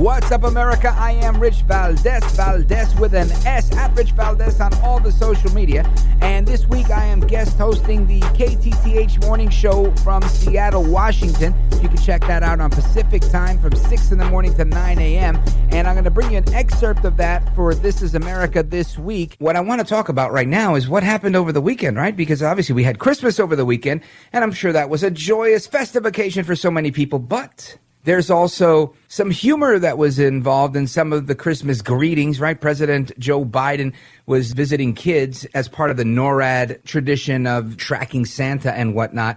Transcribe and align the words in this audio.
What's 0.00 0.32
up, 0.32 0.44
America? 0.44 0.96
I 0.98 1.12
am 1.12 1.38
Rich 1.38 1.60
Valdez, 1.64 2.24
Valdez 2.34 2.94
with 2.94 3.12
an 3.12 3.30
S, 3.46 3.70
at 3.76 3.94
Rich 3.94 4.12
Valdez 4.12 4.58
on 4.58 4.72
all 4.78 4.98
the 4.98 5.12
social 5.12 5.52
media. 5.52 5.86
And 6.22 6.48
this 6.48 6.66
week 6.66 6.88
I 6.88 7.04
am 7.04 7.20
guest 7.20 7.58
hosting 7.58 8.06
the 8.06 8.20
KTTH 8.20 9.20
Morning 9.20 9.50
Show 9.50 9.94
from 9.96 10.22
Seattle, 10.22 10.84
Washington. 10.84 11.54
You 11.82 11.90
can 11.90 11.98
check 11.98 12.22
that 12.22 12.42
out 12.42 12.60
on 12.60 12.70
Pacific 12.70 13.20
time 13.28 13.60
from 13.60 13.76
6 13.76 14.10
in 14.10 14.16
the 14.16 14.24
morning 14.24 14.54
to 14.54 14.64
9 14.64 14.98
a.m. 14.98 15.38
And 15.70 15.86
I'm 15.86 15.96
going 15.96 16.04
to 16.04 16.10
bring 16.10 16.30
you 16.30 16.38
an 16.38 16.54
excerpt 16.54 17.04
of 17.04 17.18
that 17.18 17.54
for 17.54 17.74
This 17.74 18.00
is 18.00 18.14
America 18.14 18.62
this 18.62 18.96
week. 18.96 19.36
What 19.38 19.54
I 19.54 19.60
want 19.60 19.82
to 19.82 19.86
talk 19.86 20.08
about 20.08 20.32
right 20.32 20.48
now 20.48 20.76
is 20.76 20.88
what 20.88 21.02
happened 21.02 21.36
over 21.36 21.52
the 21.52 21.60
weekend, 21.60 21.98
right? 21.98 22.16
Because 22.16 22.42
obviously 22.42 22.74
we 22.74 22.84
had 22.84 22.98
Christmas 22.98 23.38
over 23.38 23.54
the 23.54 23.66
weekend, 23.66 24.00
and 24.32 24.42
I'm 24.42 24.52
sure 24.52 24.72
that 24.72 24.88
was 24.88 25.02
a 25.02 25.10
joyous, 25.10 25.66
festive 25.66 26.06
occasion 26.06 26.42
for 26.42 26.56
so 26.56 26.70
many 26.70 26.90
people, 26.90 27.18
but 27.18 27.76
there's 28.04 28.30
also 28.30 28.94
some 29.08 29.30
humor 29.30 29.78
that 29.78 29.98
was 29.98 30.18
involved 30.18 30.74
in 30.76 30.86
some 30.86 31.12
of 31.12 31.26
the 31.26 31.34
Christmas 31.34 31.82
greetings, 31.82 32.40
right? 32.40 32.58
President 32.58 33.16
Joe 33.18 33.44
Biden 33.44 33.92
was 34.26 34.52
visiting 34.52 34.94
kids 34.94 35.44
as 35.54 35.68
part 35.68 35.90
of 35.90 35.96
the 35.96 36.04
NORAD 36.04 36.82
tradition 36.84 37.46
of 37.46 37.76
tracking 37.76 38.24
Santa 38.24 38.72
and 38.72 38.94
whatnot. 38.94 39.36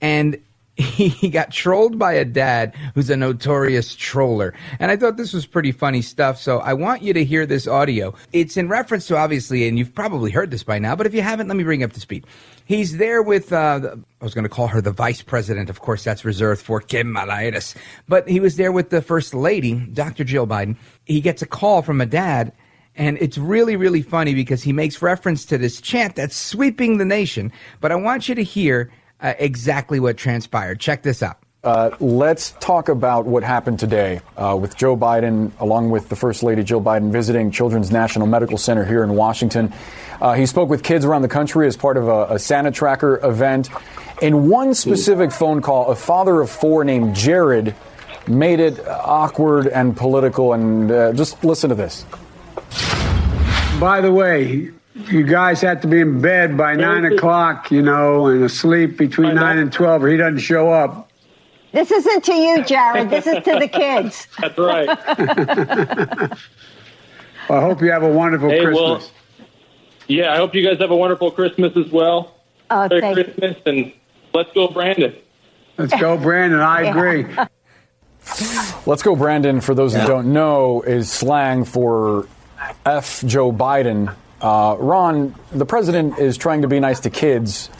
And 0.00 0.42
he 0.76 1.28
got 1.28 1.50
trolled 1.50 1.98
by 1.98 2.12
a 2.12 2.24
dad 2.24 2.74
who's 2.94 3.10
a 3.10 3.16
notorious 3.16 3.94
troller. 3.94 4.54
And 4.78 4.90
I 4.90 4.96
thought 4.96 5.16
this 5.16 5.32
was 5.32 5.44
pretty 5.46 5.72
funny 5.72 6.00
stuff. 6.00 6.40
So 6.40 6.58
I 6.60 6.72
want 6.74 7.02
you 7.02 7.12
to 7.12 7.24
hear 7.24 7.44
this 7.44 7.66
audio. 7.66 8.14
It's 8.32 8.56
in 8.56 8.68
reference 8.68 9.06
to 9.08 9.16
obviously, 9.16 9.68
and 9.68 9.78
you've 9.78 9.94
probably 9.94 10.30
heard 10.30 10.50
this 10.50 10.62
by 10.62 10.78
now, 10.78 10.96
but 10.96 11.06
if 11.06 11.14
you 11.14 11.22
haven't, 11.22 11.48
let 11.48 11.56
me 11.56 11.64
bring 11.64 11.80
you 11.80 11.86
up 11.86 11.92
to 11.92 12.00
speed. 12.00 12.26
He's 12.64 12.98
there 12.98 13.22
with, 13.22 13.52
uh, 13.52 13.96
I 14.20 14.24
was 14.24 14.32
going 14.32 14.44
to 14.44 14.48
call 14.48 14.68
her 14.68 14.80
the 14.80 14.92
vice 14.92 15.22
president. 15.22 15.70
Of 15.70 15.80
course, 15.80 16.04
that's 16.04 16.24
reserved 16.24 16.62
for 16.62 16.80
Kamala 16.80 17.34
Harris. 17.34 17.74
But 18.08 18.28
he 18.28 18.40
was 18.40 18.56
there 18.56 18.72
with 18.72 18.90
the 18.90 19.02
first 19.02 19.34
lady, 19.34 19.74
Dr. 19.74 20.24
Jill 20.24 20.46
Biden. 20.46 20.76
He 21.04 21.20
gets 21.20 21.42
a 21.42 21.46
call 21.46 21.82
from 21.82 22.00
a 22.00 22.06
dad 22.06 22.52
and 22.96 23.16
it's 23.18 23.38
really, 23.38 23.76
really 23.76 24.02
funny 24.02 24.34
because 24.34 24.62
he 24.62 24.72
makes 24.72 25.00
reference 25.00 25.44
to 25.46 25.58
this 25.58 25.80
chant 25.80 26.16
that's 26.16 26.36
sweeping 26.36 26.98
the 26.98 27.04
nation. 27.04 27.52
But 27.80 27.92
I 27.92 27.94
want 27.94 28.28
you 28.28 28.34
to 28.34 28.42
hear 28.42 28.90
uh, 29.20 29.34
exactly 29.38 30.00
what 30.00 30.16
transpired. 30.16 30.80
Check 30.80 31.02
this 31.02 31.22
out. 31.22 31.38
Uh, 31.62 31.90
let's 32.00 32.52
talk 32.52 32.88
about 32.88 33.26
what 33.26 33.42
happened 33.42 33.78
today 33.78 34.22
uh, 34.38 34.56
with 34.58 34.78
Joe 34.78 34.96
Biden, 34.96 35.52
along 35.60 35.90
with 35.90 36.08
the 36.08 36.16
First 36.16 36.42
Lady 36.42 36.62
Jill 36.62 36.80
Biden, 36.80 37.12
visiting 37.12 37.50
Children's 37.50 37.90
National 37.90 38.26
Medical 38.26 38.56
Center 38.56 38.82
here 38.82 39.04
in 39.04 39.14
Washington. 39.14 39.70
Uh, 40.22 40.32
he 40.32 40.46
spoke 40.46 40.70
with 40.70 40.82
kids 40.82 41.04
around 41.04 41.20
the 41.20 41.28
country 41.28 41.66
as 41.66 41.76
part 41.76 41.98
of 41.98 42.08
a, 42.08 42.34
a 42.34 42.38
Santa 42.38 42.70
Tracker 42.70 43.20
event. 43.22 43.68
In 44.22 44.48
one 44.48 44.72
specific 44.72 45.32
phone 45.32 45.60
call, 45.60 45.90
a 45.90 45.94
father 45.94 46.40
of 46.40 46.48
four 46.48 46.82
named 46.82 47.14
Jared 47.14 47.74
made 48.26 48.60
it 48.60 48.86
awkward 48.86 49.66
and 49.66 49.94
political. 49.94 50.54
And 50.54 50.90
uh, 50.90 51.12
just 51.12 51.44
listen 51.44 51.68
to 51.68 51.74
this. 51.74 52.06
By 53.78 54.00
the 54.00 54.12
way, 54.12 54.70
you 54.94 55.22
guys 55.22 55.60
have 55.60 55.80
to 55.82 55.86
be 55.86 56.00
in 56.00 56.20
bed 56.20 56.56
by 56.56 56.74
nine 56.74 57.04
o'clock, 57.04 57.70
you 57.70 57.82
know, 57.82 58.26
and 58.26 58.42
asleep 58.42 58.96
between 58.96 59.34
nine 59.34 59.58
and 59.58 59.72
twelve, 59.72 60.02
or 60.02 60.08
he 60.08 60.16
doesn't 60.16 60.38
show 60.38 60.70
up. 60.70 61.10
This 61.72 61.90
isn't 61.90 62.24
to 62.24 62.34
you, 62.34 62.64
Jared. 62.64 63.10
This 63.10 63.26
is 63.26 63.44
to 63.44 63.58
the 63.58 63.68
kids. 63.68 64.26
That's 64.40 64.58
right. 64.58 64.88
well, 67.48 67.58
I 67.58 67.60
hope 67.60 67.80
you 67.80 67.92
have 67.92 68.02
a 68.02 68.08
wonderful 68.08 68.50
hey, 68.50 68.64
Christmas. 68.64 68.80
Well, 68.80 69.10
yeah, 70.08 70.32
I 70.32 70.36
hope 70.36 70.54
you 70.54 70.66
guys 70.66 70.78
have 70.80 70.90
a 70.90 70.96
wonderful 70.96 71.30
Christmas 71.30 71.76
as 71.76 71.92
well. 71.92 72.34
Oh, 72.70 72.88
Merry 72.88 73.00
thank 73.00 73.14
Christmas, 73.14 73.56
and 73.66 73.92
let's 74.34 74.52
go, 74.52 74.66
Brandon. 74.66 75.14
Let's 75.78 75.98
go, 76.00 76.16
Brandon. 76.18 76.58
I 76.60 76.82
agree. 76.90 77.26
Let's 78.86 79.02
go, 79.04 79.14
Brandon. 79.14 79.60
For 79.60 79.74
those 79.74 79.94
yeah. 79.94 80.00
who 80.00 80.08
don't 80.08 80.32
know, 80.32 80.82
is 80.82 81.10
slang 81.10 81.64
for 81.64 82.26
F 82.84 83.22
Joe 83.24 83.52
Biden. 83.52 84.14
Uh, 84.40 84.76
Ron, 84.78 85.34
the 85.52 85.66
president 85.66 86.18
is 86.18 86.38
trying 86.38 86.62
to 86.62 86.68
be 86.68 86.80
nice 86.80 87.00
to 87.00 87.10
kids. 87.10 87.70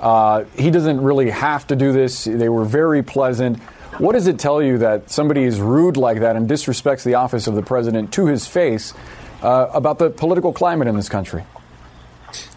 Uh, 0.00 0.44
he 0.56 0.70
doesn't 0.70 1.00
really 1.00 1.30
have 1.30 1.66
to 1.68 1.76
do 1.76 1.92
this. 1.92 2.24
They 2.24 2.48
were 2.48 2.64
very 2.64 3.02
pleasant. 3.02 3.58
What 3.98 4.12
does 4.12 4.26
it 4.26 4.38
tell 4.38 4.62
you 4.62 4.78
that 4.78 5.10
somebody 5.10 5.44
is 5.44 5.60
rude 5.60 5.96
like 5.96 6.20
that 6.20 6.36
and 6.36 6.50
disrespects 6.50 7.04
the 7.04 7.14
office 7.14 7.46
of 7.46 7.54
the 7.54 7.62
president 7.62 8.12
to 8.14 8.26
his 8.26 8.46
face 8.46 8.92
uh, 9.40 9.70
about 9.72 9.98
the 9.98 10.10
political 10.10 10.52
climate 10.52 10.88
in 10.88 10.96
this 10.96 11.08
country? 11.08 11.44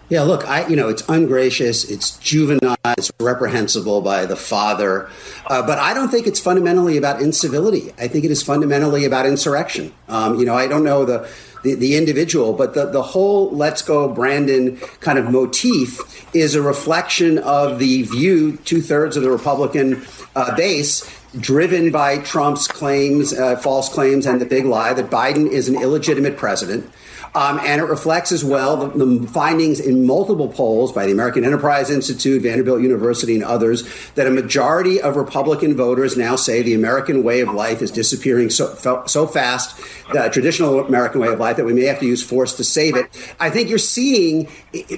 Yeah, 0.09 0.21
look, 0.21 0.47
I 0.47 0.65
you 0.67 0.77
know 0.77 0.87
it's 0.87 1.03
ungracious, 1.09 1.83
it's 1.91 2.17
juvenile, 2.19 2.77
it's 2.97 3.11
reprehensible 3.19 3.99
by 3.99 4.25
the 4.25 4.37
father, 4.37 5.09
uh, 5.47 5.61
but 5.67 5.79
I 5.79 5.93
don't 5.93 6.07
think 6.07 6.27
it's 6.27 6.39
fundamentally 6.39 6.95
about 6.95 7.21
incivility. 7.21 7.93
I 7.97 8.07
think 8.07 8.23
it 8.23 8.31
is 8.31 8.41
fundamentally 8.41 9.03
about 9.03 9.25
insurrection. 9.25 9.93
Um, 10.07 10.39
you 10.39 10.45
know, 10.45 10.55
I 10.55 10.67
don't 10.67 10.85
know 10.85 11.03
the 11.03 11.29
the, 11.63 11.75
the 11.75 11.97
individual, 11.97 12.53
but 12.53 12.73
the, 12.73 12.85
the 12.85 13.01
whole 13.01 13.51
let's 13.51 13.81
go 13.81 14.07
Brandon 14.07 14.77
kind 15.01 15.19
of 15.19 15.29
motif 15.29 15.99
is 16.33 16.55
a 16.55 16.61
reflection 16.61 17.39
of 17.39 17.77
the 17.77 18.03
view 18.03 18.55
two 18.63 18.81
thirds 18.81 19.17
of 19.17 19.23
the 19.23 19.31
Republican 19.31 20.05
uh, 20.37 20.55
base 20.55 21.03
driven 21.37 21.91
by 21.91 22.19
Trump's 22.19 22.67
claims, 22.67 23.33
uh, 23.33 23.57
false 23.57 23.89
claims, 23.89 24.25
and 24.25 24.39
the 24.39 24.45
big 24.45 24.65
lie 24.65 24.93
that 24.93 25.09
Biden 25.09 25.49
is 25.49 25.67
an 25.67 25.75
illegitimate 25.75 26.37
president. 26.37 26.89
Um, 27.35 27.59
and 27.59 27.81
it 27.81 27.85
reflects 27.85 28.31
as 28.31 28.43
well 28.43 28.77
the, 28.77 29.05
the, 29.05 29.27
findings 29.27 29.79
in 29.79 30.05
multiple 30.05 30.47
polls 30.47 30.91
by 30.91 31.05
the 31.05 31.11
American 31.11 31.43
Enterprise 31.43 31.89
Institute, 31.89 32.41
Vanderbilt 32.41 32.81
University, 32.81 33.35
and 33.35 33.43
others 33.43 33.83
that 34.15 34.25
a 34.27 34.31
majority 34.31 35.01
of 35.01 35.15
Republican 35.15 35.75
voters 35.75 36.17
now 36.17 36.35
say 36.35 36.61
the 36.61 36.73
American 36.73 37.23
way 37.23 37.41
of 37.41 37.49
life 37.53 37.81
is 37.81 37.91
disappearing 37.91 38.49
so, 38.49 39.03
so 39.05 39.27
fast, 39.27 39.77
the 40.11 40.29
traditional 40.29 40.79
American 40.85 41.21
way 41.21 41.27
of 41.27 41.39
life, 41.39 41.57
that 41.57 41.65
we 41.65 41.73
may 41.73 41.83
have 41.83 41.99
to 41.99 42.05
use 42.05 42.23
force 42.23 42.55
to 42.55 42.63
save 42.63 42.95
it. 42.95 43.05
I 43.39 43.49
think 43.49 43.69
you're 43.69 43.77
seeing 43.77 44.49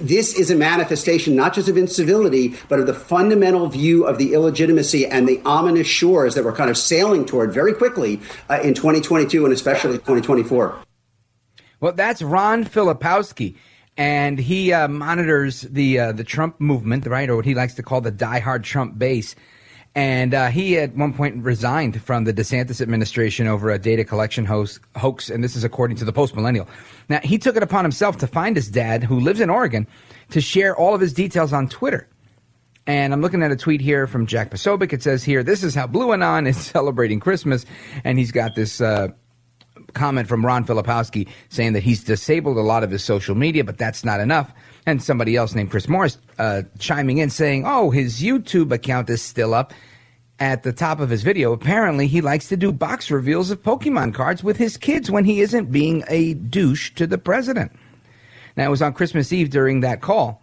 this 0.01 0.33
is 0.33 0.51
a 0.51 0.55
manifestation 0.55 1.35
not 1.35 1.53
just 1.53 1.67
of 1.67 1.77
incivility, 1.77 2.55
but 2.67 2.79
of 2.79 2.87
the 2.87 2.93
fundamental 2.93 3.67
view 3.67 4.05
of 4.05 4.17
the 4.17 4.33
illegitimacy 4.33 5.05
and 5.05 5.27
the 5.27 5.41
ominous 5.45 5.87
shores 5.87 6.35
that 6.35 6.43
we're 6.43 6.53
kind 6.53 6.69
of 6.69 6.77
sailing 6.77 7.25
toward 7.25 7.53
very 7.53 7.73
quickly 7.73 8.19
uh, 8.49 8.59
in 8.61 8.73
2022 8.73 9.45
and 9.45 9.53
especially 9.53 9.93
2024. 9.93 10.79
Well, 11.79 11.93
that's 11.93 12.21
Ron 12.21 12.65
Filipowski, 12.65 13.55
and 13.95 14.37
he 14.37 14.73
uh, 14.73 14.87
monitors 14.87 15.61
the 15.61 15.99
uh, 15.99 16.11
the 16.11 16.23
Trump 16.23 16.59
movement, 16.59 17.05
right, 17.05 17.29
or 17.29 17.37
what 17.37 17.45
he 17.45 17.55
likes 17.55 17.73
to 17.75 17.83
call 17.83 18.01
the 18.01 18.11
diehard 18.11 18.63
Trump 18.63 18.97
base. 18.97 19.35
And 19.95 20.33
uh, 20.33 20.47
he 20.47 20.77
at 20.77 20.95
one 20.95 21.13
point 21.13 21.43
resigned 21.43 22.01
from 22.01 22.23
the 22.23 22.33
DeSantis 22.33 22.79
administration 22.79 23.47
over 23.47 23.71
a 23.71 23.79
data 23.79 24.03
collection 24.03 24.45
hoax, 24.45 24.79
hoax, 24.95 25.29
and 25.29 25.43
this 25.43 25.55
is 25.55 25.63
according 25.63 25.97
to 25.97 26.05
the 26.05 26.13
Post 26.13 26.35
Millennial. 26.35 26.67
Now, 27.09 27.19
he 27.23 27.37
took 27.39 27.55
it 27.55 27.63
upon 27.63 27.85
himself 27.85 28.17
to 28.19 28.27
find 28.27 28.55
his 28.55 28.69
dad, 28.69 29.03
who 29.03 29.19
lives 29.19 29.39
in 29.39 29.49
Oregon, 29.49 29.87
to 30.29 30.41
share 30.41 30.75
all 30.75 30.93
of 30.93 31.01
his 31.01 31.11
details 31.11 31.53
on 31.53 31.67
Twitter. 31.67 32.07
And 32.85 33.13
I'm 33.13 33.21
looking 33.21 33.41
at 33.41 33.51
a 33.51 33.55
tweet 33.55 33.81
here 33.81 34.05
from 34.05 34.25
Jack 34.25 34.51
Posobiec. 34.51 34.93
It 34.93 35.01
says 35.03 35.23
here, 35.23 35.43
"This 35.43 35.63
is 35.63 35.75
how 35.75 35.87
Blue 35.87 36.13
Anon 36.13 36.45
is 36.45 36.57
celebrating 36.73 37.19
Christmas," 37.19 37.65
and 38.03 38.17
he's 38.17 38.31
got 38.31 38.55
this 38.55 38.81
uh, 38.81 39.09
comment 39.93 40.27
from 40.27 40.45
Ron 40.45 40.65
Filipowski 40.65 41.27
saying 41.49 41.73
that 41.73 41.83
he's 41.83 42.03
disabled 42.03 42.57
a 42.57 42.61
lot 42.61 42.83
of 42.83 42.91
his 42.91 43.03
social 43.03 43.35
media, 43.35 43.63
but 43.63 43.77
that's 43.77 44.03
not 44.03 44.19
enough. 44.19 44.51
And 44.85 45.03
somebody 45.03 45.35
else 45.35 45.53
named 45.53 45.71
Chris 45.71 45.87
Morris 45.87 46.17
uh, 46.37 46.63
chiming 46.79 47.17
in 47.19 47.29
saying, 47.29 47.63
oh, 47.65 47.89
his 47.89 48.21
YouTube 48.21 48.71
account 48.71 49.09
is 49.09 49.21
still 49.21 49.53
up. 49.53 49.73
at 50.39 50.63
the 50.63 50.71
top 50.71 50.99
of 50.99 51.09
his 51.09 51.21
video, 51.21 51.51
apparently 51.51 52.07
he 52.07 52.21
likes 52.21 52.47
to 52.47 52.57
do 52.57 52.71
box 52.71 53.11
reveals 53.11 53.51
of 53.51 53.61
Pokemon 53.61 54.13
cards 54.13 54.43
with 54.43 54.57
his 54.57 54.77
kids 54.77 55.11
when 55.11 55.25
he 55.25 55.41
isn't 55.41 55.71
being 55.71 56.03
a 56.07 56.33
douche 56.35 56.91
to 56.95 57.05
the 57.05 57.17
president. 57.17 57.71
Now, 58.55 58.67
it 58.67 58.69
was 58.69 58.81
on 58.81 58.93
Christmas 58.93 59.31
Eve 59.33 59.49
during 59.49 59.81
that 59.81 60.01
call 60.01 60.41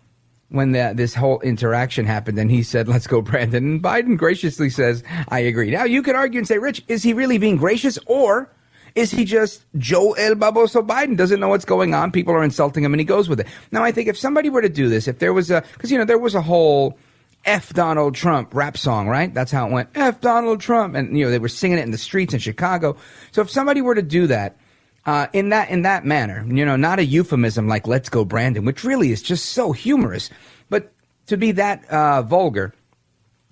when 0.50 0.72
the, 0.72 0.92
this 0.94 1.14
whole 1.14 1.40
interaction 1.40 2.04
happened, 2.04 2.38
and 2.38 2.50
he 2.50 2.62
said, 2.62 2.88
Let's 2.88 3.06
go, 3.06 3.20
Brandon. 3.20 3.64
And 3.64 3.82
Biden 3.82 4.16
graciously 4.16 4.70
says, 4.70 5.02
I 5.28 5.40
agree. 5.40 5.70
Now, 5.70 5.84
you 5.84 6.02
could 6.02 6.14
argue 6.14 6.38
and 6.38 6.46
say, 6.46 6.58
Rich, 6.58 6.84
is 6.88 7.02
he 7.02 7.12
really 7.12 7.38
being 7.38 7.56
gracious, 7.56 7.98
or 8.06 8.50
is 8.96 9.10
he 9.10 9.24
just 9.24 9.64
Joe 9.76 10.12
El 10.12 10.34
Baboso 10.34 10.84
Biden? 10.84 11.16
Doesn't 11.16 11.38
know 11.38 11.48
what's 11.48 11.66
going 11.66 11.94
on. 11.94 12.10
People 12.10 12.34
are 12.34 12.42
insulting 12.42 12.82
him, 12.82 12.94
and 12.94 13.00
he 13.00 13.04
goes 13.04 13.28
with 13.28 13.38
it. 13.38 13.46
Now, 13.70 13.84
I 13.84 13.92
think 13.92 14.08
if 14.08 14.18
somebody 14.18 14.48
were 14.48 14.62
to 14.62 14.70
do 14.70 14.88
this, 14.88 15.06
if 15.06 15.18
there 15.18 15.34
was 15.34 15.50
a, 15.50 15.62
because, 15.74 15.92
you 15.92 15.98
know, 15.98 16.06
there 16.06 16.18
was 16.18 16.34
a 16.34 16.40
whole 16.40 16.98
F 17.44 17.72
Donald 17.74 18.14
Trump 18.14 18.54
rap 18.54 18.78
song, 18.78 19.06
right? 19.06 19.32
That's 19.32 19.52
how 19.52 19.68
it 19.68 19.72
went. 19.72 19.90
F 19.94 20.20
Donald 20.22 20.60
Trump. 20.60 20.94
And, 20.94 21.16
you 21.16 21.26
know, 21.26 21.30
they 21.30 21.38
were 21.38 21.48
singing 21.48 21.78
it 21.78 21.82
in 21.82 21.90
the 21.90 21.98
streets 21.98 22.32
in 22.32 22.40
Chicago. 22.40 22.96
So 23.32 23.42
if 23.42 23.50
somebody 23.50 23.82
were 23.82 23.94
to 23.94 24.02
do 24.02 24.26
that, 24.28 24.56
uh, 25.04 25.28
in 25.32 25.50
that 25.50 25.70
in 25.70 25.82
that 25.82 26.04
manner, 26.04 26.44
you 26.48 26.64
know, 26.64 26.74
not 26.74 26.98
a 26.98 27.04
euphemism 27.04 27.68
like 27.68 27.86
"Let's 27.86 28.08
go, 28.08 28.24
Brandon," 28.24 28.64
which 28.64 28.82
really 28.82 29.12
is 29.12 29.22
just 29.22 29.50
so 29.50 29.70
humorous, 29.70 30.30
but 30.68 30.92
to 31.26 31.36
be 31.36 31.52
that 31.52 31.88
uh, 31.88 32.22
vulgar 32.22 32.74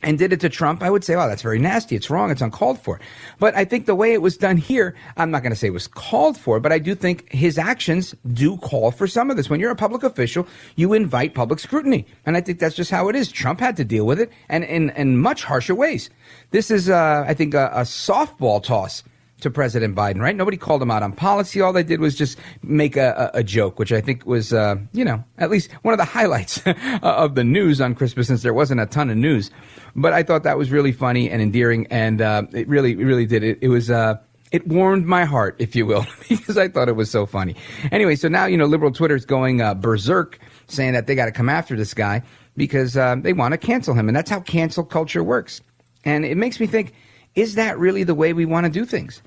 and 0.05 0.19
did 0.19 0.33
it 0.33 0.41
to 0.41 0.49
Trump, 0.49 0.83
I 0.83 0.91
would 0.91 1.03
say, 1.03 1.15
"Oh, 1.15 1.27
that's 1.27 1.43
very 1.43 1.59
nasty. 1.59 1.97
It's 1.97 2.11
wrong. 2.11 2.31
It's 2.31 2.43
uncalled 2.43 2.79
for." 2.81 3.01
But 3.39 3.57
I 3.57 3.65
think 3.65 3.87
the 3.87 3.95
way 3.95 4.13
it 4.13 4.23
was 4.23 4.37
done 4.37 4.57
here, 4.57 4.95
I'm 5.17 5.31
not 5.31 5.43
going 5.43 5.53
to 5.53 5.57
say 5.57 5.67
it 5.69 5.73
was 5.73 5.89
called 5.89 6.39
for, 6.39 6.61
but 6.61 6.71
I 6.73 6.79
do 6.79 6.95
think 6.95 7.31
his 7.33 7.59
actions 7.59 8.15
do 8.33 8.57
call 8.59 8.91
for 8.91 9.07
some 9.07 9.31
of 9.31 9.37
this. 9.37 9.51
When 9.51 9.61
you're 9.61 9.71
a 9.71 9.77
public 9.77 10.03
official, 10.03 10.47
you 10.77 10.93
invite 10.93 11.35
public 11.35 11.59
scrutiny, 11.59 12.07
and 12.27 12.37
I 12.37 12.41
think 12.41 12.59
that's 12.59 12.77
just 12.77 12.91
how 12.91 13.09
it 13.09 13.17
is. 13.17 13.33
Trump 13.33 13.61
had 13.61 13.77
to 13.79 13.85
deal 13.85 14.07
with 14.07 14.21
it, 14.21 14.31
and 14.49 14.63
in 14.65 14.91
in 14.91 15.19
much 15.19 15.45
harsher 15.45 15.75
ways. 15.75 16.11
This 16.51 16.71
is, 16.71 16.89
uh, 16.89 17.25
I 17.27 17.35
think, 17.35 17.55
a, 17.55 17.71
a 17.75 17.83
softball 17.83 18.63
toss 18.63 19.03
to 19.41 19.51
President 19.51 19.95
Biden, 19.95 20.21
right? 20.21 20.35
Nobody 20.35 20.57
called 20.57 20.81
him 20.81 20.91
out 20.91 21.03
on 21.03 21.13
policy. 21.13 21.61
All 21.61 21.73
they 21.73 21.83
did 21.83 22.01
was 22.01 22.15
just 22.15 22.39
make 22.63 22.97
a, 22.97 23.31
a, 23.35 23.39
a 23.41 23.43
joke, 23.45 23.79
which 23.79 23.93
I 23.93 24.01
think 24.01 24.25
was, 24.27 24.53
uh, 24.53 24.77
you 24.93 25.05
know, 25.05 25.23
at 25.39 25.51
least 25.51 25.71
one 25.83 25.93
of 25.93 25.99
the 25.99 26.05
highlights 26.19 26.63
of 27.03 27.35
the 27.35 27.45
news 27.45 27.81
on 27.81 27.95
Christmas, 27.95 28.29
since 28.29 28.43
there 28.43 28.55
wasn't 28.55 28.81
a 28.81 28.87
ton 28.87 29.11
of 29.11 29.17
news. 29.17 29.51
But 29.97 30.13
I 30.13 30.23
thought 30.23 30.45
that 30.45 30.59
was 30.59 30.71
really 30.71 30.93
funny 30.93 31.31
and 31.31 31.43
endearing, 31.43 31.87
and 31.89 32.21
uh, 32.21 32.45
it 32.53 32.69
really, 32.69 32.93
it 32.93 33.05
really 33.05 33.27
did. 33.27 33.43
It, 33.43 33.59
it 33.61 33.69
was. 33.69 33.91
Uh, 33.91 34.17
it 34.53 34.69
warmed 34.69 35.05
my 35.05 35.25
heart, 35.25 35.57
if 35.59 35.75
you 35.75 35.85
will, 35.85 36.07
because 36.29 36.57
I 36.57 36.69
thought 36.69 36.89
it 36.89 36.95
was 36.95 37.11
so 37.11 37.27
funny. 37.27 37.57
Anyway, 37.91 38.15
so 38.15 38.29
now 38.29 38.47
you 38.47 38.57
know 38.57 38.67
liberal 38.67 38.93
Twitter 38.93 39.17
is 39.17 39.27
going 39.27 39.61
uh, 39.61 39.75
berserk, 39.75 40.39
saying 40.69 40.93
that 40.93 41.09
they 41.09 41.17
got 41.17 41.25
to 41.25 41.33
come 41.33 41.49
after 41.49 41.77
this 41.77 41.93
guy 41.93 42.23
because 42.57 42.97
uh, 42.97 43.17
they 43.19 43.33
want 43.33 43.51
to 43.51 43.59
cancel 43.59 43.95
him, 43.95 44.09
and 44.09 44.17
that's 44.17 44.31
how 44.31 44.39
cancel 44.39 44.85
culture 44.85 45.25
works. 45.25 45.61
And 46.05 46.25
it 46.25 46.37
makes 46.37 46.61
me 46.61 46.69
think: 46.69 46.95
Is 47.35 47.57
that 47.57 47.79
really 47.79 48.05
the 48.05 48.15
way 48.15 48.33
we 48.33 48.45
want 48.45 48.65
to 48.65 48.71
do 48.71 48.85
things? 48.85 49.23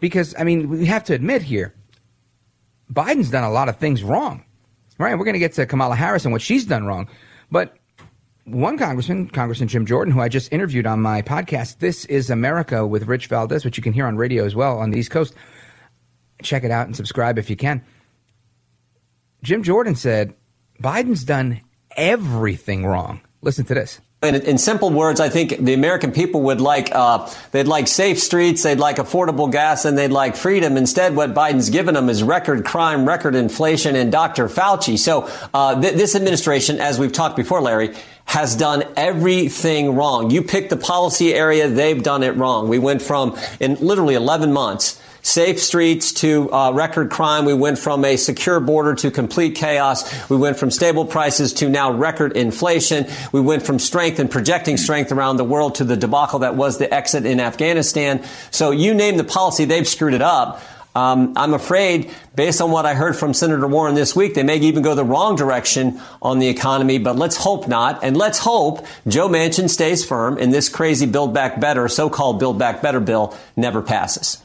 Because, 0.00 0.34
I 0.38 0.44
mean, 0.44 0.68
we 0.68 0.86
have 0.86 1.04
to 1.04 1.14
admit 1.14 1.42
here, 1.42 1.74
Biden's 2.92 3.30
done 3.30 3.44
a 3.44 3.50
lot 3.50 3.68
of 3.68 3.76
things 3.76 4.02
wrong. 4.02 4.44
Right? 4.98 5.18
We're 5.18 5.24
going 5.24 5.34
to 5.34 5.40
get 5.40 5.54
to 5.54 5.66
Kamala 5.66 5.96
Harris 5.96 6.24
and 6.24 6.32
what 6.32 6.42
she's 6.42 6.66
done 6.66 6.84
wrong. 6.84 7.08
But 7.50 7.76
one 8.44 8.76
congressman, 8.78 9.28
Congressman 9.28 9.68
Jim 9.68 9.86
Jordan, 9.86 10.12
who 10.12 10.20
I 10.20 10.28
just 10.28 10.52
interviewed 10.52 10.86
on 10.86 11.00
my 11.00 11.22
podcast, 11.22 11.78
This 11.78 12.04
is 12.06 12.30
America 12.30 12.86
with 12.86 13.08
Rich 13.08 13.28
Valdez, 13.28 13.64
which 13.64 13.76
you 13.76 13.82
can 13.82 13.92
hear 13.92 14.06
on 14.06 14.16
radio 14.16 14.44
as 14.44 14.54
well 14.54 14.78
on 14.78 14.90
the 14.90 14.98
East 14.98 15.10
Coast. 15.10 15.34
Check 16.42 16.64
it 16.64 16.70
out 16.70 16.86
and 16.86 16.96
subscribe 16.96 17.38
if 17.38 17.48
you 17.48 17.56
can. 17.56 17.82
Jim 19.42 19.62
Jordan 19.62 19.94
said, 19.94 20.34
Biden's 20.82 21.24
done 21.24 21.60
everything 21.96 22.84
wrong. 22.84 23.20
Listen 23.42 23.64
to 23.66 23.74
this. 23.74 24.00
In, 24.22 24.34
in, 24.34 24.58
simple 24.58 24.90
words, 24.90 25.18
I 25.18 25.30
think 25.30 25.64
the 25.64 25.72
American 25.72 26.12
people 26.12 26.42
would 26.42 26.60
like 26.60 26.94
uh, 26.94 27.26
they'd 27.52 27.66
like 27.66 27.88
safe 27.88 28.18
streets, 28.20 28.62
they'd 28.62 28.78
like 28.78 28.96
affordable 28.96 29.50
gas, 29.50 29.86
and 29.86 29.96
they'd 29.96 30.10
like 30.10 30.36
freedom. 30.36 30.76
Instead, 30.76 31.16
what 31.16 31.32
Biden's 31.32 31.70
given 31.70 31.94
them 31.94 32.10
is 32.10 32.22
record 32.22 32.66
crime, 32.66 33.08
record 33.08 33.34
inflation, 33.34 33.96
and 33.96 34.12
Dr. 34.12 34.48
Fauci. 34.48 34.98
So 34.98 35.26
uh, 35.54 35.80
th- 35.80 35.94
this 35.94 36.14
administration, 36.14 36.80
as 36.80 36.98
we've 36.98 37.12
talked 37.12 37.34
before, 37.34 37.62
Larry, 37.62 37.96
has 38.26 38.54
done 38.56 38.84
everything 38.94 39.96
wrong. 39.96 40.30
You 40.30 40.42
pick 40.42 40.68
the 40.68 40.76
policy 40.76 41.32
area, 41.32 41.68
they've 41.68 42.02
done 42.02 42.22
it 42.22 42.36
wrong. 42.36 42.68
We 42.68 42.78
went 42.78 43.00
from 43.00 43.38
in 43.58 43.76
literally 43.76 44.16
11 44.16 44.52
months 44.52 45.00
safe 45.22 45.60
streets 45.60 46.12
to 46.14 46.52
uh, 46.52 46.72
record 46.72 47.10
crime. 47.10 47.44
We 47.44 47.54
went 47.54 47.78
from 47.78 48.04
a 48.04 48.16
secure 48.16 48.60
border 48.60 48.94
to 48.96 49.10
complete 49.10 49.54
chaos. 49.54 50.28
We 50.28 50.36
went 50.36 50.58
from 50.58 50.70
stable 50.70 51.04
prices 51.04 51.52
to 51.54 51.68
now 51.68 51.92
record 51.92 52.36
inflation. 52.36 53.06
We 53.32 53.40
went 53.40 53.64
from 53.64 53.78
strength 53.78 54.18
and 54.18 54.30
projecting 54.30 54.76
strength 54.76 55.12
around 55.12 55.36
the 55.36 55.44
world 55.44 55.76
to 55.76 55.84
the 55.84 55.96
debacle 55.96 56.40
that 56.40 56.54
was 56.54 56.78
the 56.78 56.92
exit 56.92 57.26
in 57.26 57.40
Afghanistan. 57.40 58.24
So 58.50 58.70
you 58.70 58.94
name 58.94 59.16
the 59.16 59.24
policy, 59.24 59.64
they've 59.64 59.88
screwed 59.88 60.14
it 60.14 60.22
up. 60.22 60.62
Um, 60.92 61.34
I'm 61.36 61.54
afraid, 61.54 62.10
based 62.34 62.60
on 62.60 62.72
what 62.72 62.84
I 62.84 62.94
heard 62.94 63.14
from 63.14 63.32
Senator 63.32 63.66
Warren 63.68 63.94
this 63.94 64.16
week, 64.16 64.34
they 64.34 64.42
may 64.42 64.56
even 64.56 64.82
go 64.82 64.96
the 64.96 65.04
wrong 65.04 65.36
direction 65.36 66.00
on 66.20 66.40
the 66.40 66.48
economy, 66.48 66.98
but 66.98 67.14
let's 67.14 67.36
hope 67.36 67.68
not. 67.68 68.02
And 68.02 68.16
let's 68.16 68.40
hope 68.40 68.84
Joe 69.06 69.28
Manchin 69.28 69.70
stays 69.70 70.04
firm 70.04 70.36
and 70.36 70.52
this 70.52 70.68
crazy 70.68 71.06
Build 71.06 71.32
Back 71.32 71.60
Better, 71.60 71.86
so-called 71.86 72.40
Build 72.40 72.58
Back 72.58 72.82
Better 72.82 72.98
bill 72.98 73.36
never 73.56 73.82
passes. 73.82 74.42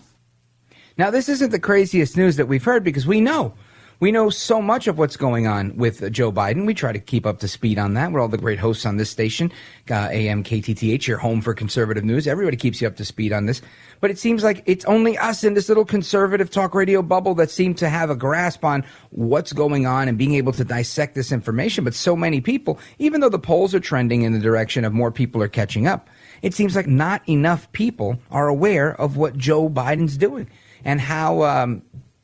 Now, 0.97 1.12
this 1.12 1.27
isn't 1.27 1.51
the 1.51 1.59
craziest 1.59 2.15
news 2.15 2.38
that 2.38 2.47
we've 2.47 2.63
heard 2.63 2.86
because 2.86 3.06
we 3.06 3.19
know. 3.19 3.53
We 4.00 4.13
know 4.13 4.30
so 4.30 4.62
much 4.62 4.88
of 4.88 4.97
what's 4.97 5.18
going 5.18 5.45
on 5.45 5.75
with 5.75 6.09
Joe 6.12 6.31
Biden. 6.31 6.65
We 6.65 6.74
try 6.74 6.94
to 6.94 7.00
keep 7.00 7.25
up 7.25 7.39
to 7.39 7.50
speed 7.50 7.77
on 7.77 7.95
that. 7.95 8.12
We're 8.12 8.21
all 8.21 8.30
the 8.30 8.38
great 8.38 8.59
hosts 8.59 8.86
on 8.86 8.95
this 8.95 9.09
station, 9.09 9.51
uh, 9.89 10.09
AM 10.09 10.44
KTTH, 10.44 11.06
your 11.07 11.18
home 11.18 11.42
for 11.42 11.53
conservative 11.53 12.06
news. 12.06 12.27
Everybody 12.27 12.56
keeps 12.56 12.81
you 12.81 12.88
up 12.88 12.95
to 12.97 13.06
speed 13.06 13.33
on 13.33 13.45
this. 13.45 13.62
But 14.00 14.09
it 14.09 14.19
seems 14.19 14.44
like 14.44 14.63
it's 14.65 14.86
only 14.86 15.18
us 15.18 15.44
in 15.44 15.53
this 15.53 15.68
little 15.68 15.86
conservative 15.86 16.50
talk 16.50 16.74
radio 16.74 17.01
bubble 17.01 17.36
that 17.36 17.51
seem 17.51 17.74
to 17.75 17.89
have 17.89 18.09
a 18.09 18.15
grasp 18.15 18.63
on 18.63 18.86
what's 19.12 19.53
going 19.53 19.86
on 19.86 20.07
and 20.07 20.18
being 20.18 20.36
able 20.36 20.53
to 20.53 20.63
dissect 20.63 21.15
this 21.15 21.31
information. 21.31 21.83
But 21.83 21.94
so 21.94 22.15
many 22.18 22.39
people, 22.39 22.80
even 23.00 23.21
though 23.21 23.30
the 23.30 23.39
polls 23.39 23.74
are 23.74 23.81
trending 23.81 24.24
in 24.24 24.31
the 24.31 24.39
direction 24.39 24.86
of 24.86 24.94
more 24.94 25.12
people 25.12 25.42
are 25.42 25.50
catching 25.50 25.88
up, 25.88 26.09
it 26.42 26.53
seems 26.53 26.75
like 26.75 26.88
not 26.88 27.27
enough 27.30 27.71
people 27.71 28.19
are 28.30 28.47
aware 28.50 28.94
of 29.00 29.18
what 29.18 29.38
Joe 29.38 29.69
Biden's 29.69 30.18
doing 30.18 30.50
and 30.85 31.01
how 31.01 31.43
um, 31.43 31.81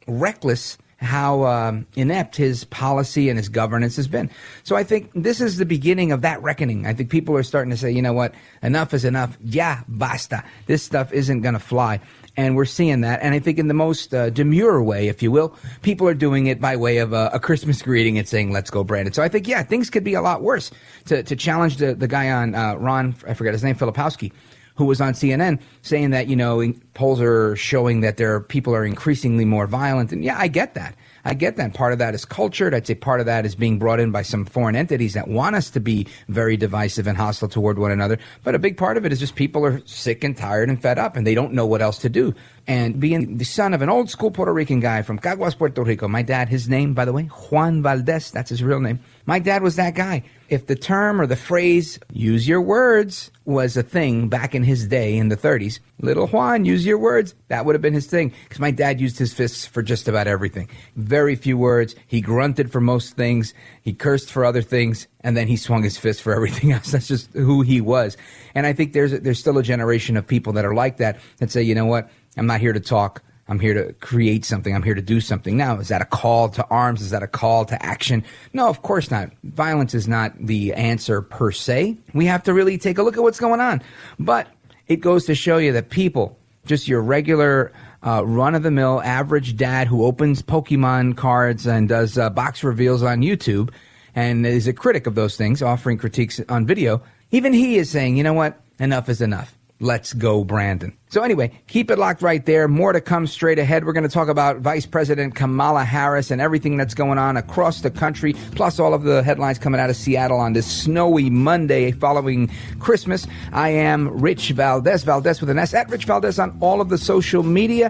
reckless, 0.07 0.77
how 0.97 1.43
um, 1.45 1.87
inept 1.95 2.35
his 2.35 2.63
policy 2.65 3.27
and 3.27 3.37
his 3.37 3.49
governance 3.49 3.95
has 3.95 4.07
been. 4.07 4.29
So 4.63 4.75
I 4.75 4.83
think 4.83 5.11
this 5.15 5.41
is 5.41 5.57
the 5.57 5.65
beginning 5.65 6.11
of 6.11 6.21
that 6.21 6.41
reckoning. 6.43 6.85
I 6.85 6.93
think 6.93 7.09
people 7.09 7.35
are 7.35 7.43
starting 7.43 7.71
to 7.71 7.77
say, 7.77 7.91
you 7.91 8.01
know 8.01 8.13
what, 8.13 8.33
enough 8.61 8.93
is 8.93 9.03
enough. 9.03 9.37
Yeah, 9.43 9.81
basta. 9.87 10.43
This 10.67 10.83
stuff 10.83 11.11
isn't 11.11 11.41
going 11.41 11.55
to 11.55 11.59
fly. 11.59 11.99
And 12.37 12.55
we're 12.55 12.65
seeing 12.65 13.01
that. 13.01 13.21
And 13.21 13.35
I 13.35 13.39
think 13.39 13.59
in 13.59 13.67
the 13.67 13.73
most 13.73 14.13
uh, 14.13 14.29
demure 14.29 14.81
way, 14.81 15.09
if 15.09 15.21
you 15.21 15.31
will, 15.31 15.53
people 15.81 16.07
are 16.07 16.13
doing 16.13 16.47
it 16.47 16.61
by 16.61 16.77
way 16.77 16.99
of 16.99 17.11
a, 17.11 17.29
a, 17.33 17.39
Christmas 17.41 17.81
greeting 17.81 18.17
and 18.17 18.25
saying, 18.25 18.53
let's 18.53 18.69
go, 18.69 18.85
Brandon. 18.85 19.11
So 19.11 19.21
I 19.21 19.27
think, 19.27 19.49
yeah, 19.49 19.63
things 19.63 19.89
could 19.89 20.05
be 20.05 20.13
a 20.13 20.21
lot 20.21 20.41
worse. 20.41 20.71
To, 21.05 21.23
to 21.23 21.35
challenge 21.35 21.77
the, 21.77 21.93
the 21.93 22.07
guy 22.07 22.31
on 22.31 22.55
uh, 22.55 22.75
Ron, 22.75 23.15
I 23.27 23.33
forget 23.33 23.53
his 23.53 23.65
name, 23.65 23.75
Filipowski, 23.75 24.31
who 24.75 24.85
was 24.85 25.01
on 25.01 25.13
CNN 25.13 25.59
saying 25.81 26.11
that 26.11 26.27
you 26.27 26.35
know 26.35 26.73
polls 26.93 27.21
are 27.21 27.55
showing 27.55 28.01
that 28.01 28.17
there 28.17 28.35
are 28.35 28.39
people 28.39 28.75
are 28.75 28.85
increasingly 28.85 29.45
more 29.45 29.67
violent, 29.67 30.11
and 30.11 30.23
yeah, 30.23 30.37
I 30.37 30.47
get 30.47 30.73
that. 30.75 30.95
I 31.23 31.33
get 31.33 31.57
that. 31.57 31.73
Part 31.73 31.93
of 31.93 31.99
that 31.99 32.15
is 32.15 32.25
cultured. 32.25 32.73
I'd 32.73 32.87
say 32.87 32.95
part 32.95 33.19
of 33.19 33.25
that 33.27 33.45
is 33.45 33.55
being 33.55 33.77
brought 33.77 33.99
in 33.99 34.11
by 34.11 34.23
some 34.23 34.45
foreign 34.45 34.75
entities 34.75 35.13
that 35.13 35.27
want 35.27 35.55
us 35.55 35.69
to 35.71 35.79
be 35.79 36.07
very 36.27 36.57
divisive 36.57 37.07
and 37.07 37.17
hostile 37.17 37.47
toward 37.47 37.77
one 37.77 37.91
another. 37.91 38.17
But 38.43 38.55
a 38.55 38.59
big 38.59 38.77
part 38.77 38.97
of 38.97 39.05
it 39.05 39.11
is 39.13 39.19
just 39.19 39.35
people 39.35 39.65
are 39.65 39.81
sick 39.85 40.23
and 40.23 40.35
tired 40.35 40.69
and 40.69 40.81
fed 40.81 40.97
up 40.97 41.15
and 41.15 41.25
they 41.25 41.35
don't 41.35 41.53
know 41.53 41.65
what 41.65 41.81
else 41.81 41.99
to 41.99 42.09
do. 42.09 42.33
And 42.67 42.99
being 42.99 43.37
the 43.37 43.45
son 43.45 43.73
of 43.73 43.81
an 43.81 43.89
old 43.89 44.09
school 44.09 44.31
Puerto 44.31 44.53
Rican 44.53 44.79
guy 44.79 45.01
from 45.01 45.19
Caguas, 45.19 45.57
Puerto 45.57 45.83
Rico, 45.83 46.07
my 46.07 46.21
dad, 46.21 46.49
his 46.49 46.69
name, 46.69 46.93
by 46.93 47.05
the 47.05 47.13
way, 47.13 47.23
Juan 47.23 47.81
Valdez, 47.83 48.31
that's 48.31 48.49
his 48.49 48.63
real 48.63 48.79
name. 48.79 48.99
My 49.25 49.39
dad 49.39 49.63
was 49.63 49.75
that 49.75 49.95
guy. 49.95 50.23
If 50.49 50.67
the 50.67 50.75
term 50.75 51.21
or 51.21 51.27
the 51.27 51.35
phrase, 51.35 51.99
use 52.11 52.47
your 52.47 52.61
words, 52.61 53.31
was 53.45 53.77
a 53.77 53.83
thing 53.83 54.27
back 54.27 54.53
in 54.53 54.63
his 54.63 54.87
day 54.87 55.17
in 55.17 55.29
the 55.29 55.37
30s, 55.37 55.79
little 55.99 56.27
Juan, 56.27 56.65
use 56.65 56.85
your 56.85 56.97
words, 56.97 57.35
that 57.47 57.65
would 57.65 57.75
have 57.75 57.81
been 57.81 57.93
his 57.93 58.07
thing. 58.07 58.33
Because 58.43 58.59
my 58.59 58.71
dad 58.71 58.99
used 58.99 59.17
his 59.17 59.33
fists 59.33 59.65
for 59.65 59.81
just 59.81 60.07
about 60.07 60.27
everything. 60.27 60.69
Very 60.95 61.35
few 61.35 61.57
words. 61.57 61.95
He 62.07 62.21
grunted 62.21 62.71
for 62.71 62.81
most 62.81 63.15
things. 63.15 63.53
He 63.81 63.93
cursed 63.93 64.31
for 64.31 64.45
other 64.45 64.61
things. 64.61 65.07
And 65.21 65.37
then 65.37 65.47
he 65.47 65.57
swung 65.57 65.83
his 65.83 65.97
fist 65.97 66.21
for 66.21 66.33
everything 66.33 66.71
else. 66.73 66.91
That's 66.91 67.07
just 67.07 67.31
who 67.33 67.61
he 67.61 67.81
was. 67.81 68.17
And 68.55 68.65
I 68.65 68.73
think 68.73 68.93
there's, 68.93 69.11
there's 69.19 69.39
still 69.39 69.57
a 69.57 69.63
generation 69.63 70.17
of 70.17 70.27
people 70.27 70.53
that 70.53 70.65
are 70.65 70.73
like 70.73 70.97
that, 70.97 71.19
that 71.37 71.51
say, 71.51 71.61
you 71.61 71.75
know 71.75 71.85
what? 71.85 72.09
I'm 72.37 72.47
not 72.47 72.59
here 72.59 72.73
to 72.73 72.79
talk. 72.79 73.23
I'm 73.51 73.59
here 73.59 73.73
to 73.73 73.91
create 73.95 74.45
something. 74.45 74.73
I'm 74.73 74.81
here 74.81 74.95
to 74.95 75.01
do 75.01 75.19
something. 75.19 75.57
Now, 75.57 75.77
is 75.77 75.89
that 75.89 76.01
a 76.01 76.05
call 76.05 76.47
to 76.51 76.65
arms? 76.69 77.01
Is 77.01 77.09
that 77.09 77.21
a 77.21 77.27
call 77.27 77.65
to 77.65 77.85
action? 77.85 78.23
No, 78.53 78.69
of 78.69 78.81
course 78.81 79.11
not. 79.11 79.29
Violence 79.43 79.93
is 79.93 80.07
not 80.07 80.31
the 80.39 80.73
answer 80.73 81.21
per 81.21 81.51
se. 81.51 81.97
We 82.13 82.27
have 82.27 82.43
to 82.43 82.53
really 82.53 82.77
take 82.77 82.97
a 82.97 83.03
look 83.03 83.17
at 83.17 83.23
what's 83.23 83.41
going 83.41 83.59
on. 83.59 83.81
But 84.17 84.47
it 84.87 85.01
goes 85.01 85.25
to 85.25 85.35
show 85.35 85.57
you 85.57 85.73
that 85.73 85.89
people, 85.89 86.39
just 86.65 86.87
your 86.87 87.01
regular 87.01 87.73
uh, 88.07 88.25
run 88.25 88.55
of 88.55 88.63
the 88.63 88.71
mill 88.71 89.01
average 89.01 89.57
dad 89.57 89.89
who 89.89 90.05
opens 90.05 90.41
Pokemon 90.41 91.17
cards 91.17 91.67
and 91.67 91.89
does 91.89 92.17
uh, 92.17 92.29
box 92.29 92.63
reveals 92.63 93.03
on 93.03 93.19
YouTube 93.19 93.69
and 94.15 94.45
is 94.45 94.69
a 94.69 94.73
critic 94.73 95.07
of 95.07 95.15
those 95.15 95.35
things, 95.35 95.61
offering 95.61 95.97
critiques 95.97 96.39
on 96.47 96.65
video, 96.65 97.01
even 97.31 97.51
he 97.51 97.77
is 97.77 97.89
saying, 97.89 98.15
you 98.15 98.23
know 98.23 98.31
what? 98.31 98.61
Enough 98.79 99.09
is 99.09 99.19
enough 99.19 99.57
Let's 99.81 100.13
go, 100.13 100.43
Brandon. 100.43 100.95
So, 101.09 101.23
anyway, 101.23 101.51
keep 101.65 101.89
it 101.89 101.97
locked 101.97 102.21
right 102.21 102.45
there. 102.45 102.67
More 102.67 102.93
to 102.93 103.01
come 103.01 103.25
straight 103.25 103.57
ahead. 103.57 103.83
We're 103.83 103.93
going 103.93 104.07
to 104.07 104.13
talk 104.13 104.27
about 104.27 104.57
Vice 104.57 104.85
President 104.85 105.33
Kamala 105.33 105.83
Harris 105.83 106.29
and 106.29 106.39
everything 106.39 106.77
that's 106.77 106.93
going 106.93 107.17
on 107.17 107.35
across 107.35 107.81
the 107.81 107.89
country, 107.89 108.33
plus 108.51 108.79
all 108.79 108.93
of 108.93 109.01
the 109.01 109.23
headlines 109.23 109.57
coming 109.57 109.81
out 109.81 109.89
of 109.89 109.95
Seattle 109.95 110.39
on 110.39 110.53
this 110.53 110.67
snowy 110.67 111.31
Monday 111.31 111.91
following 111.93 112.51
Christmas. 112.79 113.25
I 113.51 113.69
am 113.69 114.07
Rich 114.21 114.51
Valdez, 114.51 115.03
Valdez 115.03 115.41
with 115.41 115.49
an 115.49 115.57
S, 115.57 115.73
at 115.73 115.89
Rich 115.89 116.05
Valdez 116.05 116.37
on 116.37 116.55
all 116.61 116.79
of 116.79 116.89
the 116.89 116.99
social 116.99 117.41
media. 117.41 117.89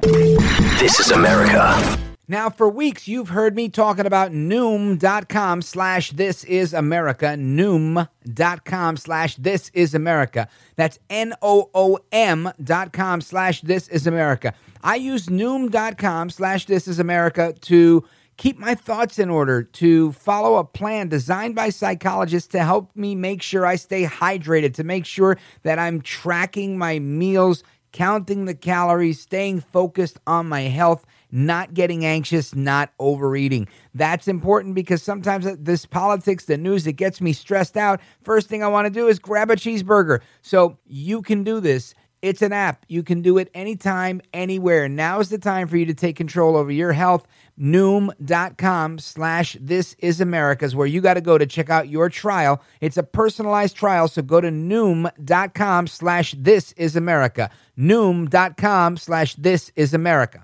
This 0.80 0.98
is 1.02 1.12
America. 1.12 2.11
Now, 2.32 2.50
for 2.50 2.70
weeks, 2.70 3.10
you've 3.10 3.28
heard 3.28 3.58
me 3.58 3.68
talking 3.68 4.06
about 4.06 4.32
Noom.com 4.32 5.62
slash 5.62 6.12
This 6.12 6.46
Is 6.46 6.74
America. 6.74 7.36
Noom.com 7.38 8.96
slash 8.96 9.36
This 9.36 9.70
Is 9.74 9.94
America. 9.94 10.48
That's 10.78 10.98
N 11.10 11.34
O 11.42 11.70
O 11.74 12.00
M 12.14 12.50
dot 12.64 12.94
com 12.94 13.20
slash 13.20 13.60
This 13.60 13.90
Is 13.90 14.08
America. 14.08 14.54
I 14.82 14.96
use 14.96 15.26
Noom.com 15.26 16.30
slash 16.30 16.68
This 16.68 16.88
Is 16.88 17.00
America 17.00 17.54
to 17.64 18.06
keep 18.38 18.58
my 18.58 18.76
thoughts 18.76 19.20
in 19.20 19.30
order, 19.30 19.64
to 19.64 20.14
follow 20.14 20.56
a 20.56 20.64
plan 20.64 21.10
designed 21.10 21.56
by 21.56 21.70
psychologists 21.70 22.48
to 22.54 22.64
help 22.64 22.96
me 22.96 23.14
make 23.14 23.42
sure 23.42 23.66
I 23.66 23.76
stay 23.76 24.06
hydrated, 24.06 24.74
to 24.76 24.86
make 24.86 25.06
sure 25.06 25.38
that 25.64 25.80
I'm 25.80 26.00
tracking 26.00 26.78
my 26.78 26.98
meals, 26.98 27.62
counting 27.92 28.46
the 28.46 28.56
calories, 28.56 29.20
staying 29.20 29.60
focused 29.60 30.18
on 30.26 30.48
my 30.48 30.62
health 30.62 31.06
not 31.32 31.74
getting 31.74 32.06
anxious, 32.06 32.54
not 32.54 32.92
overeating. 33.00 33.68
That's 33.94 34.28
important 34.28 34.76
because 34.76 35.02
sometimes 35.02 35.46
this 35.58 35.86
politics, 35.86 36.46
the 36.46 36.58
news, 36.58 36.86
it 36.88 36.94
gets 36.94 37.22
me 37.22 37.34
stressed 37.34 37.78
out. 37.78 38.02
First 38.24 38.48
thing 38.48 38.64
I 38.64 38.68
want 38.68 38.86
to 38.86 38.92
do 38.92 39.08
is 39.08 39.20
grab 39.20 39.50
a 39.50 39.56
cheeseburger. 39.56 40.22
So 40.42 40.78
you 40.86 41.22
can 41.22 41.44
do 41.44 41.60
this. 41.60 41.94
It's 42.22 42.44
an 42.44 42.54
app. 42.54 42.86
You 42.88 43.02
can 43.02 43.22
do 43.22 43.40
it 43.40 43.50
anytime, 43.56 44.22
anywhere. 44.32 44.88
Now 44.88 45.20
is 45.20 45.30
the 45.30 45.40
time 45.40 45.68
for 45.68 45.76
you 45.78 45.88
to 45.88 45.94
take 45.94 46.16
control 46.16 46.56
over 46.56 46.72
your 46.72 46.94
health. 46.94 47.26
Noom.com 47.60 49.00
slash 49.00 49.58
This 49.60 49.96
Is 50.00 50.22
America 50.22 50.66
is 50.66 50.76
where 50.76 50.86
you 50.86 51.02
got 51.02 51.16
to 51.16 51.22
go 51.22 51.40
to 51.40 51.48
check 51.48 51.72
out 51.72 51.90
your 51.90 52.10
trial. 52.10 52.62
It's 52.80 52.98
a 52.98 53.04
personalized 53.04 53.76
trial, 53.76 54.08
so 54.08 54.22
go 54.22 54.40
to 54.40 54.50
Noom.com 54.50 55.88
slash 55.88 56.36
This 56.38 56.74
Is 56.74 56.96
America. 56.96 57.50
Noom.com 57.78 58.98
slash 58.98 59.36
This 59.36 59.72
Is 59.76 59.96
America. 59.96 60.44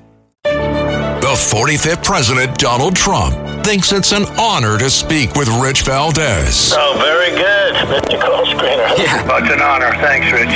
The 1.21 1.37
45th 1.37 2.03
President, 2.03 2.57
Donald 2.57 2.95
Trump, 2.95 3.35
thinks 3.63 3.91
it's 3.91 4.11
an 4.11 4.25
honor 4.37 4.77
to 4.77 4.89
speak 4.89 5.35
with 5.35 5.47
Rich 5.61 5.83
Valdez. 5.83 6.73
Oh, 6.75 6.97
very 6.97 7.29
good, 7.29 7.75
Mr. 7.87 8.19
Call 8.19 8.45
Screener. 8.45 8.97
Yeah. 8.97 9.37
It's 9.37 9.53
an 9.53 9.61
honor. 9.61 9.91
Thanks, 10.01 10.31
Rich. 10.31 10.49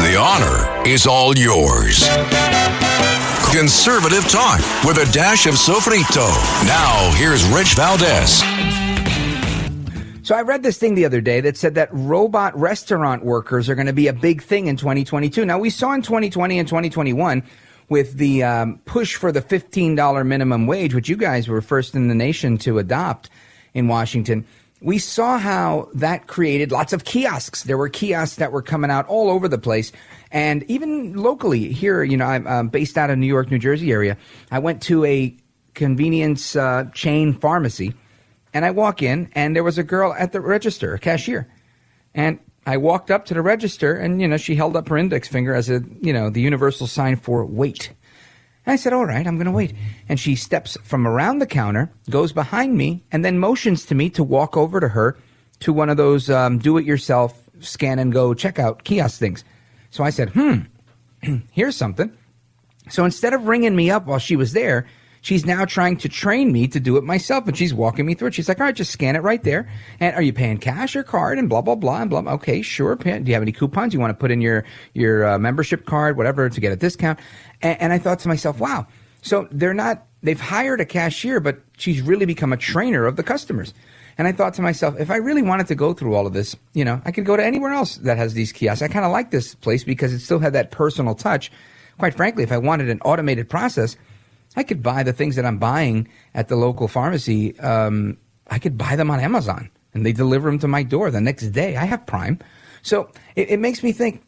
The 0.00 0.16
honor 0.16 0.88
is 0.88 1.06
all 1.06 1.36
yours. 1.36 2.08
Conservative 3.52 4.28
talk 4.28 4.58
with 4.84 4.98
a 4.98 5.10
dash 5.12 5.46
of 5.46 5.54
sofrito. 5.54 6.28
Now, 6.66 7.12
here's 7.16 7.44
Rich 7.48 7.74
Valdez. 7.74 8.42
So 10.22 10.34
I 10.34 10.40
read 10.40 10.62
this 10.62 10.78
thing 10.78 10.94
the 10.94 11.04
other 11.04 11.20
day 11.20 11.42
that 11.42 11.58
said 11.58 11.74
that 11.74 11.90
robot 11.92 12.58
restaurant 12.58 13.22
workers 13.24 13.68
are 13.68 13.74
going 13.74 13.86
to 13.88 13.92
be 13.92 14.08
a 14.08 14.12
big 14.14 14.42
thing 14.42 14.68
in 14.68 14.76
2022. 14.76 15.44
Now 15.44 15.58
we 15.58 15.68
saw 15.68 15.92
in 15.92 16.00
2020 16.00 16.58
and 16.58 16.66
2021 16.66 17.42
with 17.88 18.14
the 18.14 18.42
um, 18.42 18.78
push 18.84 19.16
for 19.16 19.32
the 19.32 19.42
$15 19.42 20.26
minimum 20.26 20.66
wage, 20.66 20.94
which 20.94 21.08
you 21.08 21.16
guys 21.16 21.48
were 21.48 21.60
first 21.60 21.94
in 21.94 22.08
the 22.08 22.14
nation 22.14 22.58
to 22.58 22.78
adopt 22.78 23.30
in 23.74 23.88
Washington, 23.88 24.46
we 24.80 24.98
saw 24.98 25.38
how 25.38 25.88
that 25.94 26.26
created 26.26 26.70
lots 26.70 26.92
of 26.92 27.04
kiosks. 27.04 27.62
There 27.62 27.78
were 27.78 27.88
kiosks 27.88 28.36
that 28.36 28.52
were 28.52 28.62
coming 28.62 28.90
out 28.90 29.06
all 29.06 29.30
over 29.30 29.48
the 29.48 29.58
place. 29.58 29.92
And 30.30 30.62
even 30.64 31.14
locally 31.14 31.72
here, 31.72 32.02
you 32.04 32.16
know, 32.16 32.26
I'm 32.26 32.46
um, 32.46 32.68
based 32.68 32.98
out 32.98 33.08
of 33.08 33.18
New 33.18 33.26
York, 33.26 33.50
New 33.50 33.58
Jersey 33.58 33.92
area. 33.92 34.16
I 34.50 34.58
went 34.58 34.82
to 34.82 35.04
a 35.04 35.34
convenience 35.74 36.54
uh, 36.54 36.84
chain 36.92 37.32
pharmacy 37.32 37.94
and 38.52 38.64
I 38.64 38.70
walk 38.70 39.02
in 39.02 39.30
and 39.34 39.56
there 39.56 39.64
was 39.64 39.78
a 39.78 39.82
girl 39.82 40.14
at 40.18 40.32
the 40.32 40.40
register, 40.40 40.94
a 40.94 40.98
cashier. 40.98 41.48
And 42.14 42.38
I 42.66 42.76
walked 42.78 43.10
up 43.10 43.26
to 43.26 43.34
the 43.34 43.42
register 43.42 43.94
and, 43.94 44.20
you 44.20 44.28
know, 44.28 44.36
she 44.36 44.54
held 44.54 44.76
up 44.76 44.88
her 44.88 44.96
index 44.96 45.28
finger 45.28 45.54
as 45.54 45.68
a, 45.68 45.82
you 46.00 46.12
know, 46.12 46.30
the 46.30 46.40
universal 46.40 46.86
sign 46.86 47.16
for 47.16 47.44
wait. 47.44 47.92
And 48.66 48.72
I 48.72 48.76
said, 48.76 48.92
all 48.94 49.04
right, 49.04 49.26
I'm 49.26 49.36
going 49.36 49.46
to 49.46 49.52
wait. 49.52 49.74
And 50.08 50.18
she 50.18 50.34
steps 50.34 50.78
from 50.82 51.06
around 51.06 51.38
the 51.38 51.46
counter, 51.46 51.92
goes 52.08 52.32
behind 52.32 52.76
me, 52.76 53.04
and 53.12 53.24
then 53.24 53.38
motions 53.38 53.84
to 53.86 53.94
me 53.94 54.08
to 54.10 54.24
walk 54.24 54.56
over 54.56 54.80
to 54.80 54.88
her 54.88 55.18
to 55.60 55.72
one 55.72 55.90
of 55.90 55.96
those 55.96 56.30
um, 56.30 56.58
do 56.58 56.78
it 56.78 56.86
yourself 56.86 57.38
scan 57.60 57.98
and 57.98 58.12
go 58.12 58.30
checkout 58.30 58.84
kiosk 58.84 59.18
things. 59.18 59.44
So 59.90 60.02
I 60.02 60.10
said, 60.10 60.30
hmm, 60.30 60.60
here's 61.52 61.76
something. 61.76 62.16
So 62.88 63.04
instead 63.04 63.34
of 63.34 63.46
ringing 63.46 63.76
me 63.76 63.90
up 63.90 64.06
while 64.06 64.18
she 64.18 64.36
was 64.36 64.52
there, 64.52 64.86
She's 65.24 65.46
now 65.46 65.64
trying 65.64 65.96
to 65.96 66.08
train 66.10 66.52
me 66.52 66.68
to 66.68 66.78
do 66.78 66.98
it 66.98 67.02
myself, 67.02 67.48
and 67.48 67.56
she's 67.56 67.72
walking 67.72 68.04
me 68.04 68.12
through 68.12 68.28
it. 68.28 68.34
She's 68.34 68.46
like, 68.46 68.60
all 68.60 68.66
right, 68.66 68.76
just 68.76 68.90
scan 68.90 69.16
it 69.16 69.20
right 69.20 69.42
there. 69.42 69.66
And 69.98 70.14
are 70.14 70.20
you 70.20 70.34
paying 70.34 70.58
cash 70.58 70.94
or 70.94 71.02
card? 71.02 71.38
And 71.38 71.48
blah 71.48 71.62
blah 71.62 71.76
blah 71.76 72.02
and 72.02 72.10
blah. 72.10 72.20
Okay, 72.34 72.60
sure. 72.60 72.94
Do 72.96 73.10
you 73.24 73.32
have 73.32 73.40
any 73.40 73.50
coupons 73.50 73.94
you 73.94 74.00
want 74.00 74.10
to 74.10 74.20
put 74.20 74.30
in 74.30 74.42
your 74.42 74.66
your 74.92 75.26
uh, 75.26 75.38
membership 75.38 75.86
card, 75.86 76.18
whatever, 76.18 76.50
to 76.50 76.60
get 76.60 76.72
a 76.72 76.76
discount? 76.76 77.18
And, 77.62 77.80
and 77.80 77.92
I 77.94 77.98
thought 77.98 78.18
to 78.18 78.28
myself, 78.28 78.60
wow. 78.60 78.86
So 79.22 79.48
they're 79.50 79.72
not. 79.72 80.06
They've 80.22 80.38
hired 80.38 80.82
a 80.82 80.84
cashier, 80.84 81.40
but 81.40 81.58
she's 81.78 82.02
really 82.02 82.26
become 82.26 82.52
a 82.52 82.58
trainer 82.58 83.06
of 83.06 83.16
the 83.16 83.22
customers. 83.22 83.72
And 84.18 84.28
I 84.28 84.32
thought 84.32 84.52
to 84.54 84.62
myself, 84.62 85.00
if 85.00 85.10
I 85.10 85.16
really 85.16 85.42
wanted 85.42 85.68
to 85.68 85.74
go 85.74 85.94
through 85.94 86.14
all 86.16 86.26
of 86.26 86.34
this, 86.34 86.54
you 86.74 86.84
know, 86.84 87.00
I 87.06 87.12
could 87.12 87.24
go 87.24 87.34
to 87.34 87.42
anywhere 87.42 87.72
else 87.72 87.96
that 87.96 88.18
has 88.18 88.34
these 88.34 88.52
kiosks. 88.52 88.82
I 88.82 88.88
kind 88.88 89.06
of 89.06 89.10
like 89.10 89.30
this 89.30 89.54
place 89.54 89.84
because 89.84 90.12
it 90.12 90.20
still 90.20 90.38
had 90.38 90.52
that 90.52 90.70
personal 90.70 91.14
touch. 91.14 91.50
Quite 91.98 92.14
frankly, 92.14 92.42
if 92.42 92.52
I 92.52 92.58
wanted 92.58 92.90
an 92.90 93.00
automated 93.00 93.48
process, 93.48 93.96
I 94.56 94.62
could 94.62 94.82
buy 94.82 95.02
the 95.02 95.12
things 95.12 95.36
that 95.36 95.44
I'm 95.44 95.58
buying 95.58 96.08
at 96.34 96.48
the 96.48 96.56
local 96.56 96.88
pharmacy. 96.88 97.58
Um, 97.60 98.18
I 98.48 98.58
could 98.58 98.78
buy 98.78 98.96
them 98.96 99.10
on 99.10 99.20
Amazon 99.20 99.70
and 99.94 100.04
they 100.04 100.12
deliver 100.12 100.50
them 100.50 100.58
to 100.60 100.68
my 100.68 100.82
door 100.82 101.10
the 101.10 101.20
next 101.20 101.48
day. 101.50 101.76
I 101.76 101.84
have 101.84 102.06
Prime. 102.06 102.38
So 102.82 103.10
it, 103.36 103.50
it 103.50 103.60
makes 103.60 103.82
me 103.82 103.92
think 103.92 104.22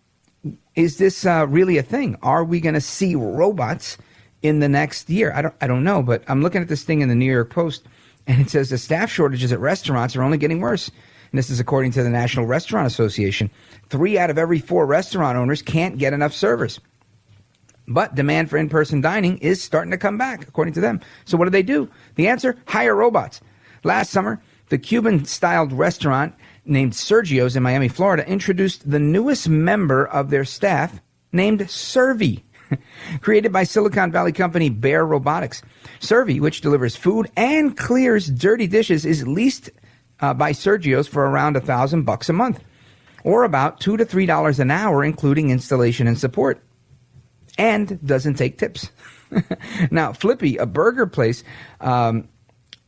is 0.75 0.99
this 0.99 1.26
uh, 1.26 1.47
really 1.49 1.78
a 1.78 1.83
thing? 1.83 2.16
Are 2.23 2.45
we 2.45 2.61
going 2.61 2.75
to 2.75 2.80
see 2.80 3.14
robots 3.16 3.99
in 4.42 4.61
the 4.61 4.68
next 4.68 5.11
year? 5.11 5.33
I 5.35 5.42
don't, 5.42 5.54
I 5.61 5.66
don't 5.66 5.83
know, 5.83 6.02
but 6.02 6.23
I'm 6.28 6.42
looking 6.42 6.62
at 6.62 6.68
this 6.68 6.85
thing 6.85 7.00
in 7.00 7.09
the 7.09 7.14
New 7.14 7.30
York 7.30 7.50
Post 7.50 7.87
and 8.26 8.40
it 8.40 8.50
says 8.50 8.71
the 8.71 8.78
staff 8.78 9.11
shortages 9.11 9.52
at 9.52 9.61
restaurants 9.61 10.16
are 10.16 10.23
only 10.23 10.38
getting 10.38 10.61
worse. 10.61 10.90
And 11.33 11.38
this 11.38 11.50
is 11.50 11.61
according 11.61 11.92
to 11.92 12.02
the 12.02 12.11
National 12.11 12.47
Restaurant 12.47 12.87
Association. 12.87 13.50
Three 13.88 14.18
out 14.18 14.30
of 14.30 14.38
every 14.38 14.59
four 14.59 14.87
restaurant 14.87 15.37
owners 15.37 15.62
can't 15.62 15.99
get 15.99 16.12
enough 16.12 16.33
servers. 16.33 16.80
But 17.88 18.14
demand 18.14 18.50
for 18.50 18.57
in 18.57 18.69
person 18.69 19.00
dining 19.00 19.38
is 19.38 19.62
starting 19.62 19.93
to 19.93 19.99
come 19.99 20.19
back, 20.19 20.49
according 20.49 20.75
to 20.75 20.81
them. 20.81 21.00
So, 21.25 21.37
what 21.37 21.45
do 21.45 21.50
they 21.50 21.62
do? 21.62 21.88
The 22.16 22.28
answer 22.28 22.57
hire 22.66 22.97
robots. 22.97 23.40
Last 23.85 24.11
summer, 24.11 24.43
the 24.71 24.78
Cuban 24.78 25.25
styled 25.25 25.73
restaurant 25.73 26.35
named 26.64 26.93
Sergio's 26.93 27.55
in 27.55 27.62
Miami, 27.62 27.88
Florida, 27.88 28.28
introduced 28.28 28.90
the 28.90 28.99
newest 28.99 29.49
member 29.49 30.05
of 30.07 30.31
their 30.31 30.45
staff 30.45 31.00
named 31.33 31.71
Servi. 31.71 32.45
Created 33.21 33.52
by 33.52 33.62
Silicon 33.62 34.11
Valley 34.11 34.33
company 34.33 34.69
Bear 34.69 35.07
Robotics. 35.07 35.62
Servi, 36.00 36.40
which 36.40 36.61
delivers 36.62 36.97
food 36.97 37.31
and 37.37 37.76
clears 37.76 38.26
dirty 38.26 38.66
dishes, 38.66 39.07
is 39.07 39.25
leased 39.28 39.71
uh, 40.19 40.35
by 40.35 40.50
Sergio's 40.50 41.07
for 41.07 41.25
around 41.28 41.57
a 41.57 41.61
thousand 41.61 42.02
bucks 42.02 42.28
a 42.28 42.33
month. 42.33 42.61
or 43.23 43.45
about 43.45 43.81
two 43.81 43.97
to 43.97 44.05
three 44.05 44.26
dollars 44.26 44.59
an 44.59 44.71
hour, 44.73 45.05
including 45.05 45.50
installation 45.50 46.09
and 46.09 46.19
support, 46.19 46.61
and 47.59 48.05
doesn't 48.05 48.35
take 48.35 48.59
tips. 48.59 48.91
now, 49.91 50.13
Flippy, 50.13 50.57
a 50.57 50.67
burger 50.67 51.07
place, 51.07 51.45
um, 51.81 52.29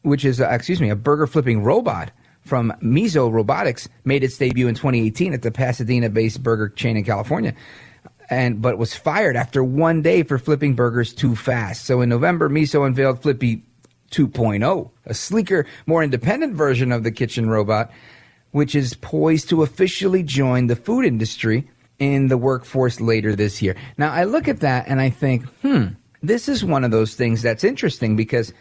which 0.03 0.25
is, 0.25 0.41
uh, 0.41 0.49
excuse 0.51 0.81
me, 0.81 0.91
a 0.91 0.97
burger 0.97 1.27
flipping 1.27 1.63
robot 1.63 2.11
from 2.41 2.73
Miso 2.83 3.31
Robotics, 3.31 3.89
made 4.05 4.25
its 4.25 4.39
debut 4.39 4.69
in 4.69 4.75
2018 4.75 5.35
at 5.35 5.43
the 5.43 5.51
Pasadena-based 5.51 6.43
burger 6.43 6.69
chain 6.69 6.97
in 6.97 7.05
California. 7.05 7.55
And 8.31 8.61
but 8.61 8.77
was 8.77 8.95
fired 8.95 9.37
after 9.37 9.65
one 9.65 10.03
day 10.03 10.23
for 10.23 10.39
flipping 10.39 10.75
burgers 10.75 11.15
too 11.15 11.35
fast. 11.35 11.87
So 11.87 12.03
in 12.03 12.11
November, 12.11 12.51
Miso 12.51 12.87
unveiled 12.87 13.23
Flippy 13.23 13.63
2.0, 14.11 14.91
a 15.07 15.15
sleeker, 15.15 15.67
more 15.87 16.03
independent 16.03 16.55
version 16.55 16.93
of 16.93 17.05
the 17.05 17.11
kitchen 17.11 17.49
robot, 17.49 17.91
which 18.51 18.75
is 18.75 18.95
poised 18.95 19.49
to 19.51 19.63
officially 19.63 20.23
join 20.23 20.67
the 20.67 20.77
food 20.77 21.05
industry 21.05 21.69
in 21.99 22.29
the 22.29 22.37
workforce 22.37 23.01
later 23.01 23.35
this 23.35 23.61
year. 23.61 23.77
Now, 23.97 24.13
I 24.13 24.25
look 24.25 24.49
at 24.49 24.61
that 24.61 24.87
and 24.89 25.01
I 25.01 25.11
think, 25.11 25.45
hmm, 25.63 25.89
this 26.23 26.49
is 26.49 26.65
one 26.65 26.85
of 26.85 26.91
those 26.91 27.15
things 27.15 27.43
that's 27.43 27.65
interesting 27.65 28.17
because 28.17 28.53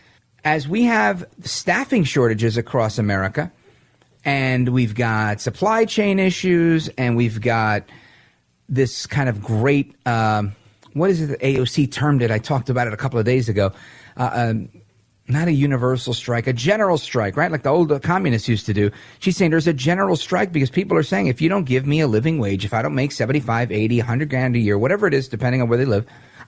as 0.44 0.68
we 0.68 0.84
have 0.84 1.26
staffing 1.42 2.04
shortages 2.04 2.58
across 2.58 2.98
America, 2.98 3.52
and 4.26 4.70
we've 4.70 4.96
got 4.96 5.40
supply 5.40 5.86
chain 5.86 6.20
issues, 6.20 6.90
and 6.98 7.16
we've 7.16 7.40
got 7.40 7.84
this 8.68 9.06
kind 9.08 9.30
of 9.30 9.42
great, 9.42 9.96
um, 10.06 10.54
what 10.94 11.10
is 11.10 11.22
it 11.22 11.28
that 11.28 11.40
AOC 11.40 11.92
termed 11.92 12.22
it? 12.22 12.30
I 12.30 12.40
talked 12.40 12.70
about 12.70 12.88
it 12.88 12.94
a 12.94 12.98
couple 12.98 13.20
of 13.20 13.26
days 13.26 13.48
ago. 13.48 13.72
Uh, 14.18 14.30
um, 14.34 14.70
not 15.28 15.48
a 15.48 15.52
universal 15.52 16.14
strike, 16.14 16.48
a 16.48 16.54
general 16.54 16.98
strike, 16.98 17.36
right? 17.36 17.52
Like 17.52 17.64
the 17.64 17.70
old 17.70 18.02
communists 18.02 18.48
used 18.48 18.66
to 18.68 18.74
do. 18.74 18.92
She's 19.20 19.36
saying 19.36 19.52
there's 19.52 19.68
a 19.68 19.74
general 19.74 20.16
strike 20.16 20.52
because 20.52 20.70
people 20.70 20.98
are 20.98 21.04
saying 21.04 21.28
if 21.28 21.42
you 21.42 21.50
don't 21.50 21.66
give 21.66 21.86
me 21.86 22.00
a 22.00 22.08
living 22.08 22.40
wage, 22.40 22.64
if 22.64 22.74
I 22.74 22.82
don't 22.82 22.96
make 22.96 23.12
75, 23.12 23.72
80, 23.72 23.98
100 23.98 24.30
grand 24.30 24.56
a 24.56 24.60
year, 24.60 24.78
whatever 24.78 25.06
it 25.08 25.14
is, 25.14 25.28
depending 25.28 25.62
on 25.62 25.68
where 25.68 25.78
they 25.78 25.86
live, 25.86 26.06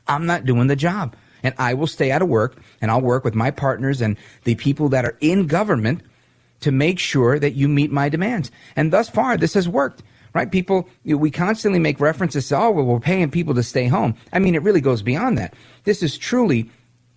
I'm 0.08 0.26
not 0.26 0.46
doing 0.46 0.68
the 0.68 0.76
job. 0.76 1.16
And 1.44 1.54
I 1.58 1.74
will 1.74 1.88
stay 1.88 2.12
out 2.12 2.22
of 2.22 2.30
work 2.30 2.58
and 2.82 2.90
I'll 2.92 3.02
work 3.02 3.24
with 3.24 3.36
my 3.36 3.52
partners 3.52 4.02
and 4.02 4.18
the 4.44 4.56
people 4.56 4.90
that 4.90 5.06
are 5.06 5.18
in 5.20 5.48
government 5.48 6.02
to 6.62 6.72
make 6.72 7.00
sure 7.00 7.40
that 7.40 7.54
you 7.54 7.68
meet 7.68 7.92
my 7.92 8.10
demands. 8.10 8.52
And 8.76 8.92
thus 8.92 9.10
far, 9.10 9.38
this 9.38 9.54
has 9.54 9.68
worked 9.68 10.04
right? 10.34 10.52
People, 10.52 10.88
we 11.04 11.32
constantly 11.32 11.80
make 11.80 12.00
references 12.00 12.48
to, 12.50 12.58
oh, 12.58 12.72
well, 12.72 12.86
we're 12.86 13.00
paying 13.00 13.32
people 13.32 13.56
to 13.56 13.64
stay 13.64 13.88
home. 13.88 14.16
I 14.32 14.40
mean, 14.40 14.56
it 14.56 14.62
really 14.62 14.82
goes 14.82 15.02
beyond 15.02 15.38
that. 15.38 15.54
This 15.86 16.04
is 16.04 16.18
truly 16.18 16.70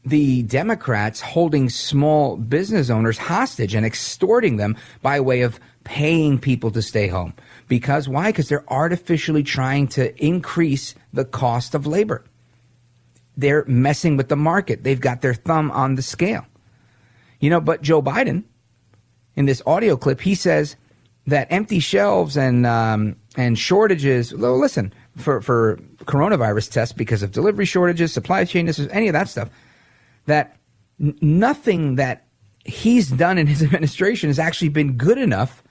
the 0.04 0.42
Democrats 0.42 1.20
holding 1.20 1.68
small 1.68 2.36
business 2.36 2.90
owners 2.90 3.18
hostage 3.18 3.74
and 3.74 3.86
extorting 3.86 4.56
them 4.56 4.76
by 5.00 5.20
way 5.20 5.42
of 5.42 5.60
paying 5.84 6.38
people 6.38 6.70
to 6.72 6.82
stay 6.82 7.06
home. 7.06 7.34
Because 7.68 8.08
why? 8.08 8.30
Because 8.30 8.48
they're 8.48 8.70
artificially 8.70 9.42
trying 9.42 9.88
to 9.88 10.14
increase 10.24 10.94
the 11.12 11.24
cost 11.24 11.74
of 11.74 11.86
labor. 11.86 12.24
They're 13.36 13.64
messing 13.66 14.16
with 14.16 14.28
the 14.28 14.36
market. 14.36 14.82
They've 14.82 15.00
got 15.00 15.22
their 15.22 15.34
thumb 15.34 15.70
on 15.70 15.94
the 15.94 16.02
scale. 16.02 16.46
You 17.40 17.50
know, 17.50 17.60
but 17.60 17.82
Joe 17.82 18.02
Biden, 18.02 18.44
in 19.34 19.46
this 19.46 19.62
audio 19.66 19.96
clip, 19.96 20.20
he 20.20 20.34
says 20.34 20.76
that 21.26 21.46
empty 21.50 21.78
shelves 21.78 22.36
and 22.36 22.66
um, 22.66 23.16
and 23.36 23.58
shortages. 23.58 24.34
Well, 24.34 24.58
listen, 24.58 24.92
for 25.16 25.40
for 25.40 25.76
coronavirus 26.04 26.70
tests 26.70 26.92
because 26.92 27.22
of 27.22 27.32
delivery 27.32 27.64
shortages, 27.64 28.12
supply 28.12 28.44
chain 28.44 28.68
issues, 28.68 28.88
any 28.88 29.08
of 29.08 29.12
that 29.14 29.28
stuff. 29.28 29.48
That 30.26 30.56
n- 31.00 31.16
nothing 31.20 31.96
that 31.96 32.26
he's 32.64 33.10
done 33.10 33.38
in 33.38 33.46
his 33.46 33.62
administration 33.64 34.28
has 34.28 34.38
actually 34.38 34.70
been 34.70 34.94
good 34.94 35.18
enough 35.18 35.62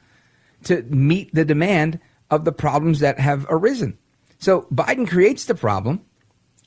to 0.66 0.84
meet 0.84 1.34
the 1.34 1.46
demand 1.46 2.00
of 2.30 2.46
the 2.46 2.52
problems 2.52 3.00
that 3.00 3.20
have 3.20 3.46
arisen. 3.50 3.98
So 4.40 4.68
Biden 4.74 5.08
creates 5.08 5.46
the 5.46 5.56
problem, 5.56 6.02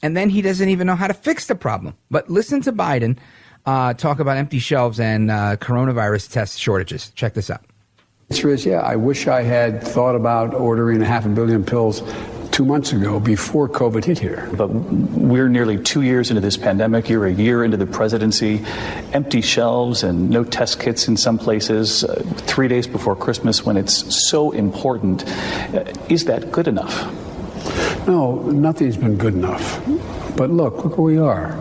and 0.02 0.16
then 0.16 0.30
he 0.30 0.42
doesn't 0.42 0.68
even 0.68 0.86
know 0.86 0.96
how 0.96 1.06
to 1.06 1.14
fix 1.14 1.46
the 1.46 1.54
problem. 1.54 1.94
But 2.10 2.30
listen 2.30 2.60
to 2.62 2.72
Biden 2.72 3.18
uh, 3.66 3.94
talk 3.94 4.18
about 4.20 4.36
empty 4.36 4.58
shelves 4.58 5.00
and 5.00 5.30
uh, 5.30 5.56
coronavirus 5.56 6.30
test 6.30 6.58
shortages. 6.58 7.10
Check 7.14 7.34
this 7.34 7.50
out. 7.50 7.64
answer 8.30 8.50
is 8.50 8.66
yeah, 8.66 8.80
I 8.80 8.96
wish 8.96 9.26
I 9.26 9.42
had 9.42 9.82
thought 9.82 10.14
about 10.14 10.54
ordering 10.54 11.02
a 11.02 11.06
half 11.06 11.24
a 11.24 11.28
billion 11.28 11.64
pills 11.64 12.02
two 12.54 12.64
months 12.64 12.92
ago 12.92 13.18
before 13.18 13.68
COVID 13.68 14.04
hit 14.04 14.16
here. 14.16 14.48
But 14.56 14.68
we're 14.68 15.48
nearly 15.48 15.76
two 15.76 16.02
years 16.02 16.30
into 16.30 16.40
this 16.40 16.56
pandemic. 16.56 17.08
You're 17.08 17.26
a 17.26 17.32
year 17.32 17.64
into 17.64 17.76
the 17.76 17.86
presidency. 17.86 18.64
Empty 19.12 19.40
shelves 19.40 20.04
and 20.04 20.30
no 20.30 20.44
test 20.44 20.78
kits 20.78 21.08
in 21.08 21.16
some 21.16 21.36
places, 21.36 22.04
uh, 22.04 22.22
three 22.36 22.68
days 22.68 22.86
before 22.86 23.16
Christmas 23.16 23.66
when 23.66 23.76
it's 23.76 24.28
so 24.28 24.52
important. 24.52 25.26
Uh, 25.74 25.92
is 26.08 26.26
that 26.26 26.52
good 26.52 26.68
enough? 26.68 26.94
No, 28.06 28.42
nothing's 28.42 28.98
been 28.98 29.16
good 29.16 29.34
enough. 29.34 29.82
But 30.36 30.50
look, 30.50 30.84
look 30.84 30.96
where 30.96 31.06
we 31.06 31.18
are. 31.18 31.58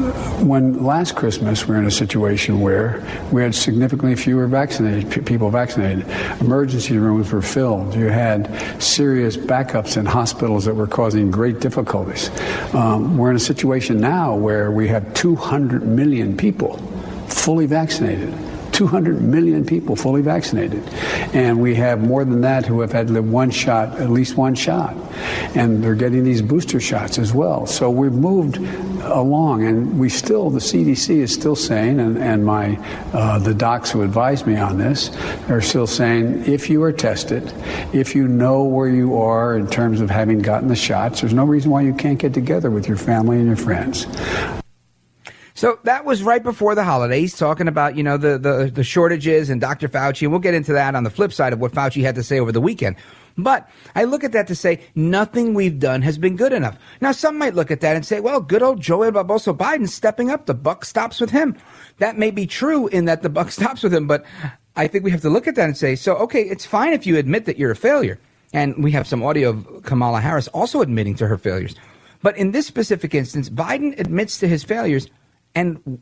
When 0.00 0.82
last 0.82 1.14
Christmas 1.16 1.66
we 1.66 1.74
were 1.74 1.80
in 1.80 1.86
a 1.86 1.90
situation 1.90 2.60
where 2.60 3.04
we 3.30 3.42
had 3.42 3.54
significantly 3.54 4.16
fewer 4.16 4.46
vaccinated 4.46 5.10
p- 5.10 5.20
people 5.20 5.50
vaccinated, 5.50 6.08
emergency 6.40 6.96
rooms 6.96 7.30
were 7.30 7.42
filled. 7.42 7.94
You 7.94 8.06
had 8.06 8.50
serious 8.82 9.36
backups 9.36 9.98
in 9.98 10.06
hospitals 10.06 10.64
that 10.64 10.74
were 10.74 10.86
causing 10.86 11.30
great 11.30 11.60
difficulties. 11.60 12.30
Um, 12.74 13.18
we're 13.18 13.30
in 13.30 13.36
a 13.36 13.40
situation 13.40 14.00
now 14.00 14.34
where 14.34 14.70
we 14.70 14.88
have 14.88 15.12
200 15.12 15.86
million 15.86 16.36
people 16.36 16.78
fully 17.28 17.66
vaccinated. 17.66 18.32
200 18.80 19.20
million 19.20 19.66
people 19.66 19.94
fully 19.94 20.22
vaccinated. 20.22 20.82
And 21.34 21.60
we 21.60 21.74
have 21.74 22.00
more 22.00 22.24
than 22.24 22.40
that 22.40 22.64
who 22.64 22.80
have 22.80 22.92
had 22.92 23.10
one 23.10 23.50
shot, 23.50 24.00
at 24.00 24.08
least 24.08 24.38
one 24.38 24.54
shot. 24.54 24.96
And 25.54 25.84
they're 25.84 25.94
getting 25.94 26.24
these 26.24 26.40
booster 26.40 26.80
shots 26.80 27.18
as 27.18 27.34
well. 27.34 27.66
So 27.66 27.90
we've 27.90 28.14
moved 28.14 28.56
along 29.02 29.64
and 29.66 30.00
we 30.00 30.08
still, 30.08 30.48
the 30.48 30.60
CDC 30.60 31.18
is 31.18 31.30
still 31.30 31.56
saying, 31.56 32.00
and, 32.00 32.16
and 32.16 32.42
my, 32.42 32.78
uh, 33.12 33.38
the 33.38 33.52
docs 33.52 33.90
who 33.90 34.00
advise 34.00 34.46
me 34.46 34.56
on 34.56 34.78
this 34.78 35.14
are 35.50 35.60
still 35.60 35.86
saying, 35.86 36.46
if 36.46 36.70
you 36.70 36.82
are 36.82 36.92
tested, 36.92 37.52
if 37.92 38.14
you 38.14 38.26
know 38.26 38.64
where 38.64 38.88
you 38.88 39.20
are 39.20 39.58
in 39.58 39.66
terms 39.66 40.00
of 40.00 40.08
having 40.08 40.38
gotten 40.38 40.68
the 40.68 40.74
shots, 40.74 41.20
there's 41.20 41.34
no 41.34 41.44
reason 41.44 41.70
why 41.70 41.82
you 41.82 41.92
can't 41.92 42.18
get 42.18 42.32
together 42.32 42.70
with 42.70 42.88
your 42.88 42.96
family 42.96 43.36
and 43.36 43.46
your 43.46 43.56
friends. 43.56 44.06
So 45.60 45.78
that 45.84 46.06
was 46.06 46.22
right 46.22 46.42
before 46.42 46.74
the 46.74 46.84
holidays, 46.84 47.36
talking 47.36 47.68
about 47.68 47.94
you 47.94 48.02
know 48.02 48.16
the, 48.16 48.38
the 48.38 48.70
the 48.72 48.82
shortages 48.82 49.50
and 49.50 49.60
Dr. 49.60 49.90
Fauci, 49.90 50.22
and 50.22 50.30
we'll 50.30 50.40
get 50.40 50.54
into 50.54 50.72
that 50.72 50.94
on 50.94 51.04
the 51.04 51.10
flip 51.10 51.34
side 51.34 51.52
of 51.52 51.60
what 51.60 51.72
Fauci 51.72 52.00
had 52.00 52.14
to 52.14 52.22
say 52.22 52.40
over 52.40 52.50
the 52.50 52.62
weekend. 52.62 52.96
But 53.36 53.68
I 53.94 54.04
look 54.04 54.24
at 54.24 54.32
that 54.32 54.46
to 54.46 54.54
say 54.54 54.80
nothing 54.94 55.52
we've 55.52 55.78
done 55.78 56.00
has 56.00 56.16
been 56.16 56.34
good 56.34 56.54
enough. 56.54 56.78
Now 57.02 57.12
some 57.12 57.36
might 57.36 57.54
look 57.54 57.70
at 57.70 57.82
that 57.82 57.94
and 57.94 58.06
say, 58.06 58.20
well, 58.20 58.40
good 58.40 58.62
old 58.62 58.80
Joe 58.80 59.00
Baboso 59.00 59.54
Biden 59.54 59.86
stepping 59.86 60.30
up, 60.30 60.46
the 60.46 60.54
buck 60.54 60.86
stops 60.86 61.20
with 61.20 61.28
him. 61.28 61.54
That 61.98 62.16
may 62.16 62.30
be 62.30 62.46
true 62.46 62.86
in 62.86 63.04
that 63.04 63.20
the 63.20 63.28
buck 63.28 63.50
stops 63.60 63.82
with 63.82 63.92
him, 63.92 64.06
but 64.06 64.24
I 64.76 64.86
think 64.86 65.04
we 65.04 65.10
have 65.10 65.20
to 65.20 65.28
look 65.28 65.46
at 65.46 65.56
that 65.56 65.66
and 65.66 65.76
say, 65.76 65.94
so 65.94 66.16
okay, 66.16 66.40
it's 66.40 66.64
fine 66.64 66.94
if 66.94 67.06
you 67.06 67.18
admit 67.18 67.44
that 67.44 67.58
you're 67.58 67.72
a 67.72 67.76
failure. 67.76 68.18
And 68.54 68.82
we 68.82 68.92
have 68.92 69.06
some 69.06 69.22
audio 69.22 69.50
of 69.50 69.82
Kamala 69.82 70.22
Harris 70.22 70.48
also 70.48 70.80
admitting 70.80 71.16
to 71.16 71.26
her 71.26 71.36
failures. 71.36 71.74
But 72.22 72.38
in 72.38 72.52
this 72.52 72.66
specific 72.66 73.14
instance, 73.14 73.50
Biden 73.50 73.98
admits 74.00 74.38
to 74.38 74.48
his 74.48 74.64
failures 74.64 75.06
and 75.54 76.00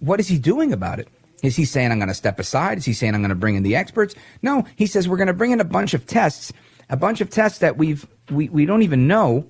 what 0.00 0.20
is 0.20 0.28
he 0.28 0.38
doing 0.38 0.72
about 0.72 0.98
it? 0.98 1.08
Is 1.42 1.56
he 1.56 1.64
saying, 1.64 1.92
I'm 1.92 1.98
going 1.98 2.08
to 2.08 2.14
step 2.14 2.40
aside? 2.40 2.78
Is 2.78 2.84
he 2.84 2.92
saying, 2.92 3.14
I'm 3.14 3.20
going 3.20 3.28
to 3.30 3.36
bring 3.36 3.54
in 3.54 3.62
the 3.62 3.76
experts? 3.76 4.14
No, 4.42 4.64
he 4.76 4.86
says, 4.86 5.08
we're 5.08 5.16
going 5.16 5.28
to 5.28 5.32
bring 5.32 5.52
in 5.52 5.60
a 5.60 5.64
bunch 5.64 5.94
of 5.94 6.06
tests, 6.06 6.52
a 6.88 6.96
bunch 6.96 7.20
of 7.20 7.30
tests 7.30 7.58
that 7.58 7.76
we've, 7.76 8.06
we, 8.30 8.48
we 8.48 8.66
don't 8.66 8.82
even 8.82 9.06
know 9.06 9.46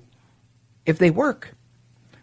if 0.85 0.99
they 0.99 1.09
work, 1.09 1.55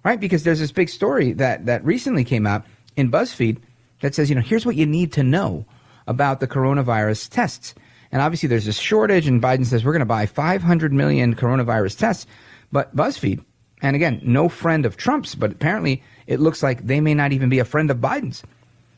right? 0.04 0.20
Because 0.20 0.44
there's 0.44 0.60
this 0.60 0.72
big 0.72 0.88
story 0.88 1.32
that, 1.32 1.66
that 1.66 1.84
recently 1.84 2.24
came 2.24 2.46
out 2.46 2.64
in 2.96 3.10
BuzzFeed 3.10 3.58
that 4.02 4.14
says, 4.14 4.28
you 4.28 4.36
know, 4.36 4.42
here's 4.42 4.66
what 4.66 4.76
you 4.76 4.86
need 4.86 5.12
to 5.14 5.22
know 5.22 5.66
about 6.06 6.38
the 6.38 6.46
coronavirus 6.46 7.28
tests. 7.28 7.74
And 8.12 8.22
obviously 8.22 8.48
there's 8.48 8.66
this 8.66 8.78
shortage, 8.78 9.26
and 9.26 9.42
Biden 9.42 9.66
says, 9.66 9.84
we're 9.84 9.92
going 9.92 10.00
to 10.00 10.06
buy 10.06 10.26
500 10.26 10.92
million 10.92 11.34
coronavirus 11.34 11.98
tests. 11.98 12.26
But 12.70 12.94
BuzzFeed, 12.94 13.44
and 13.82 13.96
again, 13.96 14.20
no 14.22 14.48
friend 14.48 14.86
of 14.86 14.96
Trump's, 14.96 15.34
but 15.34 15.52
apparently 15.52 16.02
it 16.26 16.40
looks 16.40 16.62
like 16.62 16.86
they 16.86 17.00
may 17.00 17.14
not 17.14 17.32
even 17.32 17.48
be 17.48 17.58
a 17.58 17.64
friend 17.64 17.90
of 17.90 17.98
Biden's. 17.98 18.42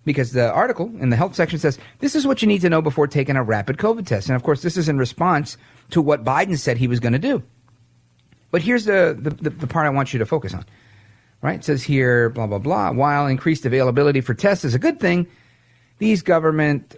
Because 0.04 0.32
the 0.32 0.50
article 0.50 0.90
in 1.00 1.10
the 1.10 1.16
health 1.16 1.34
section 1.34 1.58
says, 1.58 1.78
this 1.98 2.14
is 2.14 2.26
what 2.26 2.40
you 2.40 2.48
need 2.48 2.62
to 2.62 2.70
know 2.70 2.80
before 2.80 3.06
taking 3.06 3.36
a 3.36 3.42
rapid 3.42 3.76
COVID 3.76 4.06
test. 4.06 4.28
And 4.28 4.36
of 4.36 4.42
course, 4.42 4.62
this 4.62 4.78
is 4.78 4.88
in 4.88 4.96
response 4.96 5.58
to 5.90 6.00
what 6.00 6.24
Biden 6.24 6.58
said 6.58 6.78
he 6.78 6.88
was 6.88 7.00
going 7.00 7.12
to 7.12 7.18
do. 7.18 7.42
But 8.50 8.62
here's 8.62 8.86
the, 8.86 9.16
the, 9.18 9.50
the, 9.50 9.66
part 9.66 9.86
I 9.86 9.90
want 9.90 10.14
you 10.14 10.18
to 10.18 10.26
focus 10.26 10.54
on. 10.54 10.64
Right? 11.42 11.58
It 11.58 11.64
says 11.64 11.82
here, 11.82 12.30
blah, 12.30 12.46
blah, 12.46 12.58
blah. 12.58 12.92
While 12.92 13.26
increased 13.26 13.66
availability 13.66 14.22
for 14.22 14.32
tests 14.32 14.64
is 14.64 14.74
a 14.74 14.78
good 14.78 14.98
thing, 14.98 15.26
these 15.98 16.22
government 16.22 16.96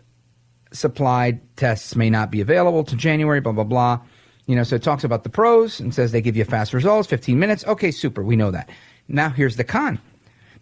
supplied 0.73 1.41
tests 1.57 1.97
may 1.97 2.11
not 2.11 2.31
be 2.31 2.41
available 2.41 2.85
to 2.85 2.95
January, 2.95 3.41
blah, 3.41 3.53
blah, 3.53 3.65
blah. 3.65 4.01
You 4.47 4.57
know, 4.57 4.63
so 4.63 4.77
it 4.77 4.83
talks 4.83 5.05
about 5.05 5.25
the 5.25 5.31
pros 5.31 5.81
and 5.81 5.95
says 5.95 6.13
they 6.13 6.23
give 6.23 6.37
you 6.37 6.45
fast 6.45 6.73
results, 6.73 7.09
15 7.09 7.39
minutes. 7.39 7.65
Okay, 7.67 7.91
super. 7.91 8.23
We 8.23 8.37
know 8.37 8.51
that. 8.51 8.71
Now 9.09 9.31
here's 9.31 9.57
the 9.57 9.65
con. 9.65 9.99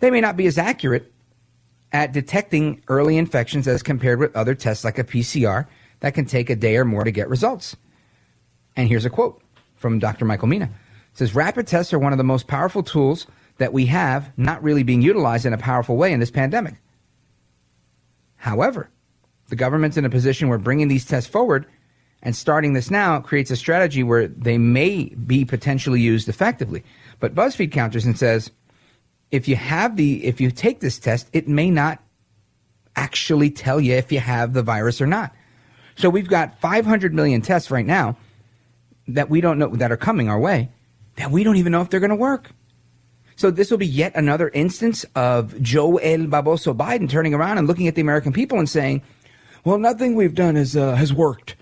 They 0.00 0.10
may 0.10 0.20
not 0.20 0.36
be 0.36 0.46
as 0.46 0.58
accurate 0.58 1.12
at 1.92 2.12
detecting 2.12 2.82
early 2.88 3.16
infections 3.16 3.66
as 3.66 3.82
compared 3.82 4.20
with 4.20 4.36
other 4.36 4.54
tests 4.54 4.84
like 4.84 4.98
a 4.98 5.04
PCR 5.04 5.66
that 6.00 6.14
can 6.14 6.26
take 6.26 6.50
a 6.50 6.56
day 6.56 6.76
or 6.76 6.84
more 6.84 7.04
to 7.04 7.10
get 7.10 7.28
results. 7.28 7.76
And 8.76 8.88
here's 8.88 9.04
a 9.04 9.10
quote 9.10 9.42
from 9.76 9.98
Dr. 9.98 10.24
Michael 10.24 10.48
Mina. 10.48 10.66
It 10.66 11.18
says 11.18 11.34
rapid 11.34 11.66
tests 11.66 11.92
are 11.92 11.98
one 11.98 12.12
of 12.12 12.18
the 12.18 12.24
most 12.24 12.46
powerful 12.46 12.82
tools 12.82 13.26
that 13.56 13.72
we 13.72 13.86
have 13.86 14.32
not 14.36 14.62
really 14.62 14.82
being 14.82 15.02
utilized 15.02 15.46
in 15.46 15.52
a 15.52 15.58
powerful 15.58 15.96
way 15.96 16.12
in 16.12 16.20
this 16.20 16.30
pandemic. 16.30 16.74
However, 18.36 18.90
the 19.48 19.56
government's 19.56 19.96
in 19.96 20.04
a 20.04 20.10
position 20.10 20.48
where 20.48 20.58
bringing 20.58 20.88
these 20.88 21.04
tests 21.04 21.28
forward 21.28 21.66
and 22.22 22.36
starting 22.36 22.72
this 22.72 22.90
now 22.90 23.20
creates 23.20 23.50
a 23.50 23.56
strategy 23.56 24.02
where 24.02 24.28
they 24.28 24.58
may 24.58 25.06
be 25.06 25.44
potentially 25.44 26.00
used 26.00 26.28
effectively. 26.28 26.84
But 27.18 27.34
BuzzFeed 27.34 27.72
counters 27.72 28.04
and 28.04 28.18
says 28.18 28.50
if 29.30 29.48
you 29.48 29.56
have 29.56 29.96
the 29.96 30.24
if 30.24 30.40
you 30.40 30.50
take 30.50 30.80
this 30.80 30.98
test, 30.98 31.28
it 31.32 31.48
may 31.48 31.70
not 31.70 32.02
actually 32.96 33.50
tell 33.50 33.80
you 33.80 33.94
if 33.94 34.10
you 34.10 34.20
have 34.20 34.52
the 34.52 34.62
virus 34.62 35.00
or 35.00 35.06
not. 35.06 35.34
So 35.96 36.10
we've 36.10 36.28
got 36.28 36.60
500 36.60 37.12
million 37.14 37.42
tests 37.42 37.70
right 37.70 37.86
now 37.86 38.16
that 39.08 39.30
we 39.30 39.40
don't 39.40 39.58
know 39.58 39.68
that 39.76 39.90
are 39.90 39.96
coming 39.96 40.28
our 40.28 40.38
way 40.38 40.70
that 41.18 41.30
we 41.30 41.44
don't 41.44 41.56
even 41.56 41.72
know 41.72 41.82
if 41.82 41.90
they're 41.90 42.00
going 42.00 42.10
to 42.10 42.16
work. 42.16 42.52
So 43.36 43.50
this 43.50 43.70
will 43.70 43.78
be 43.78 43.86
yet 43.86 44.12
another 44.16 44.48
instance 44.48 45.04
of 45.14 45.60
Joe 45.60 45.98
El 45.98 46.20
Baboso 46.20 46.76
Biden 46.76 47.08
turning 47.08 47.34
around 47.34 47.58
and 47.58 47.68
looking 47.68 47.86
at 47.86 47.94
the 47.94 48.00
American 48.00 48.32
people 48.32 48.58
and 48.58 48.68
saying, 48.68 49.02
"Well, 49.64 49.78
nothing 49.78 50.14
we've 50.14 50.34
done 50.34 50.56
has 50.56 50.76
uh, 50.76 50.94
has 50.94 51.12
worked." 51.12 51.54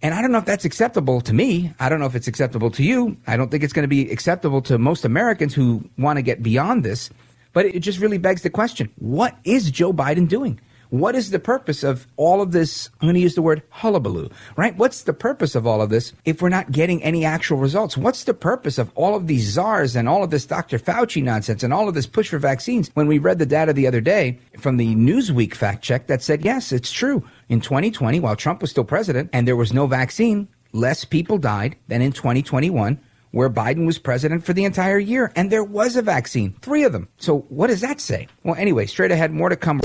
And 0.00 0.14
I 0.14 0.22
don't 0.22 0.30
know 0.30 0.38
if 0.38 0.44
that's 0.44 0.64
acceptable 0.64 1.20
to 1.22 1.32
me. 1.32 1.72
I 1.80 1.88
don't 1.88 1.98
know 1.98 2.06
if 2.06 2.14
it's 2.14 2.28
acceptable 2.28 2.70
to 2.72 2.84
you. 2.84 3.16
I 3.26 3.36
don't 3.36 3.50
think 3.50 3.64
it's 3.64 3.72
going 3.72 3.82
to 3.82 3.88
be 3.88 4.10
acceptable 4.10 4.62
to 4.62 4.78
most 4.78 5.04
Americans 5.04 5.54
who 5.54 5.88
want 5.98 6.18
to 6.18 6.22
get 6.22 6.42
beyond 6.42 6.84
this. 6.84 7.10
But 7.52 7.66
it 7.66 7.80
just 7.80 7.98
really 7.98 8.18
begs 8.18 8.42
the 8.42 8.50
question 8.50 8.90
what 8.98 9.36
is 9.44 9.70
Joe 9.70 9.92
Biden 9.92 10.28
doing? 10.28 10.60
What 10.90 11.14
is 11.14 11.30
the 11.30 11.38
purpose 11.38 11.84
of 11.84 12.06
all 12.16 12.40
of 12.40 12.52
this? 12.52 12.88
I'm 13.00 13.08
going 13.08 13.14
to 13.14 13.20
use 13.20 13.34
the 13.34 13.42
word 13.42 13.62
hullabaloo, 13.68 14.30
right? 14.56 14.74
What's 14.76 15.02
the 15.02 15.12
purpose 15.12 15.54
of 15.54 15.66
all 15.66 15.82
of 15.82 15.90
this 15.90 16.14
if 16.24 16.40
we're 16.40 16.48
not 16.48 16.72
getting 16.72 17.02
any 17.02 17.26
actual 17.26 17.58
results? 17.58 17.98
What's 17.98 18.24
the 18.24 18.32
purpose 18.32 18.78
of 18.78 18.90
all 18.94 19.14
of 19.14 19.26
these 19.26 19.44
czars 19.44 19.94
and 19.94 20.08
all 20.08 20.24
of 20.24 20.30
this 20.30 20.46
Dr. 20.46 20.78
Fauci 20.78 21.22
nonsense 21.22 21.62
and 21.62 21.74
all 21.74 21.88
of 21.88 21.94
this 21.94 22.06
push 22.06 22.30
for 22.30 22.38
vaccines 22.38 22.90
when 22.94 23.06
we 23.06 23.18
read 23.18 23.38
the 23.38 23.44
data 23.44 23.74
the 23.74 23.86
other 23.86 24.00
day 24.00 24.38
from 24.58 24.78
the 24.78 24.94
Newsweek 24.94 25.54
fact 25.54 25.82
check 25.82 26.06
that 26.06 26.22
said, 26.22 26.42
yes, 26.42 26.72
it's 26.72 26.90
true. 26.90 27.22
In 27.50 27.60
2020, 27.60 28.20
while 28.20 28.36
Trump 28.36 28.62
was 28.62 28.70
still 28.70 28.84
president 28.84 29.28
and 29.34 29.46
there 29.46 29.56
was 29.56 29.74
no 29.74 29.86
vaccine, 29.86 30.48
less 30.72 31.04
people 31.04 31.36
died 31.36 31.76
than 31.88 32.00
in 32.00 32.12
2021 32.12 32.98
where 33.38 33.48
Biden 33.48 33.86
was 33.86 33.98
president 33.98 34.44
for 34.44 34.52
the 34.52 34.64
entire 34.64 34.98
year 34.98 35.30
and 35.36 35.48
there 35.48 35.62
was 35.62 35.94
a 35.94 36.02
vaccine, 36.02 36.56
three 36.60 36.82
of 36.82 36.92
them. 36.92 37.06
So 37.18 37.42
what 37.50 37.68
does 37.68 37.82
that 37.82 38.00
say? 38.00 38.26
Well, 38.42 38.56
anyway, 38.56 38.86
straight 38.86 39.12
ahead, 39.12 39.30
more 39.30 39.48
to 39.48 39.54
come. 39.54 39.78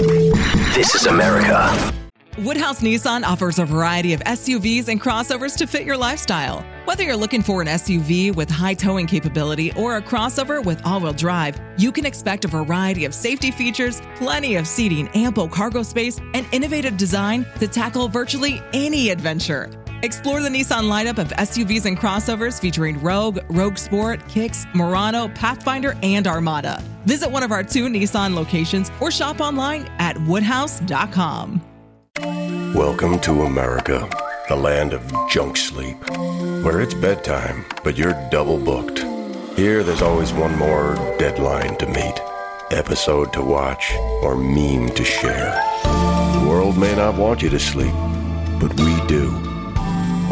This 0.74 0.96
is 0.96 1.06
America. 1.06 1.94
Woodhouse 2.40 2.82
Nissan 2.82 3.24
offers 3.24 3.60
a 3.60 3.66
variety 3.66 4.14
of 4.14 4.22
SUVs 4.22 4.88
and 4.88 5.00
crossovers 5.00 5.56
to 5.58 5.68
fit 5.68 5.86
your 5.86 5.98
lifestyle. 5.98 6.66
Whether 6.86 7.04
you're 7.04 7.16
looking 7.16 7.44
for 7.44 7.62
an 7.62 7.68
SUV 7.68 8.36
with 8.36 8.50
high 8.50 8.74
towing 8.74 9.06
capability 9.06 9.72
or 9.74 9.98
a 9.98 10.02
crossover 10.02 10.66
with 10.66 10.84
all 10.84 11.00
wheel 11.00 11.14
drive, 11.14 11.62
you 11.78 11.92
can 11.92 12.08
expect 12.08 12.46
a 12.46 12.48
variety 12.48 13.06
of 13.06 13.14
safety 13.14 13.52
features, 13.52 14.02
plenty 14.16 14.56
of 14.56 14.68
seating, 14.68 15.10
ample 15.10 15.48
cargo 15.48 15.84
space, 15.84 16.20
and 16.34 16.48
innovative 16.52 16.98
design 16.98 17.46
to 17.60 17.68
tackle 17.68 18.08
virtually 18.08 18.64
any 18.74 19.12
adventure. 19.12 19.70
Explore 20.04 20.42
the 20.42 20.50
Nissan 20.50 20.90
lineup 20.90 21.18
of 21.18 21.30
SUVs 21.30 21.86
and 21.86 21.98
crossovers 21.98 22.60
featuring 22.60 23.02
Rogue, 23.02 23.40
Rogue 23.48 23.78
Sport, 23.78 24.28
Kicks, 24.28 24.66
Murano, 24.74 25.30
Pathfinder, 25.30 25.96
and 26.04 26.28
Armada. 26.28 26.84
Visit 27.06 27.32
one 27.32 27.42
of 27.42 27.54
our 27.54 27.64
two 27.64 27.86
Nissan 27.88 28.36
locations 28.36 28.92
or 29.00 29.12
shop 29.12 29.40
online 29.40 29.90
at 30.00 30.18
woodhouse.com. 30.24 31.62
Welcome 32.76 33.18
to 33.22 33.44
America, 33.44 34.10
the 34.50 34.58
land 34.58 34.92
of 34.92 35.10
junk 35.30 35.56
sleep, 35.56 35.98
where 36.10 36.82
it's 36.82 36.94
bedtime, 36.94 37.64
but 37.86 37.98
you're 37.98 38.30
double 38.30 38.58
booked. 38.58 39.00
Here, 39.58 39.84
there's 39.84 40.02
always 40.02 40.34
one 40.34 40.58
more 40.58 40.96
deadline 41.18 41.78
to 41.78 41.88
meet, 41.88 42.20
episode 42.72 43.32
to 43.32 43.42
watch, 43.42 43.94
or 44.22 44.36
meme 44.36 44.90
to 44.96 45.06
share. 45.06 45.54
The 45.84 46.46
world 46.50 46.78
may 46.78 46.94
not 46.94 47.16
want 47.16 47.42
you 47.42 47.48
to 47.48 47.60
sleep, 47.60 47.94
but 48.60 48.78
we 48.78 49.08
do. 49.08 49.53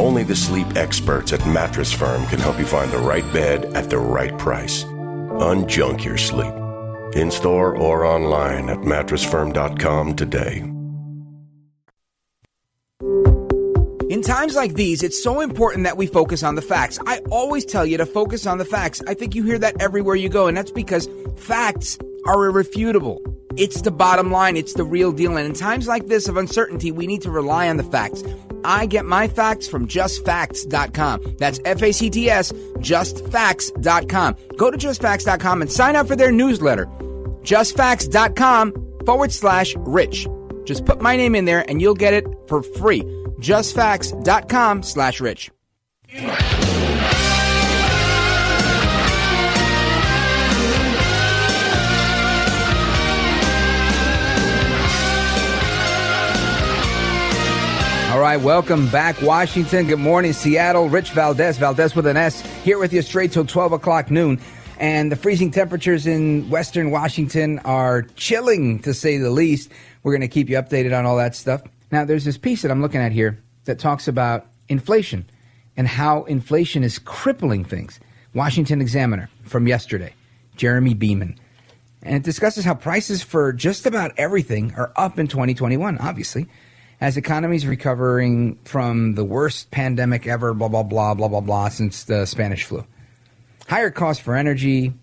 Only 0.02 0.24
the 0.24 0.36
sleep 0.36 0.66
experts 0.76 1.32
at 1.32 1.46
Mattress 1.46 1.92
Firm 1.94 2.26
can 2.26 2.40
help 2.40 2.58
you 2.58 2.66
find 2.66 2.92
the 2.92 2.98
right 2.98 3.24
bed 3.32 3.66
at 3.76 3.92
the 3.92 4.00
right 4.00 4.36
price. 4.36 4.84
Unjunk 4.84 6.04
your 6.04 6.18
sleep. 6.18 6.52
In 7.16 7.30
store 7.30 7.78
or 7.78 8.04
online 8.04 8.68
at 8.70 8.80
mattressfirm.com 8.80 10.16
today. 10.16 10.64
In 14.10 14.24
times 14.24 14.56
like 14.56 14.74
these, 14.74 15.04
it's 15.04 15.22
so 15.22 15.40
important 15.40 15.84
that 15.84 15.98
we 15.98 16.08
focus 16.08 16.42
on 16.42 16.56
the 16.56 16.64
facts. 16.64 16.98
I 17.06 17.20
always 17.30 17.64
tell 17.64 17.86
you 17.86 17.98
to 17.98 18.08
focus 18.08 18.48
on 18.48 18.58
the 18.58 18.66
facts. 18.66 19.04
I 19.08 19.14
think 19.14 19.36
you 19.36 19.44
hear 19.44 19.60
that 19.60 19.80
everywhere 19.80 20.16
you 20.16 20.30
go, 20.30 20.48
and 20.48 20.58
that's 20.58 20.72
because 20.72 21.08
facts 21.38 22.00
are 22.26 22.46
irrefutable. 22.48 23.22
It's 23.58 23.82
the 23.82 23.92
bottom 23.92 24.32
line, 24.32 24.58
it's 24.58 24.74
the 24.74 24.84
real 24.84 25.12
deal. 25.12 25.38
And 25.38 25.46
in 25.46 25.54
times 25.54 25.88
like 25.88 26.08
this 26.08 26.28
of 26.28 26.38
uncertainty, 26.38 26.92
we 26.92 27.08
need 27.08 27.22
to 27.24 27.32
rely 27.32 27.70
on 27.70 27.78
the 27.78 27.84
facts. 27.84 28.24
I 28.64 28.86
get 28.86 29.06
my 29.06 29.28
facts 29.28 29.68
from 29.68 29.88
justfacts.com. 29.88 31.36
That's 31.38 31.60
F 31.66 31.82
A 31.82 31.92
C 31.92 32.10
T 32.10 32.30
S, 32.30 32.52
justfacts.com. 32.52 34.36
Go 34.58 34.72
to 34.72 34.78
justfacts.com 34.78 35.62
and 35.62 35.72
sign 35.72 35.96
up 35.96 36.08
for 36.08 36.16
their 36.16 36.32
newsletter. 36.32 36.86
Justfacts.com 37.44 38.74
forward 39.06 39.32
slash 39.32 39.76
rich. 39.80 40.28
Just 40.66 40.86
put 40.86 41.02
my 41.02 41.16
name 41.16 41.36
in 41.36 41.46
there 41.46 41.68
and 41.68 41.82
you'll 41.82 41.96
get 41.96 42.14
it 42.14 42.26
for 42.48 42.62
free 42.62 43.04
justfacts.com 43.42 44.84
slash 44.84 45.20
rich. 45.20 45.52
All 58.12 58.19
right, 58.19 58.36
welcome 58.36 58.89
back, 58.89 59.21
Washington. 59.21 59.88
Good 59.88 60.00
morning, 60.00 60.34
Seattle. 60.34 60.89
Rich 60.89 61.12
Valdez, 61.12 61.58
Valdez 61.58 61.95
with 61.95 62.06
an 62.06 62.17
S, 62.17 62.41
here 62.62 62.78
with 62.78 62.91
you 62.91 63.02
straight 63.02 63.32
till 63.32 63.45
12 63.45 63.71
o'clock 63.71 64.12
noon. 64.12 64.38
And 64.80 65.10
the 65.10 65.15
freezing 65.15 65.50
temperatures 65.50 66.06
in 66.06 66.50
western 66.50 66.91
Washington 66.91 67.60
are 67.60 68.02
chilling, 68.17 68.80
to 68.80 68.93
say 68.93 69.15
the 69.15 69.30
least. 69.30 69.71
We're 70.04 70.12
going 70.12 70.21
to 70.21 70.28
keep 70.28 70.50
you 70.50 70.58
updated 70.58 70.95
on 70.95 71.06
all 71.06 71.15
that 71.15 71.38
stuff. 71.38 71.62
Now, 71.89 72.04
there's 72.04 72.26
this 72.26 72.38
piece 72.38 72.63
that 72.63 72.69
I'm 72.69 72.82
looking 72.82 73.00
at 73.00 73.13
here 73.13 73.41
that 73.63 73.80
talks 73.80 74.10
about 74.10 74.45
inflation 74.67 75.24
and 75.78 75.88
how 75.88 76.26
inflation 76.26 76.84
is 76.84 77.00
crippling 77.00 77.63
things. 77.63 77.97
Washington 78.34 78.82
Examiner 78.82 79.30
from 79.45 79.69
yesterday, 79.69 80.13
Jeremy 80.58 80.95
Beaman. 80.95 81.39
And 82.04 82.17
it 82.17 82.24
discusses 82.24 82.65
how 82.65 82.74
prices 82.74 83.24
for 83.24 83.54
just 83.54 83.86
about 83.86 84.12
everything 84.17 84.74
are 84.76 84.91
up 84.97 85.17
in 85.17 85.28
2021, 85.28 85.97
obviously, 86.00 86.47
as 87.02 87.18
economies 87.18 87.66
recovering 87.66 88.56
from 88.64 89.16
the 89.16 89.26
worst 89.26 89.72
pandemic 89.72 90.28
ever, 90.28 90.54
blah, 90.54 90.68
blah, 90.68 90.84
blah, 90.84 91.16
blah, 91.16 91.28
blah, 91.28 91.42
blah, 91.42 91.68
since 91.68 92.04
the 92.04 92.28
Spanish 92.28 92.64
flu. 92.64 92.86
Higher 93.68 93.90
costs 93.90 94.22
for 94.24 94.36
energy, 94.36 94.94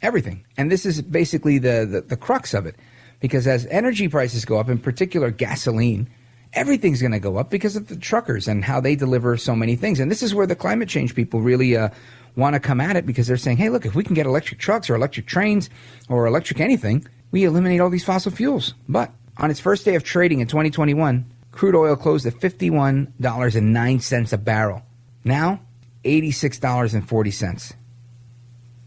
everything. 0.00 0.44
And 0.56 0.70
this 0.70 0.86
is 0.86 1.02
basically 1.02 1.58
the, 1.58 1.86
the, 1.90 2.00
the 2.02 2.16
crux 2.16 2.54
of 2.54 2.66
it. 2.66 2.76
Because 3.18 3.48
as 3.48 3.66
energy 3.66 4.08
prices 4.08 4.44
go 4.44 4.58
up, 4.58 4.68
in 4.68 4.78
particular 4.78 5.30
gasoline, 5.30 6.08
everything's 6.52 7.00
going 7.00 7.12
to 7.12 7.18
go 7.18 7.36
up 7.36 7.50
because 7.50 7.74
of 7.74 7.88
the 7.88 7.96
truckers 7.96 8.46
and 8.46 8.64
how 8.64 8.80
they 8.80 8.94
deliver 8.94 9.36
so 9.36 9.56
many 9.56 9.74
things. 9.74 9.98
And 9.98 10.10
this 10.10 10.22
is 10.22 10.34
where 10.34 10.46
the 10.46 10.56
climate 10.56 10.88
change 10.88 11.16
people 11.16 11.40
really 11.40 11.76
uh, 11.76 11.90
want 12.36 12.54
to 12.54 12.60
come 12.60 12.80
at 12.80 12.96
it 12.96 13.06
because 13.06 13.26
they're 13.26 13.36
saying, 13.36 13.56
hey, 13.56 13.70
look, 13.70 13.84
if 13.84 13.96
we 13.96 14.04
can 14.04 14.14
get 14.14 14.24
electric 14.24 14.60
trucks 14.60 14.88
or 14.88 14.94
electric 14.94 15.26
trains 15.26 15.68
or 16.08 16.26
electric 16.26 16.60
anything, 16.60 17.04
we 17.32 17.44
eliminate 17.44 17.80
all 17.80 17.90
these 17.90 18.04
fossil 18.04 18.30
fuels. 18.30 18.74
But 18.88 19.10
on 19.36 19.50
its 19.50 19.60
first 19.60 19.84
day 19.84 19.96
of 19.96 20.04
trading 20.04 20.40
in 20.40 20.46
2021, 20.46 21.26
crude 21.52 21.74
oil 21.74 21.96
closed 21.96 22.26
at 22.26 22.34
$51.09 22.34 24.32
a 24.32 24.38
barrel. 24.38 24.82
Now, 25.24 25.60
$86.40. 26.04 27.74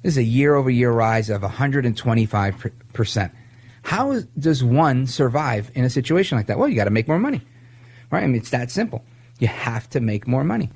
This 0.02 0.14
is 0.14 0.18
a 0.18 0.24
year 0.24 0.56
over 0.56 0.70
year 0.70 0.92
rise 0.92 1.30
of 1.30 1.42
125%. 1.42 3.32
How 3.84 4.22
does 4.40 4.64
one 4.64 5.08
survive 5.08 5.72
in 5.76 5.84
a 5.84 5.90
situation 5.90 6.38
like 6.38 6.48
that? 6.48 6.58
Well, 6.58 6.70
you 6.70 6.76
got 6.76 6.86
to 6.86 6.90
make 6.90 7.08
more 7.08 7.20
money. 7.20 7.42
Right? 8.10 8.24
I 8.24 8.28
mean, 8.28 8.36
it's 8.36 8.52
that 8.52 8.72
simple. 8.72 9.04
You 9.40 9.48
have 9.48 9.90
to 9.92 10.00
make 10.00 10.28
more 10.28 10.44
money. 10.44 10.70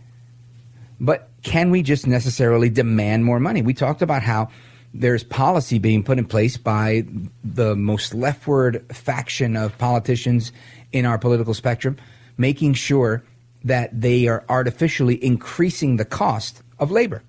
But 1.00 1.30
can 1.43 1.69
we 1.71 1.84
just 1.84 2.08
necessarily 2.08 2.69
demand 2.69 3.23
more 3.23 3.39
money? 3.39 3.62
We 3.62 3.73
talked 3.73 4.02
about 4.02 4.23
how 4.23 4.50
there's 4.93 5.23
policy 5.23 5.80
being 5.80 6.04
put 6.04 6.17
in 6.17 6.26
place 6.26 6.58
by 6.58 7.06
the 7.43 7.76
most 7.76 8.13
leftward 8.13 8.84
faction 8.93 9.56
of 9.56 9.78
politicians 9.78 10.52
in 10.91 11.06
our 11.06 11.17
political 11.17 11.54
spectrum, 11.54 11.97
making 12.38 12.73
sure 12.73 13.23
that 13.63 14.00
they 14.00 14.28
are 14.28 14.45
artificially 14.50 15.23
increasing 15.23 15.97
the 15.97 16.06
cost 16.06 16.62
of 16.80 16.91
labor. 16.91 17.23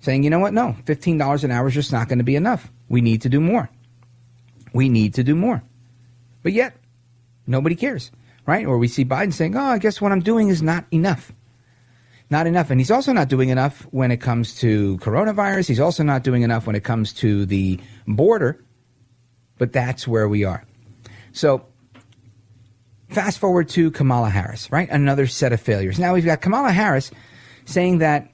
Saying, 0.00 0.22
you 0.22 0.30
know 0.30 0.38
what, 0.38 0.52
no, 0.52 0.76
$15 0.84 1.44
an 1.44 1.50
hour 1.50 1.66
is 1.68 1.74
just 1.74 1.92
not 1.92 2.08
going 2.08 2.18
to 2.18 2.24
be 2.24 2.36
enough. 2.36 2.70
We 2.88 3.00
need 3.00 3.22
to 3.22 3.28
do 3.28 3.40
more. 3.40 3.70
We 4.72 4.88
need 4.88 5.14
to 5.14 5.24
do 5.24 5.34
more. 5.34 5.62
But 6.42 6.52
yet, 6.52 6.76
nobody 7.46 7.74
cares, 7.74 8.10
right? 8.46 8.66
Or 8.66 8.76
we 8.76 8.88
see 8.88 9.04
Biden 9.04 9.32
saying, 9.32 9.56
oh, 9.56 9.60
I 9.60 9.78
guess 9.78 10.00
what 10.00 10.12
I'm 10.12 10.20
doing 10.20 10.48
is 10.48 10.62
not 10.62 10.84
enough. 10.90 11.32
Not 12.28 12.46
enough. 12.46 12.70
And 12.70 12.80
he's 12.80 12.90
also 12.90 13.12
not 13.12 13.28
doing 13.28 13.48
enough 13.48 13.82
when 13.92 14.10
it 14.10 14.18
comes 14.18 14.56
to 14.60 14.98
coronavirus. 14.98 15.68
He's 15.68 15.80
also 15.80 16.02
not 16.02 16.22
doing 16.22 16.42
enough 16.42 16.66
when 16.66 16.76
it 16.76 16.84
comes 16.84 17.12
to 17.14 17.46
the 17.46 17.80
border. 18.06 18.62
But 19.56 19.72
that's 19.72 20.08
where 20.08 20.28
we 20.28 20.44
are. 20.44 20.64
So 21.32 21.66
fast 23.08 23.38
forward 23.38 23.68
to 23.70 23.90
Kamala 23.90 24.30
Harris, 24.30 24.70
right? 24.72 24.88
Another 24.90 25.26
set 25.26 25.52
of 25.52 25.60
failures. 25.60 25.98
Now 25.98 26.14
we've 26.14 26.24
got 26.24 26.40
Kamala 26.40 26.72
Harris 26.72 27.10
saying 27.64 27.98
that 27.98 28.30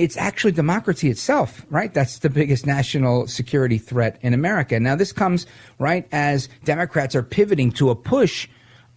it's 0.00 0.16
actually 0.16 0.52
democracy 0.52 1.10
itself, 1.10 1.66
right? 1.68 1.92
That's 1.92 2.20
the 2.20 2.30
biggest 2.30 2.66
national 2.66 3.26
security 3.26 3.76
threat 3.76 4.18
in 4.22 4.32
America. 4.32 4.80
Now, 4.80 4.96
this 4.96 5.12
comes, 5.12 5.46
right, 5.78 6.08
as 6.10 6.48
Democrats 6.64 7.14
are 7.14 7.22
pivoting 7.22 7.70
to 7.72 7.90
a 7.90 7.94
push 7.94 8.48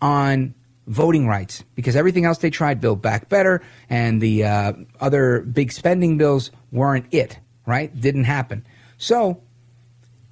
on 0.02 0.54
voting 0.88 1.28
rights 1.28 1.64
because 1.76 1.98
everything 1.98 2.24
else 2.24 2.38
they 2.38 2.50
tried, 2.50 2.80
Build 2.80 3.02
Back 3.02 3.28
Better, 3.28 3.62
and 3.90 4.22
the 4.22 4.46
uh, 4.46 4.74
other 5.02 5.42
big 5.42 5.74
spending 5.74 6.18
bills 6.18 6.52
weren't 6.72 7.06
it, 7.12 7.38
right? 7.66 8.00
Didn't 8.00 8.24
happen. 8.26 8.66
So, 8.98 9.42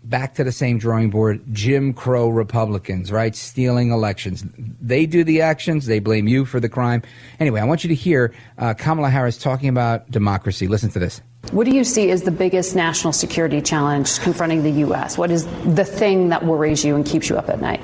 back 0.03 0.35
to 0.35 0.43
the 0.43 0.51
same 0.51 0.77
drawing 0.77 1.09
board 1.09 1.41
Jim 1.51 1.93
Crow 1.93 2.29
Republicans, 2.29 3.11
right? 3.11 3.35
Stealing 3.35 3.91
elections. 3.91 4.43
They 4.81 5.05
do 5.05 5.23
the 5.23 5.41
actions, 5.41 5.85
they 5.85 5.99
blame 5.99 6.27
you 6.27 6.45
for 6.45 6.59
the 6.59 6.69
crime. 6.69 7.03
Anyway, 7.39 7.61
I 7.61 7.65
want 7.65 7.83
you 7.83 7.87
to 7.89 7.95
hear 7.95 8.33
uh, 8.57 8.73
Kamala 8.73 9.09
Harris 9.09 9.37
talking 9.37 9.69
about 9.69 10.09
democracy. 10.09 10.67
Listen 10.67 10.89
to 10.91 10.99
this. 10.99 11.21
What 11.51 11.65
do 11.65 11.71
you 11.71 11.83
see 11.83 12.11
as 12.11 12.23
the 12.23 12.31
biggest 12.31 12.75
national 12.75 13.13
security 13.13 13.61
challenge 13.61 14.19
confronting 14.19 14.63
the 14.63 14.71
U.S.? 14.71 15.17
What 15.17 15.31
is 15.31 15.45
the 15.65 15.85
thing 15.85 16.29
that 16.29 16.45
worries 16.45 16.85
you 16.85 16.95
and 16.95 17.05
keeps 17.05 17.29
you 17.29 17.37
up 17.37 17.49
at 17.49 17.59
night? 17.59 17.81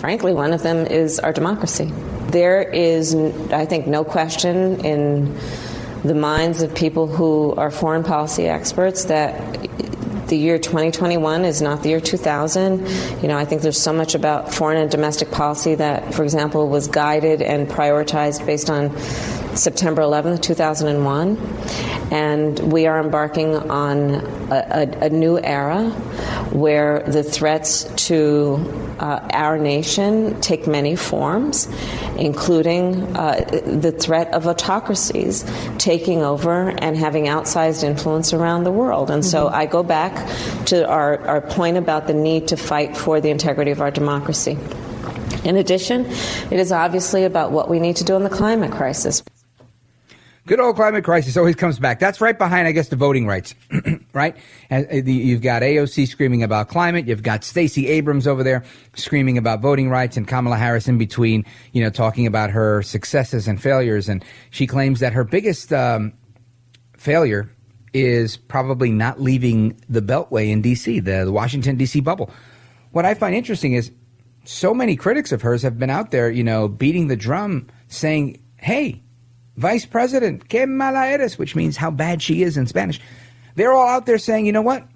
Frankly, 0.00 0.32
one 0.32 0.52
of 0.52 0.62
them 0.62 0.86
is 0.86 1.18
our 1.18 1.32
democracy. 1.32 1.92
There 2.28 2.62
is, 2.62 3.14
I 3.52 3.66
think, 3.66 3.86
no 3.86 4.04
question 4.04 4.84
in 4.84 5.38
the 6.04 6.14
minds 6.14 6.62
of 6.62 6.74
people 6.74 7.06
who 7.06 7.54
are 7.56 7.70
foreign 7.70 8.04
policy 8.04 8.46
experts 8.46 9.06
that 9.06 9.34
the 10.28 10.36
year 10.36 10.58
2021 10.58 11.44
is 11.44 11.60
not 11.62 11.82
the 11.82 11.90
year 11.90 12.00
2000. 12.00 12.86
You 13.22 13.28
know, 13.28 13.36
I 13.36 13.44
think 13.44 13.62
there's 13.62 13.80
so 13.80 13.92
much 13.92 14.14
about 14.14 14.52
foreign 14.52 14.78
and 14.78 14.90
domestic 14.90 15.30
policy 15.30 15.74
that, 15.74 16.14
for 16.14 16.22
example, 16.22 16.68
was 16.68 16.88
guided 16.88 17.42
and 17.42 17.68
prioritized 17.68 18.44
based 18.46 18.70
on 18.70 18.96
September 19.56 20.02
11th, 20.02 20.42
2001. 20.42 21.36
And 22.12 22.72
we 22.72 22.86
are 22.86 23.00
embarking 23.00 23.56
on 23.56 24.14
a, 24.50 24.88
a, 25.00 25.06
a 25.06 25.08
new 25.10 25.38
era 25.38 25.90
where 26.58 27.00
the 27.00 27.22
threats 27.22 27.84
to 28.06 28.56
uh, 28.98 29.20
our 29.32 29.58
nation 29.58 30.40
take 30.40 30.66
many 30.66 30.96
forms, 30.96 31.68
including 32.16 33.16
uh, 33.16 33.44
the 33.64 33.92
threat 33.92 34.32
of 34.34 34.46
autocracies 34.46 35.44
taking 35.78 36.22
over 36.22 36.70
and 36.70 36.96
having 36.96 37.24
outsized 37.24 37.84
influence 37.84 38.32
around 38.32 38.64
the 38.64 38.72
world. 38.72 39.10
And 39.10 39.24
so 39.24 39.48
I 39.48 39.66
go 39.66 39.82
back 39.82 40.14
to 40.66 40.86
our, 40.88 41.18
our 41.26 41.40
point 41.40 41.76
about 41.76 42.06
the 42.06 42.14
need 42.14 42.48
to 42.48 42.56
fight 42.56 42.96
for 42.96 43.20
the 43.20 43.30
integrity 43.30 43.70
of 43.70 43.80
our 43.80 43.90
democracy. 43.90 44.58
In 45.44 45.56
addition, 45.56 46.06
it 46.06 46.58
is 46.58 46.72
obviously 46.72 47.24
about 47.24 47.52
what 47.52 47.68
we 47.68 47.78
need 47.78 47.96
to 47.96 48.04
do 48.04 48.16
in 48.16 48.24
the 48.24 48.30
climate 48.30 48.72
crisis. 48.72 49.22
Good 50.48 50.60
old 50.60 50.76
climate 50.76 51.04
crisis 51.04 51.36
always 51.36 51.56
comes 51.56 51.78
back. 51.78 52.00
That's 52.00 52.22
right 52.22 52.36
behind, 52.36 52.66
I 52.66 52.72
guess, 52.72 52.88
the 52.88 52.96
voting 52.96 53.26
rights, 53.26 53.54
right? 54.14 54.34
And 54.70 54.86
uh, 54.90 54.94
you've 54.94 55.42
got 55.42 55.60
AOC 55.60 56.08
screaming 56.08 56.42
about 56.42 56.70
climate. 56.70 57.06
You've 57.06 57.22
got 57.22 57.44
Stacey 57.44 57.86
Abrams 57.88 58.26
over 58.26 58.42
there 58.42 58.64
screaming 58.94 59.36
about 59.36 59.60
voting 59.60 59.90
rights, 59.90 60.16
and 60.16 60.26
Kamala 60.26 60.56
Harris 60.56 60.88
in 60.88 60.96
between, 60.96 61.44
you 61.72 61.84
know, 61.84 61.90
talking 61.90 62.26
about 62.26 62.48
her 62.48 62.80
successes 62.80 63.46
and 63.46 63.60
failures. 63.60 64.08
And 64.08 64.24
she 64.48 64.66
claims 64.66 65.00
that 65.00 65.12
her 65.12 65.22
biggest 65.22 65.70
um, 65.70 66.14
failure 66.96 67.54
is 67.92 68.38
probably 68.38 68.90
not 68.90 69.20
leaving 69.20 69.78
the 69.86 70.00
Beltway 70.00 70.48
in 70.48 70.62
D.C., 70.62 71.00
the, 71.00 71.26
the 71.26 71.32
Washington 71.32 71.76
D.C. 71.76 72.00
bubble. 72.00 72.30
What 72.92 73.04
I 73.04 73.12
find 73.12 73.34
interesting 73.34 73.74
is 73.74 73.92
so 74.44 74.72
many 74.72 74.96
critics 74.96 75.30
of 75.30 75.42
hers 75.42 75.60
have 75.60 75.78
been 75.78 75.90
out 75.90 76.10
there, 76.10 76.30
you 76.30 76.42
know, 76.42 76.68
beating 76.68 77.08
the 77.08 77.16
drum, 77.16 77.66
saying, 77.88 78.42
"Hey." 78.56 79.02
Vice 79.58 79.84
President, 79.84 80.48
que 80.48 80.68
mala 80.68 81.08
eres, 81.08 81.36
which 81.36 81.56
means 81.56 81.76
how 81.76 81.90
bad 81.90 82.22
she 82.22 82.44
is 82.44 82.56
in 82.56 82.68
Spanish. 82.68 83.00
They're 83.56 83.72
all 83.72 83.88
out 83.88 84.06
there 84.06 84.16
saying, 84.16 84.46
you 84.46 84.52
know 84.52 84.62
what? 84.62 84.86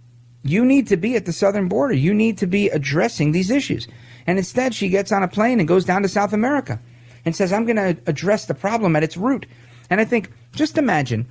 You 0.44 0.64
need 0.64 0.87
to 0.87 0.96
be 0.96 1.16
at 1.16 1.27
the 1.27 1.33
southern 1.33 1.66
border. 1.66 1.94
You 1.94 2.14
need 2.14 2.38
to 2.38 2.46
be 2.46 2.68
addressing 2.68 3.33
these 3.33 3.51
issues. 3.51 3.88
And 4.25 4.38
instead, 4.38 4.72
she 4.72 4.88
gets 4.88 5.11
on 5.11 5.25
a 5.25 5.29
plane 5.29 5.59
and 5.59 5.66
goes 5.66 5.85
down 5.85 6.03
to 6.03 6.09
South 6.09 6.33
America 6.33 6.79
and 7.25 7.35
says, 7.35 7.53
I'm 7.53 7.64
going 7.64 7.77
to 7.77 8.01
address 8.07 8.46
the 8.46 8.55
problem 8.55 8.94
at 8.94 9.03
its 9.03 9.16
root. 9.16 9.46
And 9.90 10.01
I 10.01 10.05
think, 10.05 10.31
just 10.55 10.79
imagine 10.79 11.27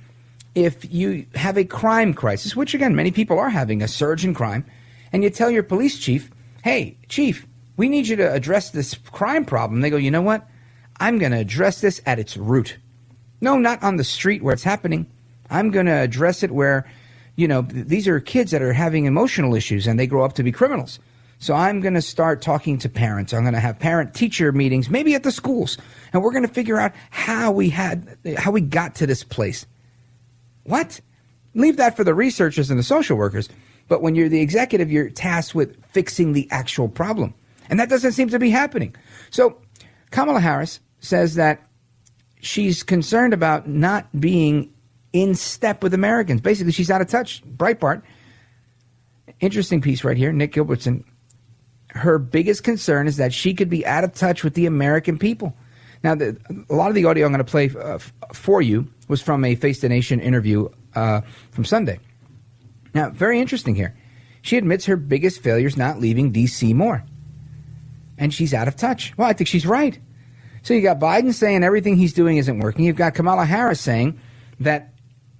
if 0.54 0.92
you 0.92 1.24
have 1.34 1.56
a 1.56 1.64
crime 1.64 2.12
crisis, 2.12 2.54
which 2.54 2.74
again, 2.74 2.94
many 2.94 3.10
people 3.10 3.38
are 3.38 3.48
having 3.48 3.80
a 3.80 3.88
surge 3.88 4.26
in 4.26 4.34
crime, 4.34 4.66
and 5.10 5.24
you 5.24 5.30
tell 5.30 5.50
your 5.50 5.62
police 5.62 5.98
chief, 5.98 6.30
hey, 6.64 6.98
chief, 7.08 7.46
we 7.78 7.88
need 7.88 8.08
you 8.08 8.16
to 8.16 8.30
address 8.30 8.68
this 8.68 8.94
crime 8.94 9.46
problem. 9.46 9.80
They 9.80 9.88
go, 9.88 9.96
you 9.96 10.10
know 10.10 10.20
what? 10.20 10.46
I'm 11.00 11.18
going 11.18 11.32
to 11.32 11.38
address 11.38 11.80
this 11.80 12.02
at 12.04 12.18
its 12.18 12.36
root. 12.36 12.76
No, 13.42 13.58
not 13.58 13.82
on 13.82 13.96
the 13.96 14.04
street 14.04 14.42
where 14.42 14.54
it's 14.54 14.62
happening. 14.62 15.06
I'm 15.50 15.70
going 15.70 15.86
to 15.86 15.92
address 15.92 16.42
it 16.42 16.52
where, 16.52 16.90
you 17.36 17.46
know, 17.46 17.62
th- 17.62 17.86
these 17.86 18.08
are 18.08 18.20
kids 18.20 18.52
that 18.52 18.62
are 18.62 18.72
having 18.72 19.04
emotional 19.04 19.54
issues 19.54 19.86
and 19.86 19.98
they 20.00 20.06
grow 20.06 20.24
up 20.24 20.34
to 20.34 20.42
be 20.42 20.52
criminals. 20.52 20.98
So 21.38 21.52
I'm 21.52 21.80
going 21.80 21.94
to 21.94 22.02
start 22.02 22.40
talking 22.40 22.78
to 22.78 22.88
parents. 22.88 23.34
I'm 23.34 23.42
going 23.42 23.54
to 23.54 23.60
have 23.60 23.80
parent 23.80 24.14
teacher 24.14 24.52
meetings, 24.52 24.88
maybe 24.88 25.16
at 25.16 25.24
the 25.24 25.32
schools, 25.32 25.76
and 26.12 26.22
we're 26.22 26.30
going 26.30 26.46
to 26.46 26.54
figure 26.54 26.78
out 26.78 26.92
how 27.10 27.50
we 27.50 27.68
had 27.68 28.16
how 28.38 28.52
we 28.52 28.60
got 28.60 28.94
to 28.96 29.08
this 29.08 29.24
place. 29.24 29.66
What? 30.62 31.00
Leave 31.54 31.78
that 31.78 31.96
for 31.96 32.04
the 32.04 32.14
researchers 32.14 32.70
and 32.70 32.78
the 32.78 32.84
social 32.84 33.16
workers. 33.16 33.48
But 33.88 34.02
when 34.02 34.14
you're 34.14 34.28
the 34.28 34.40
executive, 34.40 34.92
you're 34.92 35.10
tasked 35.10 35.52
with 35.52 35.84
fixing 35.86 36.32
the 36.32 36.48
actual 36.52 36.88
problem. 36.88 37.34
And 37.68 37.80
that 37.80 37.88
doesn't 37.88 38.12
seem 38.12 38.28
to 38.28 38.38
be 38.38 38.50
happening. 38.50 38.94
So 39.30 39.60
Kamala 40.12 40.40
Harris 40.40 40.78
says 41.00 41.34
that 41.34 41.66
she's 42.42 42.82
concerned 42.82 43.32
about 43.32 43.68
not 43.68 44.08
being 44.20 44.70
in 45.12 45.34
step 45.34 45.82
with 45.82 45.94
Americans. 45.94 46.40
Basically, 46.40 46.72
she's 46.72 46.90
out 46.90 47.00
of 47.00 47.08
touch. 47.08 47.42
Breitbart. 47.44 48.02
Interesting 49.40 49.80
piece 49.80 50.04
right 50.04 50.16
here, 50.16 50.32
Nick 50.32 50.52
Gilbertson. 50.52 51.04
Her 51.88 52.18
biggest 52.18 52.64
concern 52.64 53.06
is 53.06 53.16
that 53.16 53.32
she 53.32 53.54
could 53.54 53.70
be 53.70 53.86
out 53.86 54.04
of 54.04 54.14
touch 54.14 54.44
with 54.44 54.54
the 54.54 54.66
American 54.66 55.18
people. 55.18 55.54
Now, 56.02 56.14
the, 56.14 56.36
a 56.68 56.74
lot 56.74 56.88
of 56.88 56.94
the 56.94 57.04
audio 57.04 57.26
I'm 57.26 57.32
going 57.32 57.44
to 57.44 57.50
play 57.50 57.70
uh, 57.78 57.98
for 58.32 58.60
you 58.60 58.88
was 59.08 59.22
from 59.22 59.44
a 59.44 59.54
Face 59.54 59.80
the 59.80 59.88
Nation 59.88 60.20
interview 60.20 60.68
uh, 60.94 61.20
from 61.50 61.64
Sunday. 61.64 62.00
Now, 62.94 63.10
very 63.10 63.40
interesting 63.40 63.74
here. 63.74 63.94
She 64.40 64.56
admits 64.56 64.86
her 64.86 64.96
biggest 64.96 65.42
failure 65.42 65.66
is 65.66 65.76
not 65.76 66.00
leaving 66.00 66.32
D.C. 66.32 66.74
more. 66.74 67.04
And 68.18 68.34
she's 68.34 68.52
out 68.52 68.68
of 68.68 68.76
touch. 68.76 69.16
Well, 69.16 69.28
I 69.28 69.32
think 69.32 69.48
she's 69.48 69.66
right. 69.66 69.98
So 70.62 70.74
you 70.74 70.80
got 70.80 71.00
Biden 71.00 71.34
saying 71.34 71.64
everything 71.64 71.96
he's 71.96 72.12
doing 72.12 72.36
isn't 72.36 72.58
working. 72.58 72.84
You've 72.84 72.96
got 72.96 73.14
Kamala 73.14 73.44
Harris 73.44 73.80
saying 73.80 74.18
that 74.60 74.90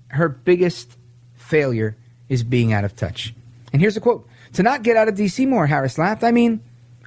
her 0.08 0.28
biggest 0.28 0.96
failure 1.34 1.96
is 2.28 2.42
being 2.42 2.72
out 2.72 2.84
of 2.84 2.96
touch. 2.96 3.34
And 3.72 3.80
here's 3.80 3.96
a 3.96 4.00
quote 4.00 4.26
To 4.54 4.62
not 4.62 4.82
get 4.82 4.96
out 4.96 5.08
of 5.08 5.14
D.C. 5.14 5.46
more, 5.46 5.66
Harris 5.66 5.98
laughed. 5.98 6.24
I 6.24 6.32
mean, 6.32 6.60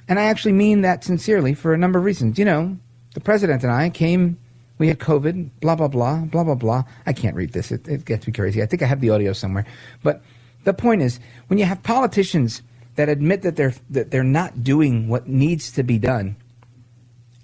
and 0.08 0.18
I 0.18 0.24
actually 0.24 0.52
mean 0.52 0.82
that 0.82 1.04
sincerely 1.04 1.54
for 1.54 1.74
a 1.74 1.78
number 1.78 1.98
of 1.98 2.04
reasons. 2.04 2.38
You 2.38 2.44
know, 2.44 2.78
the 3.14 3.20
president 3.20 3.62
and 3.62 3.72
I 3.72 3.90
came, 3.90 4.38
we 4.78 4.88
had 4.88 4.98
COVID, 4.98 5.50
blah, 5.60 5.74
blah, 5.74 5.88
blah, 5.88 6.20
blah, 6.20 6.44
blah, 6.44 6.54
blah. 6.54 6.84
I 7.06 7.12
can't 7.12 7.36
read 7.36 7.52
this, 7.52 7.70
it, 7.72 7.86
it 7.88 8.04
gets 8.04 8.26
me 8.26 8.32
crazy. 8.32 8.62
I 8.62 8.66
think 8.66 8.82
I 8.82 8.86
have 8.86 9.00
the 9.00 9.10
audio 9.10 9.32
somewhere. 9.32 9.66
But 10.02 10.22
the 10.64 10.74
point 10.74 11.02
is, 11.02 11.20
when 11.48 11.58
you 11.58 11.64
have 11.64 11.82
politicians 11.82 12.62
that 12.96 13.08
admit 13.08 13.42
that 13.42 13.56
they're, 13.56 13.74
that 13.90 14.10
they're 14.10 14.24
not 14.24 14.64
doing 14.64 15.08
what 15.08 15.28
needs 15.28 15.70
to 15.72 15.82
be 15.82 15.98
done, 15.98 16.36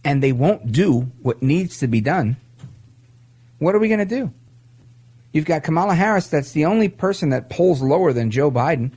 and 0.04 0.22
they 0.22 0.32
won't 0.32 0.72
do 0.72 1.10
what 1.22 1.42
needs 1.42 1.78
to 1.78 1.86
be 1.86 2.00
done, 2.00 2.36
what 3.58 3.74
are 3.74 3.78
we 3.78 3.88
going 3.88 4.00
to 4.00 4.04
do? 4.04 4.32
You've 5.32 5.46
got 5.46 5.62
Kamala 5.62 5.94
Harris, 5.94 6.28
that's 6.28 6.52
the 6.52 6.66
only 6.66 6.88
person 6.88 7.30
that 7.30 7.48
polls 7.48 7.80
lower 7.80 8.12
than 8.12 8.30
Joe 8.30 8.50
Biden, 8.50 8.92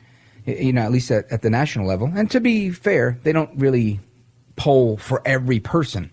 you 0.46 0.74
know, 0.74 0.82
at 0.82 0.92
least 0.92 1.10
at, 1.12 1.32
at 1.32 1.42
the 1.42 1.50
national 1.50 1.88
level. 1.88 2.12
And 2.14 2.30
to 2.32 2.42
be 2.42 2.72
fair, 2.72 3.20
they 3.24 3.32
don't 3.32 3.58
really 3.58 4.00
poll 4.56 4.98
for 4.98 5.22
every 5.26 5.60
person. 5.60 6.12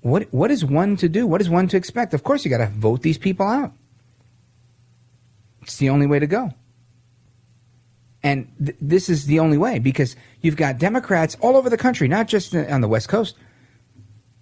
What 0.00 0.32
what 0.32 0.50
is 0.50 0.64
one 0.64 0.96
to 0.96 1.08
do? 1.08 1.26
What 1.26 1.40
is 1.40 1.48
one 1.48 1.68
to 1.68 1.76
expect? 1.76 2.12
Of 2.12 2.24
course, 2.24 2.44
you 2.44 2.50
got 2.50 2.58
to 2.58 2.66
vote 2.66 3.02
these 3.02 3.18
people 3.18 3.46
out. 3.46 3.72
It's 5.62 5.76
the 5.76 5.90
only 5.90 6.06
way 6.06 6.18
to 6.18 6.26
go. 6.26 6.52
And 8.22 8.50
th- 8.64 8.76
this 8.80 9.08
is 9.08 9.26
the 9.26 9.40
only 9.40 9.58
way 9.58 9.78
because 9.78 10.16
you've 10.40 10.56
got 10.56 10.78
Democrats 10.78 11.36
all 11.40 11.56
over 11.56 11.68
the 11.68 11.76
country, 11.76 12.08
not 12.08 12.28
just 12.28 12.54
on 12.54 12.80
the 12.80 12.88
West 12.88 13.08
Coast, 13.08 13.36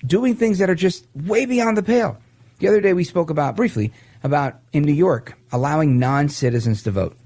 doing 0.05 0.35
things 0.35 0.59
that 0.59 0.69
are 0.69 0.75
just 0.75 1.07
way 1.15 1.47
beyond 1.47 1.77
the 1.77 1.83
pale. 1.83 2.19
The 2.59 2.69
other 2.69 2.81
day 2.81 2.93
we 2.93 3.05
spoke 3.05 3.31
about 3.31 3.57
briefly 3.57 3.93
about 4.23 4.59
in 4.73 4.83
New 4.83 4.93
York 4.93 5.39
allowing 5.53 5.99
non 5.99 6.29
citizens 6.29 6.83
to 6.83 6.91
vote. 6.91 7.17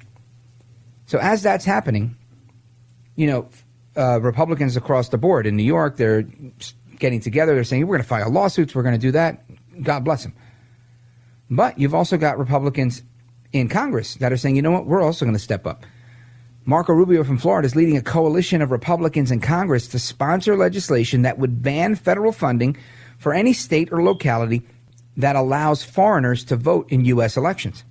So 1.06 1.18
as 1.18 1.42
that's 1.42 1.64
happening, 1.64 2.16
you 3.16 3.26
know, 3.26 3.48
uh, 3.96 4.20
Republicans 4.20 4.76
across 4.76 5.08
the 5.08 5.18
board 5.18 5.46
in 5.46 5.56
New 5.56 5.64
York, 5.64 5.96
they're 5.96 6.24
getting 6.98 7.20
together. 7.20 7.54
They're 7.54 7.64
saying 7.64 7.86
we're 7.86 7.96
going 7.96 8.02
to 8.02 8.08
file 8.08 8.30
lawsuits. 8.30 8.74
We're 8.74 8.82
going 8.82 8.94
to 8.94 9.00
do 9.00 9.12
that. 9.12 9.44
God 9.82 10.04
bless 10.04 10.22
them. 10.22 10.34
But 11.50 11.78
you've 11.78 11.94
also 11.94 12.16
got 12.16 12.38
Republicans 12.38 13.02
in 13.52 13.68
Congress 13.68 14.14
that 14.16 14.32
are 14.32 14.36
saying, 14.36 14.56
you 14.56 14.62
know 14.62 14.70
what, 14.70 14.86
we're 14.86 15.02
also 15.02 15.24
going 15.24 15.34
to 15.34 15.42
step 15.42 15.66
up. 15.66 15.84
Marco 16.66 16.94
Rubio 16.94 17.24
from 17.24 17.36
Florida 17.36 17.66
is 17.66 17.76
leading 17.76 17.96
a 17.96 18.02
coalition 18.02 18.62
of 18.62 18.70
Republicans 18.70 19.30
in 19.30 19.40
Congress 19.40 19.86
to 19.88 19.98
sponsor 19.98 20.56
legislation 20.56 21.22
that 21.22 21.38
would 21.38 21.62
ban 21.62 21.94
federal 21.94 22.32
funding 22.32 22.76
for 23.18 23.34
any 23.34 23.52
state 23.52 23.92
or 23.92 24.02
locality 24.02 24.62
that 25.16 25.36
allows 25.36 25.84
foreigners 25.84 26.42
to 26.44 26.56
vote 26.56 26.90
in 26.90 27.04
U.S. 27.04 27.36
elections. 27.36 27.84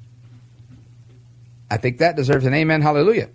I 1.69 1.77
think 1.77 1.99
that 1.99 2.15
deserves 2.15 2.45
an 2.45 2.53
amen, 2.53 2.81
hallelujah. 2.81 3.29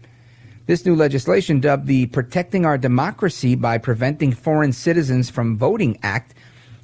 This 0.66 0.85
new 0.85 0.94
legislation, 0.94 1.61
dubbed 1.61 1.87
the 1.87 2.07
Protecting 2.07 2.66
Our 2.66 2.77
Democracy 2.77 3.55
by 3.55 3.79
Preventing 3.79 4.33
Foreign 4.33 4.72
Citizens 4.72 5.31
from 5.31 5.57
Voting 5.57 5.98
Act, 6.03 6.35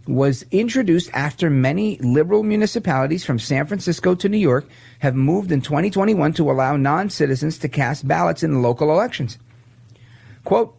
was 0.07 0.45
introduced 0.51 1.11
after 1.15 1.49
many 1.49 1.99
liberal 1.99 2.43
municipalities 2.43 3.25
from 3.25 3.39
San 3.39 3.67
Francisco 3.67 4.15
to 4.15 4.29
New 4.29 4.39
York 4.39 4.69
have 4.99 5.15
moved 5.15 5.51
in 5.51 5.61
2021 5.61 6.33
to 6.35 6.51
allow 6.51 6.77
non 6.77 7.11
citizens 7.11 7.59
to 7.59 7.69
cast 7.69 8.07
ballots 8.07 8.43
in 8.43 8.63
local 8.63 8.91
elections. 8.91 9.39
Quote, 10.45 10.77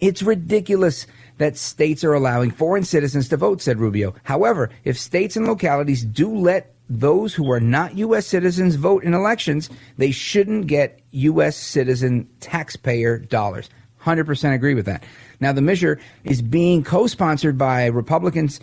it's 0.00 0.22
ridiculous 0.22 1.06
that 1.38 1.56
states 1.56 2.04
are 2.04 2.14
allowing 2.14 2.50
foreign 2.50 2.84
citizens 2.84 3.28
to 3.28 3.36
vote, 3.36 3.62
said 3.62 3.78
Rubio. 3.78 4.14
However, 4.24 4.70
if 4.84 4.98
states 4.98 5.36
and 5.36 5.46
localities 5.46 6.04
do 6.04 6.34
let 6.34 6.74
those 6.90 7.34
who 7.34 7.50
are 7.52 7.60
not 7.60 7.96
U.S. 7.98 8.26
citizens 8.26 8.76
vote 8.76 9.04
in 9.04 9.14
elections, 9.14 9.70
they 9.98 10.10
shouldn't 10.10 10.66
get 10.66 11.00
U.S. 11.12 11.56
citizen 11.56 12.28
taxpayer 12.40 13.18
dollars. 13.18 13.68
100% 14.04 14.54
agree 14.54 14.74
with 14.74 14.86
that. 14.86 15.04
Now, 15.40 15.52
the 15.52 15.62
measure 15.62 16.00
is 16.24 16.42
being 16.42 16.84
co 16.84 17.06
sponsored 17.06 17.58
by 17.58 17.86
Republicans. 17.86 18.60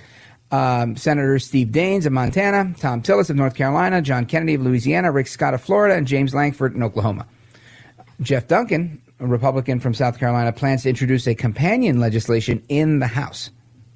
Um, 0.52 0.95
Senators 0.95 1.45
Steve 1.45 1.69
Daines 1.69 2.06
of 2.06 2.12
Montana, 2.12 2.74
Thom 2.78 3.02
Tillis 3.02 3.32
of 3.32 3.36
North 3.36 3.56
Carolina, 3.56 4.02
John 4.02 4.26
Kennedy 4.26 4.54
of 4.54 4.62
Louisiana, 4.62 5.12
Rick 5.12 5.28
Scott 5.28 5.56
of 5.56 5.62
Florida, 5.62 5.95
and 5.95 6.06
James 6.06 6.36
Lankford 6.36 6.76
in 6.76 6.84
Oklahoma. 6.84 7.26
Jeff 8.21 8.48
Duncan, 8.48 9.02
a 9.19 9.26
Republican 9.26 9.80
from 9.80 9.93
South 9.93 10.19
Carolina, 10.19 10.54
plans 10.54 10.84
to 10.84 10.89
introduce 10.89 11.28
a 11.28 11.34
companion 11.34 12.00
legislation 12.00 12.63
in 12.69 13.00
the 13.00 13.08
House. 13.08 13.50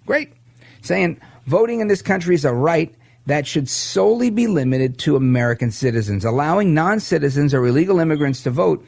Great. 0.06 0.34
Saying 0.82 1.22
voting 1.46 1.82
in 1.82 1.88
this 1.88 2.02
country 2.02 2.36
is 2.36 2.46
a 2.46 2.54
right 2.54 2.94
that 3.28 3.46
should 3.46 3.70
solely 3.70 4.32
be 4.32 4.48
limited 4.48 4.98
to 5.00 5.16
American 5.16 5.72
citizens. 5.72 6.26
Allowing 6.26 6.74
non 6.74 7.00
citizens 7.00 7.54
or 7.54 7.66
illegal 7.66 8.00
immigrants 8.00 8.42
to 8.44 8.50
vote 8.50 8.86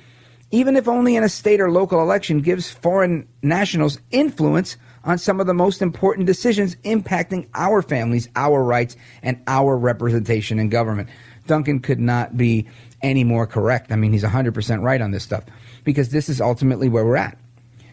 even 0.52 0.76
if 0.76 0.88
only 0.88 1.16
in 1.16 1.24
a 1.24 1.30
state 1.30 1.60
or 1.60 1.72
local 1.72 2.02
election, 2.02 2.42
gives 2.42 2.70
foreign 2.70 3.28
nationals 3.42 4.00
influence 4.12 4.78
on 5.04 5.18
some 5.18 5.40
of 5.40 5.48
the 5.48 5.54
most 5.54 5.82
important 5.82 6.28
decisions 6.28 6.76
impacting 6.78 7.48
our 7.56 7.82
families, 7.82 8.30
our 8.36 8.64
rights, 8.64 8.96
and 9.24 9.42
our 9.48 9.78
representation 9.78 10.60
in 10.60 10.70
government. 10.70 11.10
Duncan 11.48 11.80
could 11.80 12.00
not 12.00 12.38
be 12.38 12.68
any 13.02 13.24
more 13.24 13.48
correct. 13.48 13.92
I 13.92 13.96
mean, 13.96 14.12
he's 14.12 14.24
100% 14.24 14.84
right 14.84 15.02
on 15.02 15.12
this 15.12 15.24
stuff 15.24 15.44
because 15.84 16.10
this 16.10 16.30
is 16.30 16.40
ultimately 16.40 16.88
where 16.88 17.06
we're 17.06 17.16
at. 17.16 17.38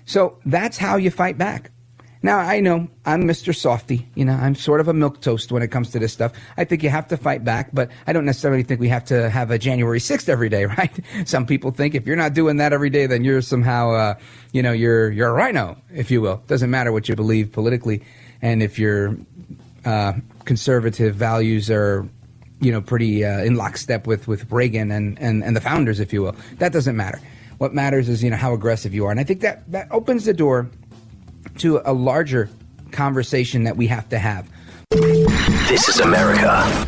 So 0.05 0.39
that's 0.45 0.77
how 0.77 0.97
you 0.97 1.11
fight 1.11 1.39
back. 1.39 1.71
Now, 2.23 2.39
I 2.39 2.61
know 2.61 2.89
I'm 3.07 3.25
Mr. 3.25 3.55
Softy. 3.55 4.09
You 4.17 4.25
know, 4.25 4.33
I'm 4.33 4.57
sort 4.57 4.81
of 4.81 4.89
a 4.89 4.93
milk 4.93 5.21
toast 5.21 5.53
when 5.53 5.63
it 5.63 5.69
comes 5.69 5.91
to 5.91 6.01
this 6.01 6.13
stuff. 6.13 6.33
I 6.57 6.65
think 6.65 6.83
you 6.83 6.91
have 6.91 7.07
to 7.09 7.17
fight 7.17 7.45
back, 7.45 7.71
but 7.73 7.91
I 8.07 8.13
don't 8.13 8.25
necessarily 8.25 8.65
think 8.65 8.81
we 8.81 8.89
have 8.89 9.05
to 9.07 9.31
have 9.31 9.53
a 9.53 9.59
January 9.59 10.01
6th 10.01 10.29
every 10.29 10.49
day, 10.49 10.67
right? 10.79 10.91
Some 11.25 11.47
people 11.47 11.71
think 11.71 11.95
if 11.95 12.07
you're 12.07 12.17
not 12.17 12.35
doing 12.35 12.57
that 12.57 12.73
every 12.73 12.91
day, 12.91 13.07
then 13.07 13.23
you're 13.23 13.43
somehow, 13.43 13.91
uh, 13.93 14.15
you 14.53 14.63
know, 14.63 14.73
you're, 14.73 15.11
you're 15.11 15.29
a 15.29 15.33
rhino, 15.33 15.77
if 15.95 16.11
you 16.11 16.21
will. 16.21 16.43
Doesn't 16.49 16.71
matter 16.71 16.91
what 16.91 17.09
you 17.09 17.15
believe 17.15 17.53
politically. 17.53 18.03
And 18.43 18.63
if 18.63 18.79
your 18.79 19.17
uh, 19.85 20.15
conservative 20.45 21.15
values 21.15 21.71
are, 21.71 22.09
you 22.61 22.73
know, 22.73 22.81
pretty 22.81 23.25
uh, 23.25 23.45
in 23.45 23.55
lockstep 23.55 24.09
with, 24.09 24.27
with 24.27 24.51
Reagan 24.51 24.91
and, 24.91 25.17
and, 25.21 25.45
and 25.45 25.55
the 25.55 25.61
founders, 25.61 26.01
if 26.01 26.13
you 26.13 26.23
will, 26.23 26.35
that 26.57 26.73
doesn't 26.73 26.97
matter. 26.97 27.21
What 27.59 27.75
matters 27.75 28.09
is, 28.09 28.25
you 28.25 28.31
know, 28.31 28.37
how 28.37 28.55
aggressive 28.55 28.93
you 28.93 29.07
are. 29.07 29.13
And 29.13 29.21
I 29.21 29.25
think 29.25 29.41
that, 29.41 29.71
that 29.71 29.89
opens 29.93 30.25
the 30.25 30.35
door 30.35 30.69
to 31.59 31.81
a 31.85 31.93
larger 31.93 32.49
conversation 32.93 33.65
that 33.65 33.77
we 33.77 33.87
have 33.87 34.09
to 34.09 34.19
have. 34.19 34.49
This 34.91 35.89
is 35.89 36.01
America. 36.01 36.87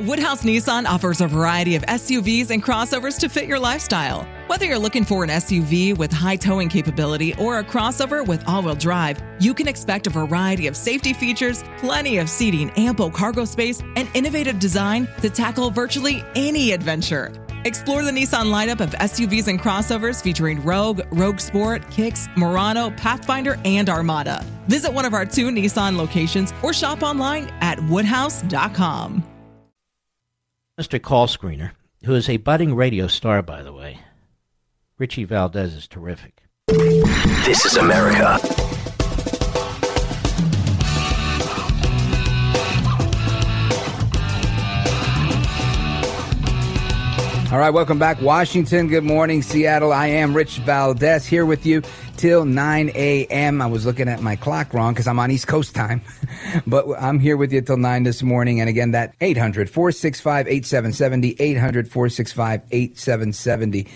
Woodhouse 0.00 0.44
Nissan 0.44 0.86
offers 0.86 1.20
a 1.20 1.26
variety 1.26 1.74
of 1.74 1.82
SUVs 1.82 2.50
and 2.50 2.62
crossovers 2.62 3.18
to 3.18 3.28
fit 3.28 3.48
your 3.48 3.58
lifestyle. 3.58 4.28
Whether 4.46 4.64
you're 4.64 4.78
looking 4.78 5.04
for 5.04 5.24
an 5.24 5.30
SUV 5.30 5.98
with 5.98 6.12
high 6.12 6.36
towing 6.36 6.68
capability 6.68 7.34
or 7.34 7.58
a 7.58 7.64
crossover 7.64 8.24
with 8.24 8.46
all 8.46 8.62
wheel 8.62 8.76
drive, 8.76 9.20
you 9.40 9.52
can 9.52 9.66
expect 9.66 10.06
a 10.06 10.10
variety 10.10 10.68
of 10.68 10.76
safety 10.76 11.12
features, 11.12 11.64
plenty 11.78 12.18
of 12.18 12.30
seating, 12.30 12.70
ample 12.76 13.10
cargo 13.10 13.44
space, 13.44 13.82
and 13.96 14.08
innovative 14.14 14.60
design 14.60 15.08
to 15.20 15.30
tackle 15.30 15.68
virtually 15.68 16.22
any 16.36 16.70
adventure. 16.70 17.32
Explore 17.68 18.02
the 18.02 18.10
Nissan 18.10 18.46
lineup 18.46 18.80
of 18.80 18.92
SUVs 18.92 19.46
and 19.46 19.60
crossovers 19.60 20.22
featuring 20.22 20.64
Rogue, 20.64 21.02
Rogue 21.10 21.38
Sport, 21.38 21.88
Kicks, 21.90 22.26
Murano, 22.34 22.90
Pathfinder, 22.92 23.60
and 23.66 23.90
Armada. 23.90 24.42
Visit 24.68 24.90
one 24.90 25.04
of 25.04 25.12
our 25.12 25.26
two 25.26 25.48
Nissan 25.50 25.98
locations 25.98 26.54
or 26.62 26.72
shop 26.72 27.02
online 27.02 27.50
at 27.60 27.78
woodhouse.com. 27.84 29.22
Mr. 30.80 31.02
Call 31.02 31.26
Screener, 31.26 31.72
who 32.06 32.14
is 32.14 32.30
a 32.30 32.38
budding 32.38 32.74
radio 32.74 33.06
star, 33.06 33.42
by 33.42 33.62
the 33.62 33.74
way. 33.74 33.98
Richie 34.96 35.24
Valdez 35.24 35.74
is 35.74 35.86
terrific. 35.86 36.42
This 36.68 37.66
is 37.66 37.76
America. 37.76 38.38
All 47.50 47.58
right, 47.58 47.70
welcome 47.70 47.98
back, 47.98 48.20
Washington. 48.20 48.88
Good 48.88 49.04
morning, 49.04 49.40
Seattle. 49.40 49.90
I 49.90 50.08
am 50.08 50.34
Rich 50.34 50.58
Valdez 50.58 51.24
here 51.24 51.46
with 51.46 51.64
you 51.64 51.80
till 52.18 52.44
9 52.44 52.90
a.m. 52.94 53.62
I 53.62 53.66
was 53.66 53.86
looking 53.86 54.06
at 54.06 54.20
my 54.20 54.36
clock 54.36 54.74
wrong 54.74 54.92
because 54.92 55.06
I'm 55.06 55.18
on 55.18 55.30
East 55.30 55.46
Coast 55.46 55.74
time, 55.74 56.02
but 56.66 56.86
I'm 57.00 57.18
here 57.18 57.38
with 57.38 57.50
you 57.50 57.62
till 57.62 57.78
9 57.78 58.02
this 58.02 58.22
morning. 58.22 58.60
And 58.60 58.68
again, 58.68 58.90
that 58.90 59.14
800 59.22 59.70
465 59.70 60.46
8770, 60.46 61.36
800 61.40 61.90
465 61.90 62.62
8770. 62.70 63.86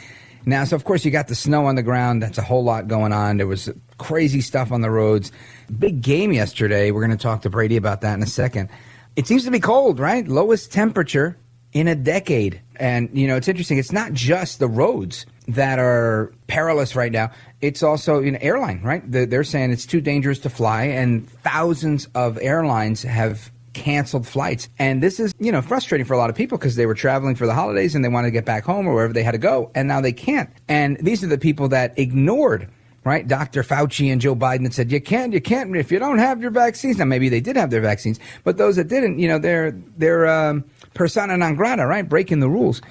Now, 0.47 0.65
so 0.65 0.75
of 0.75 0.85
course, 0.85 1.05
you 1.05 1.11
got 1.11 1.29
the 1.29 1.35
snow 1.35 1.67
on 1.67 1.75
the 1.75 1.83
ground. 1.83 2.23
That's 2.23 2.39
a 2.39 2.43
whole 2.43 2.65
lot 2.65 2.89
going 2.89 3.13
on. 3.13 3.37
There 3.37 3.47
was 3.47 3.69
crazy 3.99 4.41
stuff 4.41 4.73
on 4.73 4.81
the 4.81 4.91
roads. 4.91 5.31
Big 5.79 6.01
game 6.01 6.33
yesterday. 6.33 6.91
We're 6.91 7.07
going 7.07 7.19
to 7.19 7.23
talk 7.23 7.43
to 7.43 7.51
Brady 7.51 7.77
about 7.77 8.01
that 8.01 8.15
in 8.15 8.23
a 8.23 8.27
second. 8.27 8.71
It 9.15 9.27
seems 9.27 9.45
to 9.45 9.51
be 9.51 9.61
cold, 9.61 9.99
right? 9.99 10.27
Lowest 10.27 10.73
temperature 10.73 11.37
in 11.73 11.89
a 11.89 11.95
decade. 11.95 12.61
And, 12.77 13.09
you 13.13 13.27
know, 13.27 13.37
it's 13.37 13.49
interesting. 13.49 13.79
It's 13.79 13.93
not 13.93 14.13
just 14.13 14.59
the 14.59 14.69
roads 14.69 15.27
that 15.49 15.79
are 15.79 16.33
perilous 16.47 16.95
right 16.95 17.13
now. 17.13 17.31
It's 17.61 17.83
also 17.83 18.23
an 18.23 18.37
airline, 18.37 18.83
right? 18.83 19.03
They're 19.07 19.45
saying 19.45 19.71
it's 19.71 19.87
too 19.87 20.01
dangerous 20.01 20.39
to 20.41 20.51
fly, 20.51 20.85
and 20.85 21.29
thousands 21.29 22.09
of 22.15 22.39
airlines 22.41 23.03
have 23.03 23.51
canceled 23.73 24.27
flights. 24.27 24.69
And 24.79 25.03
this 25.03 25.19
is, 25.19 25.33
you 25.39 25.51
know, 25.51 25.63
frustrating 25.63 26.05
for 26.05 26.15
a 26.15 26.19
lot 26.19 26.31
of 26.31 26.37
people 26.37 26.59
because 26.59 26.77
they 26.77 26.87
were 26.87 26.95
traveling 26.95 27.35
for 27.35 27.47
the 27.47 27.55
holidays 27.55 27.95
and 27.95 28.05
they 28.05 28.09
wanted 28.09 28.29
to 28.29 28.33
get 28.33 28.45
back 28.45 28.65
home 28.65 28.87
or 28.87 28.95
wherever 28.95 29.13
they 29.13 29.23
had 29.23 29.33
to 29.33 29.39
go, 29.39 29.71
and 29.75 29.89
now 29.89 30.01
they 30.01 30.13
can't. 30.13 30.51
And 30.69 30.99
these 30.99 31.25
are 31.25 31.29
the 31.29 31.39
people 31.39 31.69
that 31.69 31.99
ignored 31.99 32.69
right? 33.05 33.27
Dr. 33.27 33.63
Fauci 33.65 34.13
and 34.13 34.21
Joe 34.21 34.37
Biden 34.37 34.63
that 34.63 34.75
said 34.75 34.93
you 34.93 35.01
can't, 35.01 35.33
you 35.33 35.41
can't 35.41 35.75
if 35.75 35.91
you 35.91 35.99
don't 35.99 36.19
have 36.19 36.41
your 36.41 36.51
vaccines. 36.51 36.99
Now 36.99 37.05
maybe 37.05 37.29
they 37.29 37.41
did 37.41 37.57
have 37.57 37.71
their 37.71 37.81
vaccines, 37.81 38.21
but 38.45 38.59
those 38.59 38.77
that 38.77 38.89
didn't, 38.89 39.19
you 39.19 39.29
know, 39.29 39.39
they're 39.39 39.73
they're 39.97 40.29
um, 40.29 40.65
persona 40.95 41.37
non 41.37 41.55
grata, 41.55 41.87
right? 41.87 42.09
Breaking 42.09 42.41
the 42.41 42.49
rules. 42.49 42.83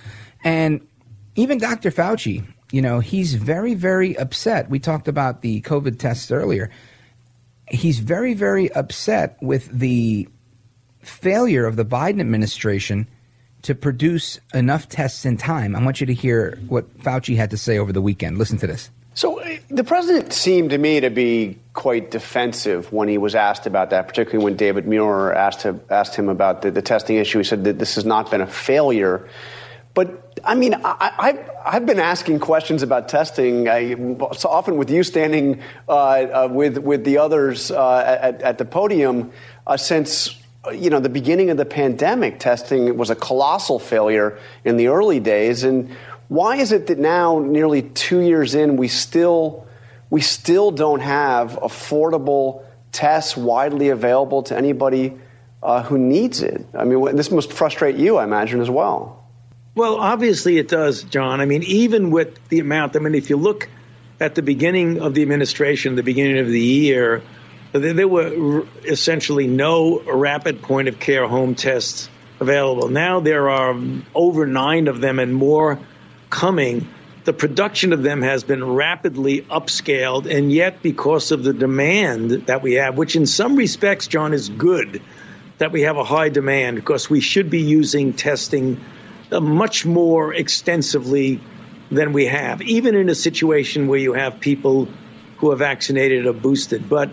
And 0.44 0.86
even 1.36 1.58
Dr. 1.58 1.92
Fauci, 1.92 2.44
you 2.72 2.82
know, 2.82 3.00
he's 3.00 3.36
very, 3.36 3.74
very 3.74 4.18
upset. 4.18 4.70
We 4.70 4.80
talked 4.80 5.08
about 5.08 5.42
the 5.42 5.62
COVID 5.62 6.00
tests 6.00 6.32
earlier. 6.32 6.70
He's 7.70 8.00
very, 8.00 8.34
very 8.34 8.72
upset 8.74 9.38
with 9.42 9.68
the 9.68 10.28
failure 11.02 11.66
of 11.66 11.76
the 11.76 11.86
Biden 11.86 12.20
administration 12.20 13.08
to 13.64 13.76
produce 13.76 14.40
enough 14.54 14.90
tests 14.90 15.26
in 15.26 15.38
time. 15.38 15.76
I 15.76 15.84
want 15.84 16.02
you 16.02 16.08
to 16.08 16.14
hear 16.14 16.58
what 16.68 16.98
Fauci 17.00 17.36
had 17.36 17.52
to 17.52 17.58
say 17.58 17.78
over 17.78 17.94
the 17.94 18.02
weekend. 18.02 18.38
Listen 18.38 18.58
to 18.60 18.68
this. 18.68 18.90
So 19.14 19.42
uh, 19.42 19.58
the 19.70 19.84
president 19.84 20.32
seemed 20.32 20.70
to 20.70 20.78
me 20.78 21.02
to 21.02 21.10
be 21.10 21.58
quite 21.74 22.12
defensive 22.12 22.92
when 22.94 23.08
he 23.08 23.18
was 23.18 23.36
asked 23.36 23.68
about 23.68 23.90
that, 23.90 24.08
particularly 24.08 24.44
when 24.44 24.56
David 24.56 24.88
Muir 24.88 25.34
asked 25.34 25.64
him, 25.64 25.82
asked 25.90 26.16
him 26.16 26.30
about 26.30 26.62
the, 26.62 26.72
the 26.72 26.82
testing 26.82 27.18
issue. 27.18 27.40
He 27.40 27.44
said 27.44 27.66
that 27.66 27.78
this 27.78 27.96
has 27.96 28.06
not 28.06 28.32
been 28.32 28.42
a 28.42 28.48
failure. 28.48 29.28
But 29.94 30.40
I 30.44 30.56
mean, 30.56 30.76
I, 30.84 31.12
have 31.20 31.52
I've 31.66 31.86
been 31.86 32.00
asking 32.00 32.40
questions 32.40 32.82
about 32.82 33.10
testing 33.10 33.68
I, 33.68 33.96
so 34.34 34.50
often 34.50 34.78
with 34.78 34.90
you 34.90 35.04
standing 35.04 35.62
uh, 35.88 35.92
uh, 35.92 36.48
with 36.50 36.78
with 36.78 37.04
the 37.04 37.18
others 37.18 37.72
uh, 37.72 38.20
at, 38.22 38.42
at, 38.42 38.58
the 38.58 38.66
podium 38.66 39.32
uh, 39.68 39.76
since 39.76 40.38
you 40.74 40.90
know 40.90 41.02
the 41.02 41.10
beginning 41.10 41.50
of 41.50 41.58
the 41.58 41.66
pandemic. 41.66 42.40
Testing 42.40 42.96
was 42.98 43.10
a 43.10 43.16
colossal 43.16 43.80
failure 43.80 44.40
in 44.64 44.78
the 44.78 44.88
early 44.88 45.20
days, 45.20 45.64
and 45.64 45.96
why 46.32 46.56
is 46.56 46.72
it 46.72 46.88
that 46.88 46.98
now, 46.98 47.40
nearly 47.40 47.82
two 47.82 48.22
years 48.22 48.56
in, 48.56 48.78
we 48.78 48.88
still 48.88 49.68
we 50.10 50.22
still 50.22 50.72
don't 50.72 51.02
have 51.02 51.60
affordable 51.60 52.64
tests 52.94 53.36
widely 53.36 53.90
available 53.90 54.44
to 54.44 54.56
anybody 54.56 55.18
uh, 55.62 55.84
who 55.84 55.98
needs 55.98 56.42
it? 56.42 56.66
I 56.74 56.86
mean, 56.86 57.18
this 57.18 57.32
must 57.32 57.52
frustrate 57.52 57.98
you, 57.98 58.16
I 58.16 58.24
imagine, 58.24 58.62
as 58.62 58.70
well. 58.70 59.28
Well, 59.76 59.98
obviously 59.98 60.58
it 60.58 60.70
does, 60.70 61.04
John. 61.04 61.42
I 61.42 61.46
mean, 61.46 61.64
even 61.64 62.12
with 62.12 62.48
the 62.48 62.60
amount, 62.60 62.96
I 62.96 63.00
mean, 63.00 63.14
if 63.14 63.30
you 63.30 63.36
look 63.36 63.68
at 64.22 64.34
the 64.36 64.42
beginning 64.42 65.02
of 65.02 65.14
the 65.14 65.24
administration, 65.24 65.96
the 65.96 66.02
beginning 66.02 66.40
of 66.40 66.48
the 66.48 66.62
year, 66.62 67.24
there 67.74 68.08
were 68.08 68.66
essentially 68.86 69.48
no 69.48 70.00
rapid 70.00 70.62
point 70.62 70.88
of 70.88 70.98
care 70.98 71.28
home 71.28 71.56
tests 71.56 72.08
available. 72.40 72.88
Now 72.88 73.20
there 73.20 73.50
are 73.50 73.78
over 74.16 74.48
nine 74.48 74.88
of 74.88 75.02
them 75.02 75.20
and 75.20 75.36
more 75.36 75.78
coming. 76.32 76.88
The 77.26 77.34
production 77.34 77.94
of 77.94 78.02
them 78.02 78.24
has 78.24 78.44
been 78.44 78.66
rapidly 78.66 79.42
upscaled, 79.44 80.26
and 80.26 80.52
yet, 80.52 80.82
because 80.82 81.32
of 81.32 81.44
the 81.44 81.54
demand 81.54 82.32
that 82.48 82.64
we 82.64 82.74
have, 82.74 82.98
which 82.98 83.16
in 83.16 83.28
some 83.28 83.56
respects, 83.56 84.08
John, 84.08 84.34
is 84.34 84.50
good 84.50 85.04
that 85.60 85.72
we 85.72 85.82
have 85.82 85.98
a 85.98 86.04
high 86.04 86.30
demand 86.30 86.78
because 86.78 87.08
we 87.08 87.22
should 87.22 87.52
be 87.52 87.62
using 87.62 88.14
testing 88.14 88.82
uh, 89.32 89.40
much 89.40 89.86
more 89.86 90.34
extensively 90.34 91.40
than 91.92 92.14
we 92.14 92.26
have, 92.26 92.64
even 92.64 92.96
in 92.96 93.10
a 93.10 93.16
situation 93.16 93.88
where 93.88 94.00
you 94.00 94.14
have 94.14 94.40
people 94.40 94.88
who 95.38 95.52
are 95.52 95.56
vaccinated 95.56 96.26
or 96.26 96.34
boosted. 96.34 96.90
But 96.90 97.12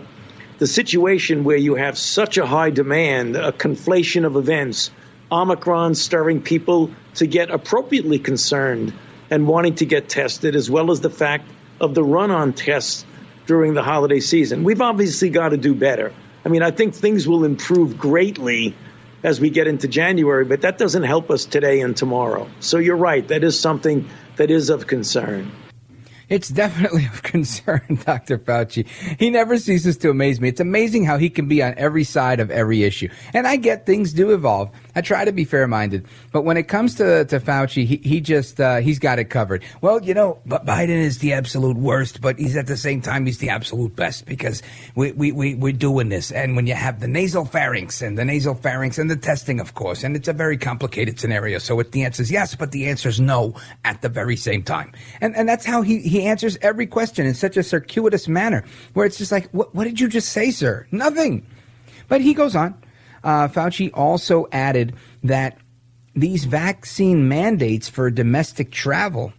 the 0.57 0.65
situation 0.65 1.43
where 1.43 1.57
you 1.57 1.75
have 1.75 1.97
such 1.97 2.39
a 2.39 2.45
high 2.45 2.71
demand, 2.71 3.35
a 3.35 3.51
conflation 3.51 4.25
of 4.25 4.35
events, 4.35 4.89
Omicron 5.31 5.93
stirring 5.93 6.41
people 6.41 6.89
to 7.15 7.27
get 7.27 7.51
appropriately 7.51 8.17
concerned 8.17 8.93
and 9.29 9.47
wanting 9.47 9.75
to 9.75 9.85
get 9.85 10.09
tested, 10.09 10.55
as 10.55 10.69
well 10.69 10.91
as 10.91 11.01
the 11.01 11.09
fact 11.09 11.49
of 11.79 11.93
the 11.93 12.03
run 12.03 12.31
on 12.31 12.53
tests 12.53 13.05
during 13.45 13.73
the 13.73 13.83
holiday 13.83 14.19
season. 14.19 14.63
We've 14.63 14.81
obviously 14.81 15.29
got 15.29 15.49
to 15.49 15.57
do 15.57 15.73
better. 15.73 16.13
I 16.45 16.49
mean, 16.49 16.63
I 16.63 16.71
think 16.71 16.95
things 16.95 17.27
will 17.27 17.45
improve 17.45 17.97
greatly 17.97 18.75
as 19.23 19.41
we 19.41 19.49
get 19.49 19.67
into 19.67 19.87
January, 19.87 20.45
but 20.45 20.61
that 20.61 20.77
doesn't 20.77 21.03
help 21.03 21.29
us 21.29 21.45
today 21.45 21.81
and 21.81 21.95
tomorrow. 21.95 22.47
So 22.59 22.77
you're 22.77 22.95
right. 22.95 23.27
That 23.27 23.43
is 23.43 23.59
something 23.59 24.07
that 24.37 24.49
is 24.49 24.69
of 24.69 24.87
concern. 24.87 25.51
It's 26.29 26.49
definitely 26.49 27.05
of 27.05 27.23
concern, 27.23 27.81
Dr. 28.05 28.37
Fauci. 28.37 28.87
He 29.17 29.31
never 29.31 29.57
ceases 29.57 29.97
to 29.97 30.11
amaze 30.11 30.39
me. 30.39 30.49
It's 30.49 30.59
amazing 30.59 31.05
how 31.05 31.17
he 31.17 31.29
can 31.29 31.47
be 31.47 31.63
on 31.63 31.73
every 31.75 32.03
side 32.03 32.39
of 32.39 32.51
every 32.51 32.83
issue. 32.83 33.09
And 33.33 33.47
I 33.47 33.55
get 33.55 33.87
things 33.87 34.13
do 34.13 34.31
evolve. 34.31 34.69
I 34.95 35.01
try 35.01 35.25
to 35.25 35.31
be 35.31 35.43
fair 35.43 35.67
minded. 35.67 36.05
But 36.31 36.43
when 36.43 36.57
it 36.57 36.67
comes 36.67 36.95
to, 36.95 37.25
to 37.25 37.39
Fauci, 37.39 37.85
he, 37.85 37.97
he 37.97 38.21
just, 38.21 38.59
uh, 38.59 38.77
he's 38.77 38.99
got 38.99 39.17
it 39.17 39.25
covered. 39.25 39.63
Well, 39.81 40.03
you 40.03 40.13
know, 40.13 40.39
but 40.45 40.65
Biden 40.65 40.89
is 40.89 41.17
the 41.17 41.33
absolute 41.33 41.77
worst, 41.77 42.21
but 42.21 42.37
he's 42.37 42.55
at 42.55 42.67
the 42.67 42.77
same 42.77 43.01
time, 43.01 43.25
he's 43.25 43.39
the 43.39 43.49
absolute 43.49 43.95
best 43.95 44.25
because 44.25 44.61
we, 44.95 45.11
we, 45.13 45.31
we, 45.31 45.55
we're 45.55 45.73
doing 45.73 46.09
this. 46.09 46.31
And 46.31 46.55
when 46.55 46.67
you 46.67 46.75
have 46.75 46.99
the 46.99 47.07
nasal 47.07 47.45
pharynx 47.45 48.01
and 48.03 48.17
the 48.17 48.25
nasal 48.25 48.53
pharynx 48.53 48.99
and 48.99 49.09
the 49.09 49.15
testing, 49.15 49.59
of 49.59 49.73
course, 49.73 50.03
and 50.03 50.15
it's 50.15 50.27
a 50.27 50.33
very 50.33 50.57
complicated 50.57 51.19
scenario. 51.19 51.57
So 51.57 51.79
it, 51.79 51.91
the 51.91 52.03
answer 52.03 52.21
is 52.21 52.29
yes, 52.29 52.53
but 52.53 52.71
the 52.71 52.87
answer 52.87 53.09
is 53.09 53.19
no 53.19 53.55
at 53.83 54.01
the 54.01 54.09
very 54.09 54.35
same 54.35 54.61
time. 54.61 54.93
And, 55.21 55.35
and 55.35 55.49
that's 55.49 55.65
how 55.65 55.81
he, 55.81 55.99
he 55.99 56.18
answers 56.25 56.57
every 56.61 56.87
question 56.87 57.25
in 57.25 57.33
such 57.33 57.57
a 57.57 57.63
circuitous 57.63 58.27
manner 58.27 58.63
where 58.93 59.05
it's 59.05 59.17
just 59.17 59.31
like, 59.31 59.49
what, 59.51 59.73
what 59.73 59.83
did 59.85 59.99
you 59.99 60.07
just 60.07 60.29
say, 60.29 60.51
sir? 60.51 60.87
Nothing. 60.91 61.45
But 62.07 62.21
he 62.21 62.33
goes 62.33 62.55
on. 62.55 62.81
Uh, 63.23 63.47
Fauci 63.47 63.91
also 63.93 64.47
added 64.51 64.95
that 65.23 65.57
these 66.15 66.45
vaccine 66.45 67.27
mandates 67.27 67.89
for 67.89 68.09
domestic 68.09 68.71
travel, 68.71 69.33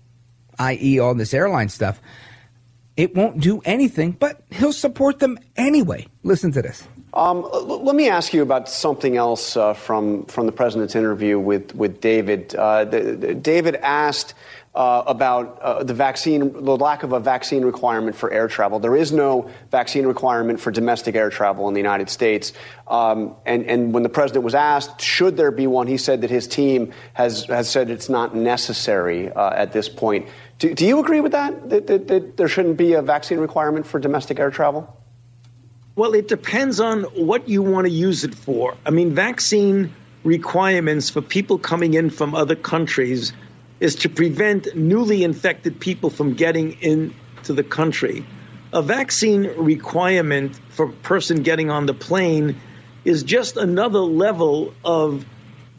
i.e., 0.59 0.99
all 0.99 1.15
this 1.15 1.35
airline 1.35 1.69
stuff, 1.69 2.01
it 2.97 3.15
won't 3.15 3.41
do 3.41 3.61
anything, 3.65 4.13
but 4.13 4.43
he'll 4.51 4.73
support 4.73 5.19
them 5.19 5.39
anyway. 5.57 6.07
Listen 6.23 6.53
to 6.53 6.63
this. 6.63 6.87
Um, 7.13 7.49
let 7.53 7.97
me 7.97 8.09
ask 8.09 8.33
you 8.33 8.43
about 8.43 8.69
something 8.69 9.17
else 9.17 9.57
uh, 9.57 9.75
from 9.75 10.27
from 10.27 10.47
the 10.47 10.53
president's 10.53 10.95
interview 10.95 11.39
with 11.39 11.75
with 11.75 12.01
David. 12.01 12.55
Uh, 12.55 12.85
the, 12.85 13.01
the, 13.17 13.35
David 13.35 13.75
asked 13.75 14.35
uh, 14.75 15.03
about 15.07 15.59
uh, 15.61 15.83
the 15.83 15.95
vaccine, 15.95 16.53
the 16.53 16.77
lack 16.77 17.03
of 17.03 17.13
a 17.13 17.19
vaccine 17.19 17.65
requirement 17.65 18.15
for 18.15 18.31
air 18.31 18.47
travel. 18.47 18.79
There 18.79 18.95
is 18.95 19.11
no 19.11 19.51
vaccine 19.71 20.07
requirement 20.07 20.61
for 20.61 20.71
domestic 20.71 21.17
air 21.17 21.29
travel 21.31 21.67
in 21.67 21.75
the 21.75 21.81
United 21.81 22.09
States. 22.09 22.53
Um, 22.87 23.35
and, 23.45 23.65
and 23.65 23.93
when 23.93 24.05
the 24.05 24.09
president 24.09 24.45
was 24.45 24.55
asked, 24.55 25.01
should 25.01 25.37
there 25.37 25.51
be 25.51 25.67
one, 25.67 25.89
he 25.89 25.97
said 25.97 26.21
that 26.21 26.31
his 26.31 26.47
team 26.47 26.93
has, 27.15 27.47
has 27.47 27.69
said 27.69 27.91
it's 27.91 28.09
not 28.09 28.37
necessary 28.37 29.31
uh, 29.31 29.51
at 29.51 29.73
this 29.73 29.89
point. 29.89 30.29
Do, 30.59 30.73
do, 30.73 30.87
you 30.87 31.01
agree 31.01 31.21
with 31.21 31.33
that? 31.33 31.71
That, 31.71 31.87
that? 31.89 32.09
that 32.09 32.37
there 32.37 32.49
shouldn't 32.49 32.77
be 32.77 32.93
a 32.93 33.03
vaccine 33.03 33.39
requirement 33.39 33.87
for 33.87 33.99
domestic 33.99 34.39
air 34.39 34.51
travel? 34.51 35.00
Well, 36.01 36.15
it 36.15 36.29
depends 36.29 36.81
on 36.81 37.03
what 37.03 37.47
you 37.47 37.61
want 37.61 37.87
to 37.87 37.93
use 37.93 38.25
it 38.25 38.35
for. 38.35 38.75
I 38.87 38.91
mean, 38.91 39.15
vaccine 39.15 39.95
requirements 40.25 41.11
for 41.11 41.21
people 41.21 41.59
coming 41.59 41.93
in 41.93 42.09
from 42.09 42.35
other 42.35 42.57
countries 42.57 43.35
is 43.81 43.97
to 43.97 44.09
prevent 44.09 44.75
newly 44.75 45.25
infected 45.25 45.79
people 45.79 46.09
from 46.09 46.33
getting 46.33 46.81
into 46.81 47.53
the 47.53 47.63
country. 47.63 48.25
A 48.73 48.81
vaccine 48.81 49.43
requirement 49.59 50.59
for 50.71 50.87
a 50.87 50.91
person 50.91 51.43
getting 51.43 51.69
on 51.69 51.85
the 51.85 51.93
plane 51.93 52.59
is 53.05 53.23
just 53.23 53.59
another 53.59 53.99
level 53.99 54.73
of 54.83 55.27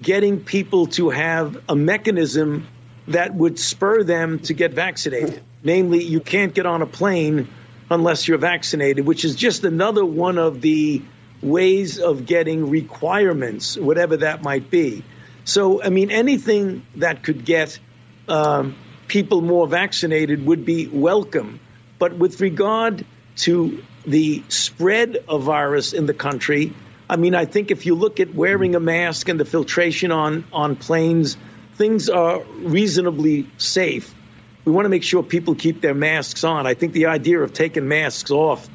getting 0.04 0.40
people 0.40 0.86
to 0.98 1.10
have 1.10 1.60
a 1.68 1.76
mechanism 1.76 2.68
that 3.08 3.34
would 3.34 3.58
spur 3.58 4.04
them 4.04 4.38
to 4.42 4.54
get 4.54 4.74
vaccinated. 4.74 5.42
Namely, 5.64 6.04
you 6.04 6.20
can't 6.20 6.54
get 6.54 6.68
on 6.68 6.84
a 6.84 6.88
plane 6.88 7.48
unless 7.92 8.28
you're 8.28 8.38
vaccinated, 8.38 9.06
which 9.06 9.26
is 9.26 9.36
just 9.36 9.64
another 9.66 10.06
one 10.06 10.38
of 10.38 10.62
the 10.62 11.02
ways 11.42 12.00
of 12.00 12.26
getting 12.26 12.70
requirements, 12.70 13.78
whatever 13.78 14.18
that 14.18 14.42
might 14.44 14.72
be. 14.72 15.04
So, 15.44 15.84
I 15.84 15.90
mean, 15.90 16.10
anything 16.10 16.86
that 16.96 17.24
could 17.24 17.44
get 17.46 17.78
um, 18.28 18.76
people 19.08 19.42
more 19.42 19.68
vaccinated 19.68 20.46
would 20.46 20.66
be 20.66 20.88
welcome. 20.88 21.60
But 22.00 22.16
with 22.16 22.40
regard 22.40 23.06
to 23.38 23.84
the 24.06 24.44
spread 24.48 25.18
of 25.28 25.44
virus 25.44 25.94
in 25.94 26.06
the 26.06 26.14
country, 26.14 26.74
I 27.10 27.18
mean, 27.18 27.36
I 27.36 27.44
think 27.44 27.72
if 27.72 27.86
you 27.86 27.96
look 27.96 28.22
at 28.22 28.34
wearing 28.34 28.74
a 28.76 28.80
mask 28.80 29.28
and 29.28 29.38
the 29.38 29.46
filtration 29.46 30.12
on, 30.12 30.46
on 30.54 30.78
planes, 30.78 31.36
things 31.76 32.10
are 32.10 32.42
reasonably 32.60 33.50
safe. 33.58 34.16
We 34.66 34.72
want 34.72 34.86
to 34.86 34.90
make 34.90 35.04
sure 35.04 35.24
people 35.24 35.56
keep 35.56 35.82
their 35.82 35.94
masks 35.94 36.44
on. 36.44 36.68
I 36.68 36.74
think 36.74 36.94
the 36.94 37.08
idea 37.08 37.40
of 37.40 37.54
taking 37.54 37.88
masks 37.88 38.32
off, 38.32 38.70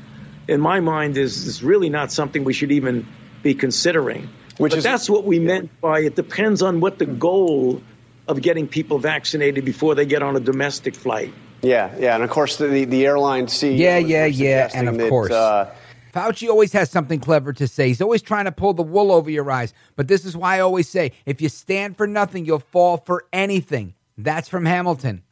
in 0.48 0.60
my 0.60 0.80
mind, 0.80 1.16
is, 1.16 1.46
is 1.46 1.62
really 1.62 1.90
not 1.90 2.10
something 2.10 2.44
we 2.44 2.52
should 2.52 2.72
even 2.72 3.06
be 3.42 3.54
considering. 3.54 4.28
Which 4.58 4.72
but 4.72 4.78
is, 4.78 4.84
that's 4.84 5.08
what 5.08 5.24
we 5.24 5.38
meant 5.38 5.80
by 5.80 6.00
it 6.00 6.16
depends 6.16 6.62
on 6.62 6.80
what 6.80 6.98
the 6.98 7.06
goal 7.06 7.82
of 8.26 8.42
getting 8.42 8.66
people 8.66 8.98
vaccinated 8.98 9.64
before 9.64 9.94
they 9.94 10.06
get 10.06 10.22
on 10.22 10.36
a 10.36 10.40
domestic 10.40 10.94
flight. 10.94 11.32
Yeah, 11.62 11.94
yeah, 11.98 12.14
and 12.14 12.24
of 12.24 12.30
course 12.30 12.56
the 12.56 12.84
the 12.84 13.06
airline 13.06 13.46
CEO. 13.46 13.78
Yeah, 13.78 13.98
yeah, 13.98 14.26
yeah, 14.26 14.70
and 14.74 14.88
of 14.88 14.98
that, 14.98 15.08
course. 15.08 15.32
Uh, 15.32 15.72
Fauci 16.12 16.48
always 16.48 16.72
has 16.72 16.90
something 16.90 17.20
clever 17.20 17.52
to 17.52 17.68
say. 17.68 17.88
He's 17.88 18.00
always 18.00 18.22
trying 18.22 18.46
to 18.46 18.52
pull 18.52 18.72
the 18.72 18.82
wool 18.82 19.12
over 19.12 19.30
your 19.30 19.50
eyes. 19.50 19.74
But 19.96 20.08
this 20.08 20.24
is 20.24 20.34
why 20.34 20.56
I 20.56 20.60
always 20.60 20.88
say 20.88 21.12
if 21.26 21.42
you 21.42 21.50
stand 21.50 21.98
for 21.98 22.06
nothing, 22.06 22.46
you'll 22.46 22.58
fall 22.58 22.96
for 22.96 23.26
anything. 23.32 23.94
That's 24.16 24.48
from 24.48 24.64
Hamilton. 24.64 25.22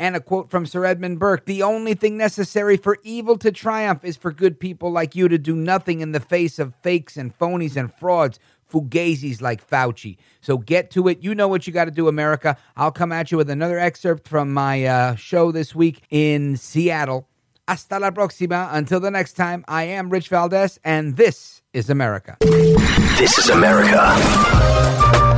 And 0.00 0.16
a 0.16 0.20
quote 0.20 0.50
from 0.50 0.64
Sir 0.64 0.86
Edmund 0.86 1.18
Burke 1.18 1.44
The 1.44 1.62
only 1.62 1.92
thing 1.92 2.16
necessary 2.16 2.78
for 2.78 2.96
evil 3.02 3.36
to 3.36 3.52
triumph 3.52 4.02
is 4.02 4.16
for 4.16 4.32
good 4.32 4.58
people 4.58 4.90
like 4.90 5.14
you 5.14 5.28
to 5.28 5.36
do 5.36 5.54
nothing 5.54 6.00
in 6.00 6.12
the 6.12 6.20
face 6.20 6.58
of 6.58 6.74
fakes 6.76 7.18
and 7.18 7.38
phonies 7.38 7.76
and 7.76 7.92
frauds 7.92 8.38
fugazis 8.72 9.42
like 9.42 9.68
Fauci. 9.68 10.16
So 10.40 10.56
get 10.56 10.90
to 10.92 11.08
it. 11.08 11.22
You 11.22 11.34
know 11.34 11.48
what 11.48 11.66
you 11.66 11.72
got 11.72 11.84
to 11.84 11.90
do, 11.90 12.08
America. 12.08 12.56
I'll 12.76 12.92
come 12.92 13.12
at 13.12 13.30
you 13.30 13.36
with 13.36 13.50
another 13.50 13.78
excerpt 13.78 14.26
from 14.26 14.54
my 14.54 14.84
uh, 14.86 15.16
show 15.16 15.52
this 15.52 15.74
week 15.74 16.02
in 16.08 16.56
Seattle. 16.56 17.28
Hasta 17.68 17.98
la 17.98 18.10
próxima. 18.10 18.70
Until 18.72 19.00
the 19.00 19.10
next 19.10 19.34
time, 19.34 19.64
I 19.68 19.84
am 19.84 20.08
Rich 20.08 20.28
Valdez, 20.28 20.78
and 20.82 21.16
this 21.16 21.62
is 21.74 21.90
America. 21.90 22.38
This 22.40 23.36
is 23.36 23.50
America. 23.50 25.29